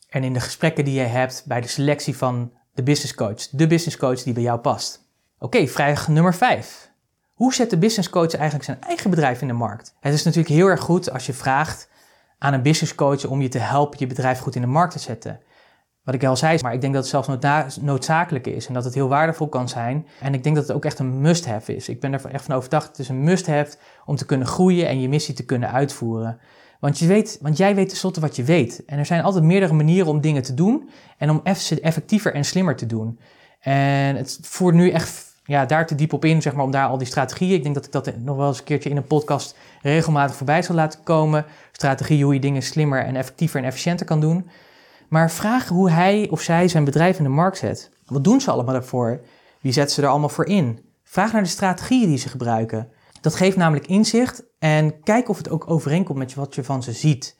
en 0.09 0.23
in 0.23 0.33
de 0.33 0.39
gesprekken 0.39 0.85
die 0.85 0.93
je 0.93 1.01
hebt 1.01 1.43
bij 1.47 1.61
de 1.61 1.67
selectie 1.67 2.17
van 2.17 2.51
de 2.73 2.83
business 2.83 3.15
coach. 3.15 3.49
De 3.49 3.67
business 3.67 3.97
coach 3.97 4.23
die 4.23 4.33
bij 4.33 4.43
jou 4.43 4.59
past. 4.59 5.09
Oké, 5.39 5.67
vraag 5.67 6.07
nummer 6.07 6.35
5. 6.35 6.91
Hoe 7.33 7.53
zet 7.53 7.69
de 7.69 7.77
business 7.77 8.09
coach 8.09 8.33
eigenlijk 8.33 8.65
zijn 8.65 8.81
eigen 8.81 9.09
bedrijf 9.09 9.41
in 9.41 9.47
de 9.47 9.53
markt? 9.53 9.95
Het 9.99 10.13
is 10.13 10.23
natuurlijk 10.23 10.53
heel 10.53 10.67
erg 10.67 10.81
goed 10.81 11.11
als 11.11 11.25
je 11.25 11.33
vraagt 11.33 11.89
aan 12.37 12.53
een 12.53 12.61
business 12.61 12.95
coach 12.95 13.25
om 13.25 13.41
je 13.41 13.47
te 13.47 13.57
helpen 13.57 13.99
je 13.99 14.07
bedrijf 14.07 14.39
goed 14.39 14.55
in 14.55 14.61
de 14.61 14.67
markt 14.67 14.93
te 14.93 14.99
zetten. 14.99 15.39
Wat 16.03 16.15
ik 16.15 16.23
al 16.23 16.37
zei, 16.37 16.59
maar 16.61 16.73
ik 16.73 16.81
denk 16.81 16.93
dat 16.93 17.11
het 17.11 17.11
zelfs 17.11 17.79
noodzakelijk 17.81 18.47
is 18.47 18.67
en 18.67 18.73
dat 18.73 18.83
het 18.83 18.93
heel 18.93 19.07
waardevol 19.07 19.47
kan 19.47 19.69
zijn. 19.69 20.07
En 20.19 20.33
ik 20.33 20.43
denk 20.43 20.55
dat 20.55 20.67
het 20.67 20.75
ook 20.75 20.85
echt 20.85 20.99
een 20.99 21.21
must-have 21.21 21.75
is. 21.75 21.89
Ik 21.89 21.99
ben 21.99 22.13
er 22.13 22.25
echt 22.25 22.45
van 22.45 22.55
overtuigd, 22.55 22.97
het 22.97 23.09
een 23.09 23.23
must-have 23.23 23.77
om 24.05 24.15
te 24.15 24.25
kunnen 24.25 24.47
groeien 24.47 24.87
en 24.87 25.01
je 25.01 25.09
missie 25.09 25.33
te 25.33 25.45
kunnen 25.45 25.71
uitvoeren. 25.71 26.39
Want, 26.79 26.99
je 26.99 27.07
weet, 27.07 27.37
want 27.41 27.57
jij 27.57 27.75
weet 27.75 27.89
tenslotte 27.89 28.19
wat 28.19 28.35
je 28.35 28.43
weet. 28.43 28.83
En 28.85 28.97
er 28.97 29.05
zijn 29.05 29.23
altijd 29.23 29.43
meerdere 29.43 29.73
manieren 29.73 30.07
om 30.07 30.21
dingen 30.21 30.43
te 30.43 30.53
doen 30.53 30.89
en 31.17 31.29
om 31.29 31.41
effectiever 31.81 32.33
en 32.33 32.45
slimmer 32.45 32.75
te 32.75 32.85
doen. 32.85 33.19
En 33.59 34.15
het 34.15 34.39
voert 34.41 34.75
nu 34.75 34.89
echt 34.89 35.31
ja, 35.45 35.65
daar 35.65 35.87
te 35.87 35.95
diep 35.95 36.13
op 36.13 36.25
in, 36.25 36.41
zeg 36.41 36.53
maar, 36.53 36.65
om 36.65 36.71
daar 36.71 36.87
al 36.87 36.97
die 36.97 37.07
strategieën. 37.07 37.55
Ik 37.55 37.63
denk 37.63 37.75
dat 37.75 37.85
ik 37.85 37.91
dat 37.91 38.17
nog 38.17 38.37
wel 38.37 38.47
eens 38.47 38.57
een 38.57 38.63
keertje 38.63 38.89
in 38.89 38.97
een 38.97 39.07
podcast 39.07 39.57
regelmatig 39.81 40.35
voorbij 40.35 40.61
zal 40.61 40.75
laten 40.75 41.03
komen. 41.03 41.45
Strategieën 41.71 42.23
hoe 42.23 42.33
je 42.33 42.39
dingen 42.39 42.61
slimmer 42.61 43.05
en 43.05 43.15
effectiever 43.15 43.59
en 43.59 43.65
efficiënter 43.65 44.05
kan 44.05 44.19
doen. 44.19 44.49
Maar 45.13 45.31
vraag 45.31 45.67
hoe 45.67 45.89
hij 45.89 46.27
of 46.29 46.41
zij 46.41 46.67
zijn 46.67 46.83
bedrijf 46.83 47.17
in 47.17 47.23
de 47.23 47.29
markt 47.29 47.57
zet. 47.57 47.91
Wat 48.05 48.23
doen 48.23 48.41
ze 48.41 48.51
allemaal 48.51 48.73
daarvoor? 48.73 49.21
Wie 49.61 49.71
zetten 49.71 49.95
ze 49.95 50.01
er 50.01 50.07
allemaal 50.07 50.29
voor 50.29 50.45
in? 50.45 50.85
Vraag 51.03 51.31
naar 51.31 51.43
de 51.43 51.49
strategieën 51.49 52.07
die 52.07 52.17
ze 52.17 52.29
gebruiken. 52.29 52.89
Dat 53.21 53.35
geeft 53.35 53.57
namelijk 53.57 53.87
inzicht 53.87 54.43
en 54.59 55.03
kijk 55.03 55.29
of 55.29 55.37
het 55.37 55.49
ook 55.49 55.69
overeenkomt 55.69 56.17
met 56.17 56.33
wat 56.33 56.55
je 56.55 56.63
van 56.63 56.83
ze 56.83 56.91
ziet. 56.91 57.39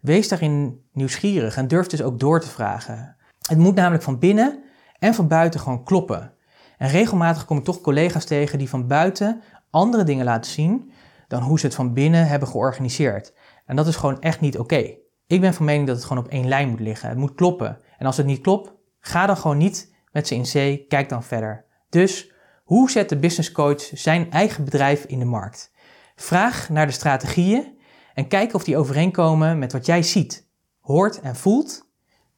Wees 0.00 0.28
daarin 0.28 0.84
nieuwsgierig 0.92 1.56
en 1.56 1.68
durf 1.68 1.86
dus 1.86 2.02
ook 2.02 2.20
door 2.20 2.40
te 2.40 2.48
vragen. 2.48 3.16
Het 3.48 3.58
moet 3.58 3.74
namelijk 3.74 4.02
van 4.02 4.18
binnen 4.18 4.62
en 4.98 5.14
van 5.14 5.28
buiten 5.28 5.60
gewoon 5.60 5.84
kloppen. 5.84 6.32
En 6.78 6.88
regelmatig 6.88 7.44
kom 7.44 7.58
ik 7.58 7.64
toch 7.64 7.80
collega's 7.80 8.24
tegen 8.24 8.58
die 8.58 8.68
van 8.68 8.86
buiten 8.86 9.42
andere 9.70 10.04
dingen 10.04 10.24
laten 10.24 10.50
zien 10.50 10.92
dan 11.28 11.42
hoe 11.42 11.58
ze 11.58 11.66
het 11.66 11.74
van 11.74 11.92
binnen 11.92 12.26
hebben 12.26 12.48
georganiseerd. 12.48 13.32
En 13.66 13.76
dat 13.76 13.86
is 13.86 13.96
gewoon 13.96 14.20
echt 14.20 14.40
niet 14.40 14.58
oké. 14.58 14.94
Ik 15.30 15.40
ben 15.40 15.54
van 15.54 15.64
mening 15.64 15.86
dat 15.86 15.96
het 15.96 16.04
gewoon 16.04 16.24
op 16.24 16.30
één 16.30 16.48
lijn 16.48 16.68
moet 16.68 16.80
liggen. 16.80 17.08
Het 17.08 17.18
moet 17.18 17.34
kloppen. 17.34 17.78
En 17.98 18.06
als 18.06 18.16
het 18.16 18.26
niet 18.26 18.40
klopt, 18.40 18.72
ga 19.00 19.26
dan 19.26 19.36
gewoon 19.36 19.58
niet 19.58 19.94
met 20.12 20.26
ze 20.26 20.34
in 20.34 20.46
zee, 20.46 20.86
kijk 20.88 21.08
dan 21.08 21.22
verder. 21.22 21.64
Dus 21.88 22.32
hoe 22.64 22.90
zet 22.90 23.08
de 23.08 23.18
business 23.18 23.52
coach 23.52 23.90
zijn 23.92 24.30
eigen 24.30 24.64
bedrijf 24.64 25.04
in 25.04 25.18
de 25.18 25.24
markt? 25.24 25.72
Vraag 26.16 26.68
naar 26.68 26.86
de 26.86 26.92
strategieën 26.92 27.78
en 28.14 28.28
kijk 28.28 28.54
of 28.54 28.64
die 28.64 28.76
overeenkomen 28.76 29.58
met 29.58 29.72
wat 29.72 29.86
jij 29.86 30.02
ziet, 30.02 30.48
hoort 30.80 31.20
en 31.20 31.36
voelt. 31.36 31.88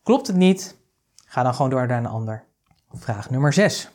Klopt 0.02 0.26
het 0.26 0.36
niet? 0.36 0.78
Ga 1.24 1.42
dan 1.42 1.54
gewoon 1.54 1.70
door 1.70 1.86
naar 1.86 1.98
een 1.98 2.06
ander. 2.06 2.44
Vraag 2.90 3.30
nummer 3.30 3.52
6. 3.52 3.90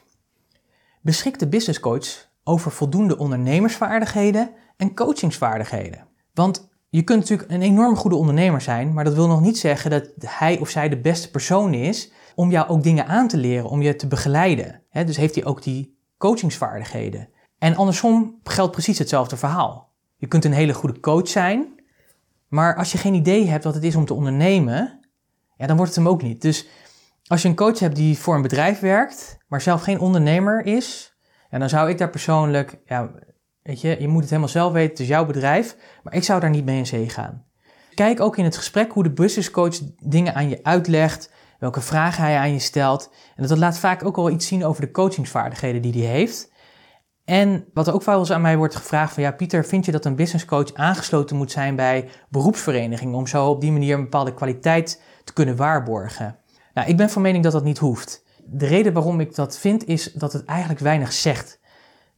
Beschikt 1.01 1.39
de 1.39 1.47
business 1.47 1.79
coach 1.79 2.29
over 2.43 2.71
voldoende 2.71 3.17
ondernemersvaardigheden 3.17 4.51
en 4.77 4.95
coachingsvaardigheden? 4.95 6.07
Want 6.33 6.66
je 6.89 7.03
kunt 7.03 7.19
natuurlijk 7.19 7.51
een 7.51 7.61
enorm 7.61 7.95
goede 7.95 8.15
ondernemer 8.15 8.61
zijn, 8.61 8.93
maar 8.93 9.03
dat 9.03 9.13
wil 9.13 9.27
nog 9.27 9.41
niet 9.41 9.57
zeggen 9.57 9.91
dat 9.91 10.09
hij 10.25 10.59
of 10.59 10.69
zij 10.69 10.89
de 10.89 10.99
beste 10.99 11.31
persoon 11.31 11.73
is 11.73 12.11
om 12.35 12.51
jou 12.51 12.67
ook 12.67 12.83
dingen 12.83 13.07
aan 13.07 13.27
te 13.27 13.37
leren, 13.37 13.69
om 13.69 13.81
je 13.81 13.95
te 13.95 14.07
begeleiden. 14.07 14.83
dus 14.91 15.17
heeft 15.17 15.35
hij 15.35 15.45
ook 15.45 15.63
die 15.63 15.97
coachingsvaardigheden. 16.17 17.29
En 17.57 17.75
andersom 17.75 18.39
geldt 18.43 18.71
precies 18.71 18.99
hetzelfde 18.99 19.37
verhaal. 19.37 19.93
Je 20.15 20.27
kunt 20.27 20.45
een 20.45 20.53
hele 20.53 20.73
goede 20.73 20.99
coach 20.99 21.27
zijn, 21.27 21.83
maar 22.47 22.75
als 22.75 22.91
je 22.91 22.97
geen 22.97 23.13
idee 23.13 23.47
hebt 23.47 23.63
wat 23.63 23.73
het 23.73 23.83
is 23.83 23.95
om 23.95 24.05
te 24.05 24.13
ondernemen, 24.13 24.99
ja, 25.57 25.67
dan 25.67 25.77
wordt 25.77 25.95
het 25.95 26.03
hem 26.03 26.13
ook 26.13 26.21
niet. 26.21 26.41
Dus 26.41 26.67
als 27.27 27.41
je 27.41 27.47
een 27.47 27.55
coach 27.55 27.79
hebt 27.79 27.95
die 27.95 28.17
voor 28.17 28.35
een 28.35 28.41
bedrijf 28.41 28.79
werkt, 28.79 29.37
maar 29.47 29.61
zelf 29.61 29.81
geen 29.81 29.99
ondernemer 29.99 30.65
is, 30.65 31.15
dan 31.49 31.69
zou 31.69 31.89
ik 31.89 31.97
daar 31.97 32.09
persoonlijk 32.09 32.79
ja, 32.85 33.11
Je, 33.73 34.07
moet 34.07 34.21
het 34.21 34.29
helemaal 34.29 34.51
zelf 34.51 34.73
weten, 34.73 34.89
het 34.89 34.99
is 34.99 35.07
jouw 35.07 35.25
bedrijf, 35.25 35.75
maar 36.03 36.13
ik 36.13 36.23
zou 36.23 36.39
daar 36.39 36.49
niet 36.49 36.65
mee 36.65 36.77
in 36.77 36.85
zee 36.85 37.09
gaan. 37.09 37.45
Kijk 37.93 38.19
ook 38.19 38.37
in 38.37 38.43
het 38.43 38.57
gesprek 38.57 38.91
hoe 38.91 39.03
de 39.03 39.11
business 39.11 39.51
coach 39.51 39.79
dingen 40.03 40.35
aan 40.35 40.49
je 40.49 40.59
uitlegt, 40.63 41.31
welke 41.59 41.81
vragen 41.81 42.23
hij 42.23 42.37
aan 42.37 42.53
je 42.53 42.59
stelt. 42.59 43.11
En 43.35 43.47
dat 43.47 43.57
laat 43.57 43.79
vaak 43.79 44.05
ook 44.05 44.15
wel 44.15 44.29
iets 44.29 44.47
zien 44.47 44.65
over 44.65 44.81
de 44.81 44.91
coachingsvaardigheden 44.91 45.81
die 45.81 45.93
hij 45.93 46.11
heeft. 46.11 46.51
En 47.25 47.65
wat 47.73 47.91
ook 47.91 48.03
wel 48.03 48.19
eens 48.19 48.31
aan 48.31 48.41
mij 48.41 48.57
wordt 48.57 48.75
gevraagd 48.75 49.13
van 49.13 49.23
ja 49.23 49.31
Pieter, 49.31 49.65
vind 49.65 49.85
je 49.85 49.91
dat 49.91 50.05
een 50.05 50.15
business 50.15 50.45
coach 50.45 50.73
aangesloten 50.73 51.35
moet 51.35 51.51
zijn 51.51 51.75
bij 51.75 52.09
beroepsverenigingen 52.29 53.15
om 53.15 53.27
zo 53.27 53.47
op 53.47 53.61
die 53.61 53.71
manier 53.71 53.95
een 53.95 54.01
bepaalde 54.03 54.33
kwaliteit 54.33 55.01
te 55.23 55.33
kunnen 55.33 55.55
waarborgen? 55.55 56.35
Nou, 56.73 56.87
ik 56.87 56.97
ben 56.97 57.09
van 57.09 57.21
mening 57.21 57.43
dat 57.43 57.53
dat 57.53 57.63
niet 57.63 57.77
hoeft. 57.77 58.23
De 58.45 58.65
reden 58.65 58.93
waarom 58.93 59.19
ik 59.19 59.35
dat 59.35 59.57
vind 59.57 59.85
is 59.85 60.13
dat 60.13 60.33
het 60.33 60.45
eigenlijk 60.45 60.79
weinig 60.79 61.13
zegt. 61.13 61.56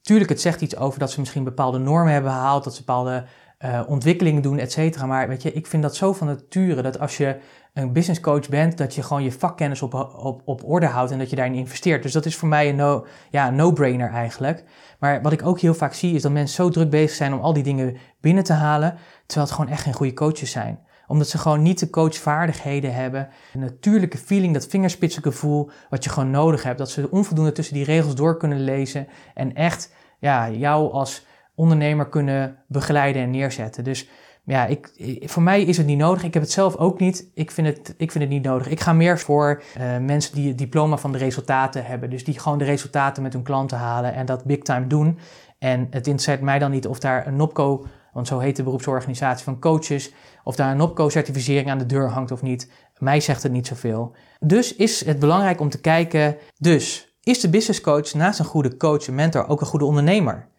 Tuurlijk, 0.10 0.30
het 0.30 0.42
zegt 0.42 0.62
iets 0.62 0.78
over 0.78 1.00
dat 1.00 1.12
ze 1.12 1.20
misschien 1.20 1.44
bepaalde 1.44 1.78
normen 1.78 2.14
hebben 2.14 2.32
behaald, 2.32 2.64
dat 2.64 2.76
ze 2.76 2.84
bepaalde 2.86 3.24
uh, 3.66 3.82
ontwikkelingen 3.88 4.42
doen, 4.42 4.60
et 4.60 4.72
cetera. 4.72 5.06
Maar 5.06 5.28
weet 5.28 5.42
je, 5.42 5.54
ik 5.54 5.68
vind 5.68 5.84
dat 5.84 5.96
zo 5.96 6.14
van 6.14 6.28
nature 6.28 6.82
dat 6.82 7.00
als 7.00 7.18
je 7.18 7.38
een 7.74 7.94
business 7.94 8.20
coach 8.20 8.50
bent, 8.50 8.78
dat 8.78 8.96
je 8.96 9.04
gewoon 9.04 9.24
je 9.24 9.32
vakkennis 9.32 9.82
op, 9.82 9.94
op, 9.94 10.42
op 10.46 10.64
orde 10.64 10.86
houdt 10.86 11.12
en 11.12 11.18
dat 11.18 11.30
je 11.30 11.36
daarin 11.36 11.56
investeert. 11.56 12.04
Dus 12.04 12.12
dat 12.12 12.26
is 12.26 12.36
voor 12.36 12.48
mij 12.48 12.70
een 12.70 12.76
no, 12.76 13.06
ja, 13.30 13.50
no-brainer 13.50 14.10
eigenlijk. 14.10 14.64
Maar 15.00 15.22
wat 15.22 15.32
ik 15.32 15.46
ook 15.46 15.60
heel 15.60 15.74
vaak 15.74 15.94
zie, 15.94 16.16
is 16.16 16.22
dat 16.22 16.32
mensen 16.32 16.56
zo 16.56 16.70
druk 16.70 16.90
bezig 16.90 17.16
zijn 17.16 17.34
om 17.34 17.40
al 17.40 17.54
die 17.54 17.64
dingen 17.64 17.98
binnen 18.22 18.44
te 18.44 18.54
halen, 18.54 18.96
terwijl 19.26 19.48
het 19.48 19.56
gewoon 19.56 19.72
echt 19.72 19.84
geen 19.84 19.94
goede 19.94 20.14
coaches 20.14 20.52
zijn 20.52 20.80
omdat 21.08 21.28
ze 21.28 21.38
gewoon 21.38 21.62
niet 21.62 21.80
de 21.80 21.90
coachvaardigheden 21.90 22.94
hebben. 22.94 23.30
Een 23.54 23.60
natuurlijke 23.60 24.18
feeling, 24.18 24.54
dat 24.54 24.68
vingerspitsengevoel 24.68 25.70
wat 25.90 26.04
je 26.04 26.10
gewoon 26.10 26.32
nodig 26.32 26.64
hebt. 26.64 26.78
Dat 26.78 26.90
ze 26.90 27.12
onvoldoende 27.12 27.52
tussen 27.52 27.74
die 27.74 27.84
regels 27.84 28.16
door 28.16 28.38
kunnen 28.38 28.64
lezen. 28.64 29.08
En 29.34 29.56
echt 29.56 29.92
ja, 30.20 30.50
jou 30.50 30.92
als 30.92 31.26
ondernemer 31.56 32.10
kunnen 32.10 32.58
begeleiden 32.68 33.22
en 33.22 33.32
neerzetten. 33.32 33.84
Dus 33.84 34.10
ja, 34.44 34.66
ik, 34.66 34.92
voor 35.26 35.44
mij 35.44 35.62
is 35.62 35.78
het 35.78 35.86
niet 35.86 35.98
nodig. 35.98 36.24
Ik 36.24 36.34
heb 36.34 36.44
het 36.44 36.52
zelf 36.52 36.76
ook 36.76 37.00
niet. 37.00 37.32
Ik 37.34 37.52
vind 37.52 37.68
het, 37.68 37.94
ik 37.98 38.12
vind 38.12 38.24
het 38.24 38.34
niet 38.34 38.44
nodig. 38.44 38.68
Ik 38.68 38.80
ga 38.80 38.94
meer 38.94 39.20
voor 39.20 39.64
uh, 39.78 39.98
mensen 39.98 40.36
die 40.36 40.48
het 40.48 40.58
diploma 40.58 40.98
van 40.98 41.12
de 41.12 41.18
resultaten 41.18 41.86
hebben. 41.86 42.10
Dus 42.10 42.24
die 42.24 42.40
gewoon 42.40 42.58
de 42.58 42.64
resultaten 42.64 43.24
met 43.24 43.34
hun 43.34 43.44
klanten 43.44 43.78
halen 43.78 44.14
en 44.14 44.26
dat 44.26 44.44
big 44.44 44.60
time 44.60 44.88
doen. 44.88 45.20
En 45.60 45.80
het 45.80 46.08
interesseert 46.08 46.42
mij 46.42 46.60
dan 46.60 46.72
niet 46.72 46.88
of 46.88 47.00
daar 47.00 47.28
een 47.28 47.36
NOPCO, 47.36 47.86
want 48.14 48.28
zo 48.28 48.40
heet 48.40 48.56
de 48.56 48.64
beroepsorganisatie 48.64 49.44
van 49.44 49.60
coaches, 49.60 50.14
of 50.44 50.56
daar 50.56 50.72
een 50.72 50.78
NOPCO-certificering 50.78 51.70
aan 51.70 51.78
de 51.78 51.86
deur 51.86 52.10
hangt 52.10 52.32
of 52.32 52.42
niet. 52.42 52.72
Mij 52.98 53.20
zegt 53.20 53.44
het 53.44 53.52
niet 53.52 53.68
zoveel. 53.68 54.16
Dus 54.40 54.76
is 54.76 55.06
het 55.06 55.20
belangrijk 55.20 55.60
om 55.60 55.70
te 55.70 55.82
kijken, 55.82 56.38
dus 56.58 57.09
is 57.24 57.40
de 57.40 57.50
business 57.50 57.82
coach 57.82 58.14
naast 58.14 58.40
een 58.40 58.46
goede 58.46 58.78
coach 58.78 59.08
en 59.08 59.16
mentor 59.16 59.48
ook 59.48 59.62
een 59.62 59.68
goede 59.68 59.86
ondernemer? 59.86 60.50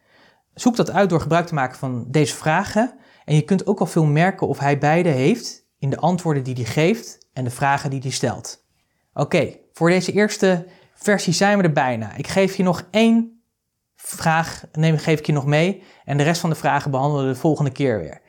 Zoek 0.55 0.77
dat 0.77 0.91
uit 0.91 1.11
door 1.11 1.21
gebruik 1.21 1.47
te 1.47 1.55
maken 1.55 1.79
van 1.79 2.05
deze 2.09 2.35
vragen. 2.37 2.95
En 3.25 3.35
je 3.35 3.43
kunt 3.43 3.67
ook 3.67 3.81
al 3.81 3.87
veel 3.87 4.05
merken 4.05 4.49
of 4.49 4.59
hij 4.59 4.79
beide 4.79 5.09
heeft 5.09 5.67
in 5.79 5.91
de 5.91 5.97
antwoorden 5.97 6.43
die 6.43 6.55
hij 6.55 6.65
geeft 6.65 7.29
en 7.33 7.45
de 7.45 7.51
vragen 7.51 7.91
die 7.91 8.01
hij 8.01 8.11
stelt. 8.11 8.65
Oké, 9.13 9.57
voor 9.73 9.89
deze 9.89 10.13
eerste 10.13 10.67
versie 10.95 11.33
zijn 11.33 11.59
we 11.59 11.65
er 11.65 11.73
bijna. 11.73 12.17
Ik 12.17 12.27
geef 12.27 12.57
je 12.57 12.63
nog 12.63 12.87
één 12.91 13.43
vraag, 13.97 14.65
neem, 14.73 14.99
geef 14.99 15.19
ik 15.19 15.27
je 15.27 15.33
nog 15.33 15.47
mee. 15.47 15.83
En 16.05 16.17
de 16.17 16.23
rest 16.23 16.41
van 16.41 16.51
de 16.51 16.57
vragen 16.57 16.91
behandelen 16.91 17.27
we 17.27 17.33
de 17.33 17.39
volgende 17.39 17.71
keer 17.71 17.99
weer. 17.99 18.21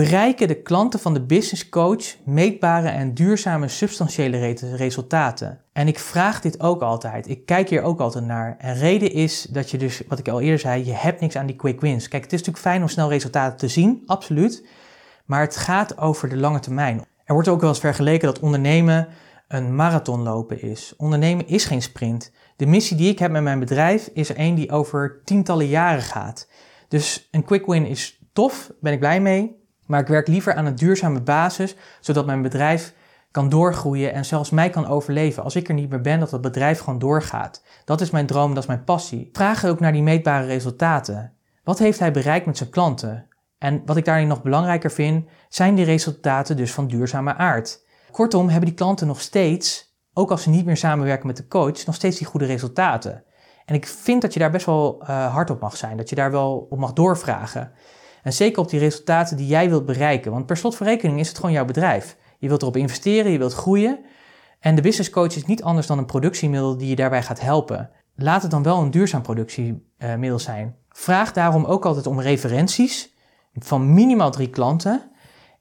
Bereiken 0.00 0.48
de 0.48 0.62
klanten 0.62 1.00
van 1.00 1.14
de 1.14 1.20
business 1.20 1.68
coach 1.68 2.16
meetbare 2.24 2.88
en 2.88 3.14
duurzame 3.14 3.68
substantiële 3.68 4.56
resultaten? 4.76 5.60
En 5.72 5.88
ik 5.88 5.98
vraag 5.98 6.40
dit 6.40 6.60
ook 6.60 6.82
altijd. 6.82 7.28
Ik 7.28 7.46
kijk 7.46 7.68
hier 7.68 7.82
ook 7.82 8.00
altijd 8.00 8.24
naar. 8.24 8.56
En 8.58 8.74
reden 8.74 9.12
is 9.12 9.42
dat 9.42 9.70
je 9.70 9.78
dus, 9.78 10.02
wat 10.08 10.18
ik 10.18 10.28
al 10.28 10.40
eerder 10.40 10.58
zei, 10.58 10.84
je 10.84 10.92
hebt 10.92 11.20
niks 11.20 11.36
aan 11.36 11.46
die 11.46 11.56
quick 11.56 11.80
wins. 11.80 12.08
Kijk, 12.08 12.22
het 12.22 12.32
is 12.32 12.38
natuurlijk 12.38 12.66
fijn 12.66 12.82
om 12.82 12.88
snel 12.88 13.08
resultaten 13.08 13.58
te 13.58 13.68
zien, 13.68 14.02
absoluut. 14.06 14.66
Maar 15.24 15.40
het 15.40 15.56
gaat 15.56 15.98
over 15.98 16.28
de 16.28 16.36
lange 16.36 16.60
termijn. 16.60 17.04
Er 17.24 17.34
wordt 17.34 17.48
ook 17.48 17.60
wel 17.60 17.68
eens 17.68 17.80
vergeleken 17.80 18.26
dat 18.26 18.40
ondernemen 18.40 19.08
een 19.48 19.74
marathon 19.74 20.22
lopen 20.22 20.62
is. 20.62 20.94
Ondernemen 20.96 21.46
is 21.46 21.64
geen 21.64 21.82
sprint. 21.82 22.32
De 22.56 22.66
missie 22.66 22.96
die 22.96 23.10
ik 23.10 23.18
heb 23.18 23.30
met 23.30 23.42
mijn 23.42 23.58
bedrijf 23.58 24.10
is 24.12 24.28
er 24.28 24.38
een 24.38 24.54
die 24.54 24.70
over 24.70 25.20
tientallen 25.24 25.66
jaren 25.66 26.02
gaat. 26.02 26.48
Dus 26.88 27.28
een 27.30 27.44
quick 27.44 27.66
win 27.66 27.86
is 27.86 28.20
tof, 28.32 28.72
ben 28.80 28.92
ik 28.92 28.98
blij 28.98 29.20
mee. 29.20 29.58
Maar 29.90 30.00
ik 30.00 30.06
werk 30.06 30.28
liever 30.28 30.54
aan 30.54 30.66
een 30.66 30.74
duurzame 30.74 31.20
basis, 31.20 31.76
zodat 32.00 32.26
mijn 32.26 32.42
bedrijf 32.42 32.94
kan 33.30 33.48
doorgroeien 33.48 34.12
en 34.12 34.24
zelfs 34.24 34.50
mij 34.50 34.70
kan 34.70 34.86
overleven. 34.86 35.42
Als 35.42 35.56
ik 35.56 35.68
er 35.68 35.74
niet 35.74 35.90
meer 35.90 36.00
ben, 36.00 36.20
dat 36.20 36.30
het 36.30 36.40
bedrijf 36.40 36.78
gewoon 36.78 36.98
doorgaat. 36.98 37.62
Dat 37.84 38.00
is 38.00 38.10
mijn 38.10 38.26
droom, 38.26 38.54
dat 38.54 38.62
is 38.62 38.68
mijn 38.68 38.84
passie. 38.84 39.28
Vraag 39.32 39.64
ook 39.64 39.80
naar 39.80 39.92
die 39.92 40.02
meetbare 40.02 40.46
resultaten. 40.46 41.32
Wat 41.64 41.78
heeft 41.78 41.98
hij 41.98 42.12
bereikt 42.12 42.46
met 42.46 42.56
zijn 42.56 42.70
klanten? 42.70 43.26
En 43.58 43.82
wat 43.84 43.96
ik 43.96 44.04
daarin 44.04 44.28
nog 44.28 44.42
belangrijker 44.42 44.90
vind, 44.90 45.28
zijn 45.48 45.74
die 45.74 45.84
resultaten 45.84 46.56
dus 46.56 46.72
van 46.72 46.86
duurzame 46.86 47.34
aard. 47.34 47.84
Kortom, 48.10 48.48
hebben 48.48 48.68
die 48.68 48.78
klanten 48.78 49.06
nog 49.06 49.20
steeds, 49.20 49.96
ook 50.12 50.30
als 50.30 50.42
ze 50.42 50.50
niet 50.50 50.64
meer 50.66 50.76
samenwerken 50.76 51.26
met 51.26 51.36
de 51.36 51.48
coach, 51.48 51.86
nog 51.86 51.94
steeds 51.94 52.18
die 52.18 52.26
goede 52.26 52.46
resultaten. 52.46 53.24
En 53.64 53.74
ik 53.74 53.86
vind 53.86 54.22
dat 54.22 54.32
je 54.32 54.38
daar 54.38 54.50
best 54.50 54.66
wel 54.66 54.98
uh, 55.02 55.32
hard 55.32 55.50
op 55.50 55.60
mag 55.60 55.76
zijn, 55.76 55.96
dat 55.96 56.08
je 56.08 56.16
daar 56.16 56.30
wel 56.30 56.66
op 56.70 56.78
mag 56.78 56.92
doorvragen. 56.92 57.72
En 58.22 58.32
zeker 58.32 58.62
op 58.62 58.70
die 58.70 58.78
resultaten 58.78 59.36
die 59.36 59.46
jij 59.46 59.68
wilt 59.68 59.86
bereiken. 59.86 60.32
Want 60.32 60.46
per 60.46 60.56
slot 60.56 60.76
van 60.76 60.86
rekening 60.86 61.20
is 61.20 61.28
het 61.28 61.36
gewoon 61.36 61.52
jouw 61.52 61.64
bedrijf. 61.64 62.16
Je 62.38 62.48
wilt 62.48 62.62
erop 62.62 62.76
investeren, 62.76 63.32
je 63.32 63.38
wilt 63.38 63.54
groeien. 63.54 63.98
En 64.60 64.74
de 64.74 64.82
business 64.82 65.10
coach 65.10 65.36
is 65.36 65.46
niet 65.46 65.62
anders 65.62 65.86
dan 65.86 65.98
een 65.98 66.06
productiemiddel 66.06 66.76
die 66.76 66.88
je 66.88 66.96
daarbij 66.96 67.22
gaat 67.22 67.40
helpen. 67.40 67.90
Laat 68.14 68.42
het 68.42 68.50
dan 68.50 68.62
wel 68.62 68.80
een 68.80 68.90
duurzaam 68.90 69.22
productiemiddel 69.22 70.38
zijn. 70.38 70.76
Vraag 70.88 71.32
daarom 71.32 71.64
ook 71.64 71.84
altijd 71.84 72.06
om 72.06 72.20
referenties 72.20 73.14
van 73.54 73.94
minimaal 73.94 74.30
drie 74.30 74.50
klanten. 74.50 75.10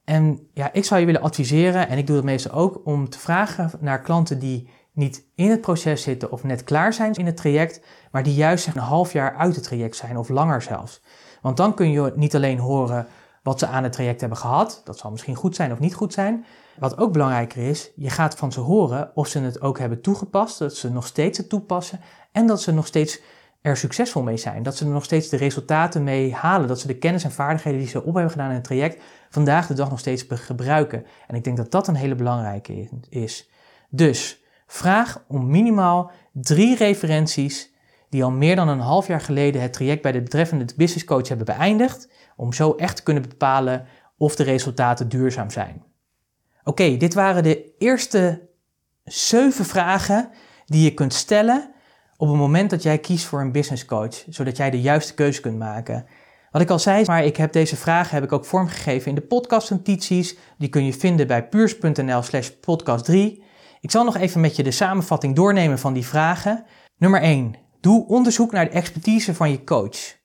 En 0.03 0.47
ja, 0.53 0.73
ik 0.73 0.85
zou 0.85 0.99
je 0.99 1.05
willen 1.05 1.21
adviseren, 1.21 1.87
en 1.87 1.97
ik 1.97 2.07
doe 2.07 2.15
dat 2.15 2.25
meestal 2.25 2.51
ook, 2.51 2.81
om 2.83 3.09
te 3.09 3.19
vragen 3.19 3.71
naar 3.79 4.01
klanten 4.01 4.39
die 4.39 4.69
niet 4.93 5.23
in 5.35 5.49
het 5.49 5.61
proces 5.61 6.01
zitten 6.01 6.31
of 6.31 6.43
net 6.43 6.63
klaar 6.63 6.93
zijn 6.93 7.13
in 7.13 7.25
het 7.25 7.37
traject, 7.37 7.81
maar 8.11 8.23
die 8.23 8.33
juist 8.33 8.67
een 8.67 8.77
half 8.77 9.13
jaar 9.13 9.35
uit 9.35 9.55
het 9.55 9.63
traject 9.63 9.95
zijn 9.95 10.17
of 10.17 10.29
langer 10.29 10.61
zelfs. 10.61 11.01
Want 11.41 11.57
dan 11.57 11.73
kun 11.73 11.91
je 11.91 12.13
niet 12.15 12.35
alleen 12.35 12.59
horen 12.59 13.07
wat 13.43 13.59
ze 13.59 13.67
aan 13.67 13.83
het 13.83 13.91
traject 13.91 14.19
hebben 14.19 14.37
gehad, 14.37 14.81
dat 14.83 14.97
zal 14.97 15.11
misschien 15.11 15.35
goed 15.35 15.55
zijn 15.55 15.71
of 15.71 15.79
niet 15.79 15.93
goed 15.93 16.13
zijn. 16.13 16.45
Wat 16.79 16.97
ook 16.97 17.11
belangrijker 17.11 17.69
is, 17.69 17.91
je 17.95 18.09
gaat 18.09 18.35
van 18.35 18.51
ze 18.51 18.59
horen 18.59 19.11
of 19.13 19.27
ze 19.27 19.39
het 19.39 19.61
ook 19.61 19.79
hebben 19.79 20.01
toegepast, 20.01 20.59
dat 20.59 20.75
ze 20.75 20.91
nog 20.91 21.07
steeds 21.07 21.37
het 21.37 21.49
toepassen 21.49 21.99
en 22.31 22.47
dat 22.47 22.61
ze 22.61 22.71
nog 22.71 22.87
steeds 22.87 23.19
er 23.61 23.77
succesvol 23.77 24.21
mee 24.21 24.37
zijn. 24.37 24.63
Dat 24.63 24.77
ze 24.77 24.85
er 24.85 24.91
nog 24.91 25.03
steeds 25.03 25.29
de 25.29 25.37
resultaten 25.37 26.03
mee 26.03 26.33
halen, 26.33 26.67
dat 26.67 26.79
ze 26.79 26.87
de 26.87 26.97
kennis 26.97 27.23
en 27.23 27.31
vaardigheden 27.31 27.79
die 27.79 27.87
ze 27.87 28.03
op 28.03 28.13
hebben 28.13 28.31
gedaan 28.31 28.49
in 28.49 28.55
het 28.55 28.63
traject 28.63 29.03
vandaag 29.29 29.67
de 29.67 29.73
dag 29.73 29.89
nog 29.89 29.99
steeds 29.99 30.25
gebruiken. 30.27 31.05
En 31.27 31.35
ik 31.35 31.43
denk 31.43 31.57
dat 31.57 31.71
dat 31.71 31.87
een 31.87 31.95
hele 31.95 32.15
belangrijke 32.15 32.89
is. 33.09 33.49
Dus 33.89 34.43
vraag 34.67 35.23
om 35.27 35.49
minimaal 35.49 36.11
drie 36.31 36.75
referenties 36.75 37.73
die 38.09 38.23
al 38.23 38.31
meer 38.31 38.55
dan 38.55 38.67
een 38.67 38.79
half 38.79 39.07
jaar 39.07 39.21
geleden 39.21 39.61
het 39.61 39.73
traject 39.73 40.01
bij 40.01 40.11
de 40.11 40.21
betreffende 40.21 40.65
business 40.75 41.05
coach 41.05 41.27
hebben 41.27 41.45
beëindigd, 41.45 42.09
om 42.35 42.53
zo 42.53 42.71
echt 42.71 42.95
te 42.95 43.03
kunnen 43.03 43.23
bepalen 43.29 43.85
of 44.17 44.35
de 44.35 44.43
resultaten 44.43 45.09
duurzaam 45.09 45.49
zijn. 45.49 45.83
Oké, 46.63 46.97
dit 46.97 47.13
waren 47.13 47.43
de 47.43 47.71
eerste 47.77 48.47
zeven 49.03 49.65
vragen 49.65 50.29
die 50.65 50.83
je 50.83 50.93
kunt 50.93 51.13
stellen 51.13 51.71
op 52.17 52.27
het 52.27 52.37
moment 52.37 52.69
dat 52.69 52.83
jij 52.83 52.97
kiest 52.97 53.25
voor 53.25 53.41
een 53.41 53.51
business 53.51 53.85
coach, 53.85 54.23
zodat 54.29 54.57
jij 54.57 54.69
de 54.69 54.81
juiste 54.81 55.13
keuze 55.13 55.41
kunt 55.41 55.57
maken. 55.57 56.05
Wat 56.51 56.61
ik 56.61 56.69
al 56.69 56.79
zei, 56.79 57.05
maar 57.05 57.23
ik 57.23 57.37
heb 57.37 57.51
deze 57.51 57.75
vragen 57.75 58.13
heb 58.13 58.23
ik 58.23 58.31
ook 58.31 58.45
vormgegeven 58.45 59.09
in 59.09 59.15
de 59.15 59.21
podcastnotities. 59.21 60.37
Die 60.57 60.69
kun 60.69 60.85
je 60.85 60.93
vinden 60.93 61.27
bij 61.27 61.47
puurs.nl 61.47 62.21
slash 62.21 62.49
podcast 62.49 63.05
3. 63.05 63.43
Ik 63.81 63.91
zal 63.91 64.03
nog 64.03 64.17
even 64.17 64.41
met 64.41 64.55
je 64.55 64.63
de 64.63 64.71
samenvatting 64.71 65.35
doornemen 65.35 65.79
van 65.79 65.93
die 65.93 66.05
vragen. 66.05 66.65
Nummer 66.97 67.21
1. 67.21 67.68
Doe 67.81 68.07
onderzoek 68.07 68.51
naar 68.51 68.65
de 68.65 68.71
expertise 68.71 69.35
van 69.35 69.51
je 69.51 69.63
coach. 69.63 70.17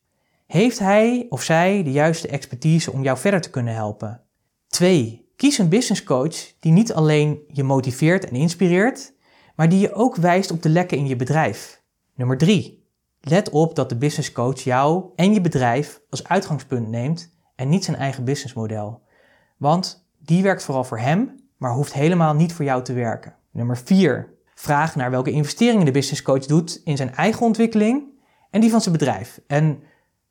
Heeft 0.47 0.79
hij 0.79 1.27
of 1.29 1.43
zij 1.43 1.83
de 1.83 1.93
juiste 1.93 2.29
expertise 2.29 2.93
om 2.93 3.03
jou 3.03 3.19
verder 3.19 3.41
te 3.41 3.51
kunnen 3.51 3.75
helpen? 3.75 4.21
2. 4.69 5.29
Kies 5.37 5.59
een 5.59 5.69
business 5.69 6.05
coach 6.05 6.59
die 6.61 6.73
niet 6.73 6.93
alleen 6.93 7.39
je 7.49 7.63
motiveert 7.63 8.25
en 8.25 8.35
inspireert, 8.35 9.13
maar 9.57 9.69
die 9.69 9.79
je 9.79 9.93
ook 9.93 10.17
wijst 10.17 10.51
op 10.51 10.63
de 10.63 10.69
lekken 10.69 10.99
in 10.99 11.07
je 11.07 11.17
bedrijf. 11.17 11.83
Nummer 12.15 12.39
3. 12.39 12.87
Let 13.21 13.51
op 13.51 13.75
dat 13.75 13.89
de 13.89 13.97
business 13.97 14.33
coach 14.33 14.61
jou 14.61 15.05
en 15.17 15.35
je 15.35 15.41
bedrijf 15.41 16.01
als 16.11 16.29
uitgangspunt 16.29 16.89
neemt 16.89 17.35
en 17.55 17.69
niet 17.69 17.85
zijn 17.85 17.97
eigen 17.97 18.25
businessmodel. 18.25 19.03
Want 19.57 20.07
die 20.19 20.43
werkt 20.43 20.63
vooral 20.63 20.85
voor 20.85 20.99
hem, 20.99 21.35
maar 21.57 21.73
hoeft 21.73 21.93
helemaal 21.93 22.35
niet 22.35 22.53
voor 22.53 22.65
jou 22.65 22.83
te 22.83 22.93
werken. 22.93 23.37
Nummer 23.51 23.77
4. 23.77 24.34
Vraag 24.55 24.97
naar 24.97 25.11
welke 25.11 25.31
investeringen 25.31 25.85
de 25.85 25.91
business 25.91 26.23
coach 26.23 26.47
doet 26.47 26.81
in 26.85 26.97
zijn 26.97 27.15
eigen 27.15 27.47
ontwikkeling 27.47 28.03
en 28.51 28.61
die 28.61 28.71
van 28.71 28.81
zijn 28.81 28.97
bedrijf. 28.97 29.41
En 29.47 29.83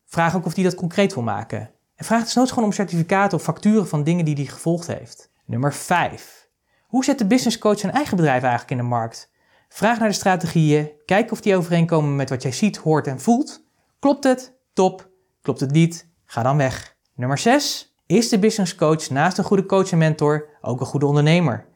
vraag 0.05 0.35
ook 0.35 0.45
of 0.45 0.55
hij 0.55 0.63
dat 0.63 0.75
concreet 0.75 1.13
wil 1.13 1.23
maken. 1.23 1.71
En 1.95 2.05
vraag 2.05 2.23
desnoods 2.23 2.49
gewoon 2.49 2.65
om 2.65 2.75
certificaten 2.75 3.37
of 3.37 3.43
facturen 3.43 3.87
van 3.87 4.03
dingen 4.03 4.25
die 4.25 4.35
hij 4.35 4.45
gevolgd 4.45 4.87
heeft. 4.87 5.31
Nummer 5.45 5.73
5. 5.73 6.47
Hoe 6.87 7.03
zet 7.03 7.17
de 7.17 7.27
business 7.27 7.57
coach 7.57 7.79
zijn 7.79 7.93
eigen 7.93 8.15
bedrijf 8.15 8.41
eigenlijk 8.41 8.71
in 8.71 8.77
de 8.77 8.83
markt? 8.83 9.31
Vraag 9.69 9.99
naar 9.99 10.07
de 10.07 10.13
strategieën, 10.13 10.91
kijk 11.05 11.31
of 11.31 11.41
die 11.41 11.55
overeenkomen 11.55 12.15
met 12.15 12.29
wat 12.29 12.41
jij 12.41 12.51
ziet, 12.51 12.77
hoort 12.77 13.07
en 13.07 13.19
voelt. 13.19 13.65
Klopt 13.99 14.23
het? 14.23 14.53
Top. 14.73 15.09
Klopt 15.41 15.59
het 15.59 15.71
niet? 15.71 16.07
Ga 16.25 16.43
dan 16.43 16.57
weg. 16.57 16.95
Nummer 17.15 17.37
6. 17.37 17.95
Is 18.05 18.29
de 18.29 18.39
business 18.39 18.75
coach 18.75 19.09
naast 19.09 19.37
een 19.37 19.43
goede 19.43 19.65
coach 19.65 19.91
en 19.91 19.97
mentor 19.97 20.49
ook 20.61 20.79
een 20.79 20.85
goede 20.85 21.05
ondernemer? 21.05 21.67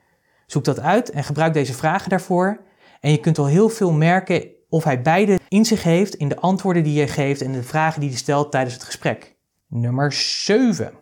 Zoek 0.48 0.64
dat 0.64 0.80
uit 0.80 1.10
en 1.10 1.24
gebruik 1.24 1.54
deze 1.54 1.74
vragen 1.74 2.10
daarvoor. 2.10 2.66
En 3.00 3.12
je 3.12 3.20
kunt 3.20 3.38
al 3.38 3.46
heel 3.46 3.70
veel 3.70 3.92
merken 3.92 4.48
of 4.70 4.84
hij 4.84 5.02
beide 5.02 5.40
inzicht 5.48 5.84
heeft 5.84 6.16
in 6.16 6.28
de 6.28 6.40
antwoorden 6.40 6.84
die 6.84 7.00
je 7.00 7.08
geeft 7.08 7.42
en 7.42 7.52
de 7.52 7.64
vragen 7.64 8.02
die 8.02 8.10
je 8.10 8.16
stelt 8.16 8.52
tijdens 8.52 8.74
het 8.74 8.84
gesprek. 8.84 9.36
Nummer 9.68 10.12
7. 10.12 10.94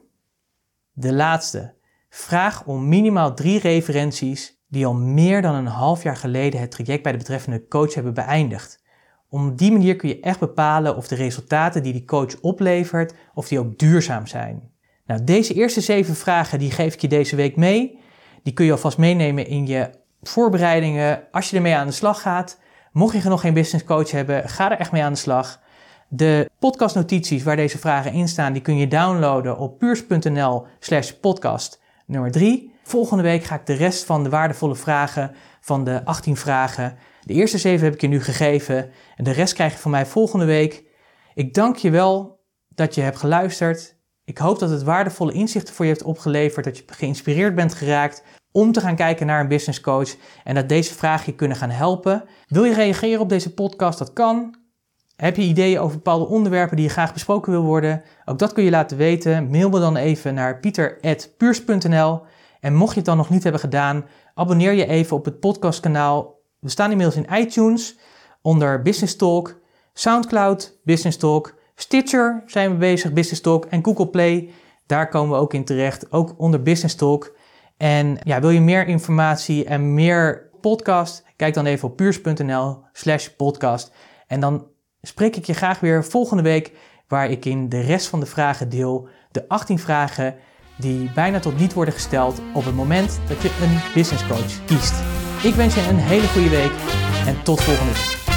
De 0.92 1.14
laatste. 1.14 1.74
Vraag 2.10 2.66
om 2.66 2.88
minimaal 2.88 3.34
drie 3.34 3.60
referenties 3.60 4.64
die 4.68 4.86
al 4.86 4.94
meer 4.94 5.42
dan 5.42 5.56
een 5.56 5.66
half 5.66 6.04
jaar 6.04 6.18
geleden 6.18 6.60
het 6.60 6.72
traject 6.72 7.04
bij 7.04 7.12
de 7.12 7.18
betreffende 7.18 7.68
coach 7.68 7.94
hebben 7.94 8.14
beëindigd. 8.14 8.84
Op 9.30 9.58
die 9.58 9.72
manier 9.72 9.96
kun 9.96 10.10
je 10.10 10.20
echt 10.20 10.40
bepalen 10.40 10.96
of 10.96 11.08
de 11.08 11.16
resultaten 11.16 11.84
die 11.84 11.94
die 11.94 12.06
coach 12.06 12.42
oplevert, 12.42 13.14
of 13.34 13.48
die 13.48 13.60
ook 13.60 13.78
duurzaam 13.78 14.28
zijn. 14.28 14.72
Nou, 15.06 15.24
deze 15.24 15.54
eerste 15.54 15.82
zeven 15.82 16.16
vragen 16.16 16.60
die 16.60 16.72
geef 16.72 16.94
ik 16.94 17.02
je 17.02 17.08
deze 17.08 17.36
week 17.36 17.56
mee. 17.56 18.00
Die 18.46 18.54
kun 18.54 18.66
je 18.66 18.72
alvast 18.72 18.98
meenemen 18.98 19.48
in 19.48 19.68
je 19.68 19.90
voorbereidingen 20.22 21.24
als 21.32 21.50
je 21.50 21.56
ermee 21.56 21.76
aan 21.76 21.88
de 21.88 21.94
slag 21.94 22.22
gaat. 22.22 22.60
Mocht 22.92 23.24
je 23.24 23.30
nog 23.30 23.42
geen 23.42 23.54
business 23.54 23.86
coach 23.86 24.12
hebben, 24.12 24.50
ga 24.50 24.72
er 24.72 24.78
echt 24.78 24.92
mee 24.92 25.04
aan 25.04 25.14
de 25.14 25.20
slag. 25.20 25.60
De 26.08 26.50
podcastnotities 26.60 27.44
waar 27.44 27.56
deze 27.56 27.78
vragen 27.78 28.12
in 28.12 28.28
staan, 28.28 28.54
die 28.54 28.62
kun 28.62 28.78
je 28.78 28.88
downloaden 28.88 29.58
op 29.58 29.80
puurs.nl 29.80 30.66
slash 30.80 31.12
podcast 31.12 31.82
nummer 32.06 32.32
3. 32.32 32.74
Volgende 32.84 33.24
week 33.24 33.44
ga 33.44 33.56
ik 33.56 33.66
de 33.66 33.74
rest 33.74 34.04
van 34.04 34.24
de 34.24 34.30
waardevolle 34.30 34.76
vragen 34.76 35.36
van 35.62 35.84
de 35.84 36.06
18 36.06 36.38
vragen. 36.38 36.98
De 37.22 37.34
eerste 37.34 37.58
7 37.58 37.86
heb 37.86 37.94
ik 37.94 38.02
je 38.02 38.08
nu 38.08 38.22
gegeven 38.22 38.92
en 39.16 39.24
de 39.24 39.32
rest 39.32 39.54
krijg 39.54 39.74
je 39.74 39.80
van 39.80 39.92
mij 39.92 40.06
volgende 40.06 40.46
week. 40.46 40.84
Ik 41.34 41.54
dank 41.54 41.76
je 41.76 41.90
wel 41.90 42.40
dat 42.70 42.96
je 42.96 43.02
hebt 43.02 43.18
geluisterd. 43.18 43.95
Ik 44.26 44.38
hoop 44.38 44.60
dat 44.60 44.70
het 44.70 44.84
waardevolle 44.84 45.32
inzichten 45.32 45.74
voor 45.74 45.86
je 45.86 45.92
heeft 45.92 46.04
opgeleverd, 46.04 46.66
dat 46.66 46.78
je 46.78 46.84
geïnspireerd 46.88 47.56
bent 47.56 47.74
geraakt 47.74 48.24
om 48.52 48.72
te 48.72 48.82
gaan 48.82 48.96
kijken 48.96 49.26
naar 49.26 49.40
een 49.40 49.48
business 49.48 49.82
coach 49.82 50.16
en 50.44 50.56
dat 50.56 50.70
deze 50.70 50.94
vragen 50.94 51.26
je 51.26 51.36
kunnen 51.36 51.58
gaan 51.58 51.70
helpen. 51.70 52.24
Wil 52.48 52.64
je 52.64 52.74
reageren 52.74 53.20
op 53.20 53.30
deze 53.30 53.54
podcast? 53.54 54.00
Dat 54.00 54.14
kan. 54.14 54.56
Heb 55.16 55.36
je 55.36 55.42
ideeën 55.42 55.80
over 55.80 55.96
bepaalde 55.96 56.26
onderwerpen 56.26 56.76
die 56.76 56.86
je 56.86 56.92
graag 56.92 57.14
besproken 57.14 57.52
wil 57.52 57.64
worden? 57.64 58.04
Ook 58.26 58.40
dat 58.40 58.54
kun 58.54 58.64
je 58.64 58.70
laten 58.70 58.98
weten. 58.98 59.50
Mail 59.50 59.70
me 59.70 59.80
dan 59.80 59.96
even 59.96 60.34
naar 60.34 60.60
pieter.puurs.nl. 60.60 62.22
En 62.60 62.76
mocht 62.76 62.92
je 62.92 62.98
het 62.98 63.06
dan 63.06 63.18
nog 63.18 63.30
niet 63.30 63.44
hebben 63.44 63.62
gedaan, 63.62 64.06
abonneer 64.34 64.72
je 64.72 64.86
even 64.86 65.18
op 65.18 65.26
het 65.26 65.40
podcastkanaal. 65.40 66.40
We 66.60 66.70
staan 66.70 66.92
inmiddels 66.92 67.26
in 67.26 67.36
iTunes 67.36 67.98
onder 68.42 68.82
Business 68.82 69.16
Talk, 69.16 69.60
SoundCloud, 69.94 70.78
Business 70.84 71.18
Talk, 71.18 71.56
Stitcher 71.76 72.44
zijn 72.46 72.72
we 72.72 72.78
bezig, 72.78 73.14
Business 73.14 73.42
Talk 73.42 73.66
en 73.66 73.86
Google 73.86 74.08
Play. 74.08 74.50
Daar 74.86 75.10
komen 75.10 75.36
we 75.36 75.42
ook 75.42 75.54
in 75.54 75.66
terecht, 75.66 76.12
ook 76.12 76.34
onder 76.38 76.62
Business 76.62 76.96
Talk. 76.96 77.36
En 77.78 78.18
ja, 78.24 78.40
wil 78.40 78.50
je 78.50 78.62
meer 78.62 78.88
informatie 78.88 79.66
en 79.66 79.94
meer 79.94 80.50
podcast? 80.62 81.24
Kijk 81.36 81.54
dan 81.54 81.66
even 81.66 81.90
op 81.90 81.96
puurs.nl 81.96 82.84
slash 82.94 83.28
podcast. 83.28 83.92
En 84.28 84.40
dan 84.40 84.68
spreek 85.02 85.36
ik 85.36 85.46
je 85.46 85.54
graag 85.54 85.80
weer 85.80 86.06
volgende 86.06 86.44
week, 86.44 86.72
waar 87.08 87.30
ik 87.30 87.46
in 87.46 87.70
de 87.70 87.80
rest 87.80 88.08
van 88.08 88.20
de 88.20 88.26
vragen 88.26 88.70
deel. 88.70 89.08
De 89.32 89.48
18 89.48 89.80
vragen 89.80 90.36
die 90.78 91.12
bijna 91.14 91.40
tot 91.40 91.60
niet 91.60 91.74
worden 91.74 91.94
gesteld 91.94 92.42
op 92.54 92.66
het 92.66 92.76
moment 92.76 93.20
dat 93.28 93.42
je 93.42 93.58
een 93.62 93.94
business 93.94 94.28
coach 94.28 94.66
kiest. 94.66 94.94
Ik 95.44 95.54
wens 95.54 95.76
je 95.76 95.88
een 95.90 96.00
hele 96.00 96.28
goede 96.28 96.50
week 96.50 96.74
en 97.28 97.44
tot 97.44 97.62
volgende 97.62 97.92
week. 97.92 98.35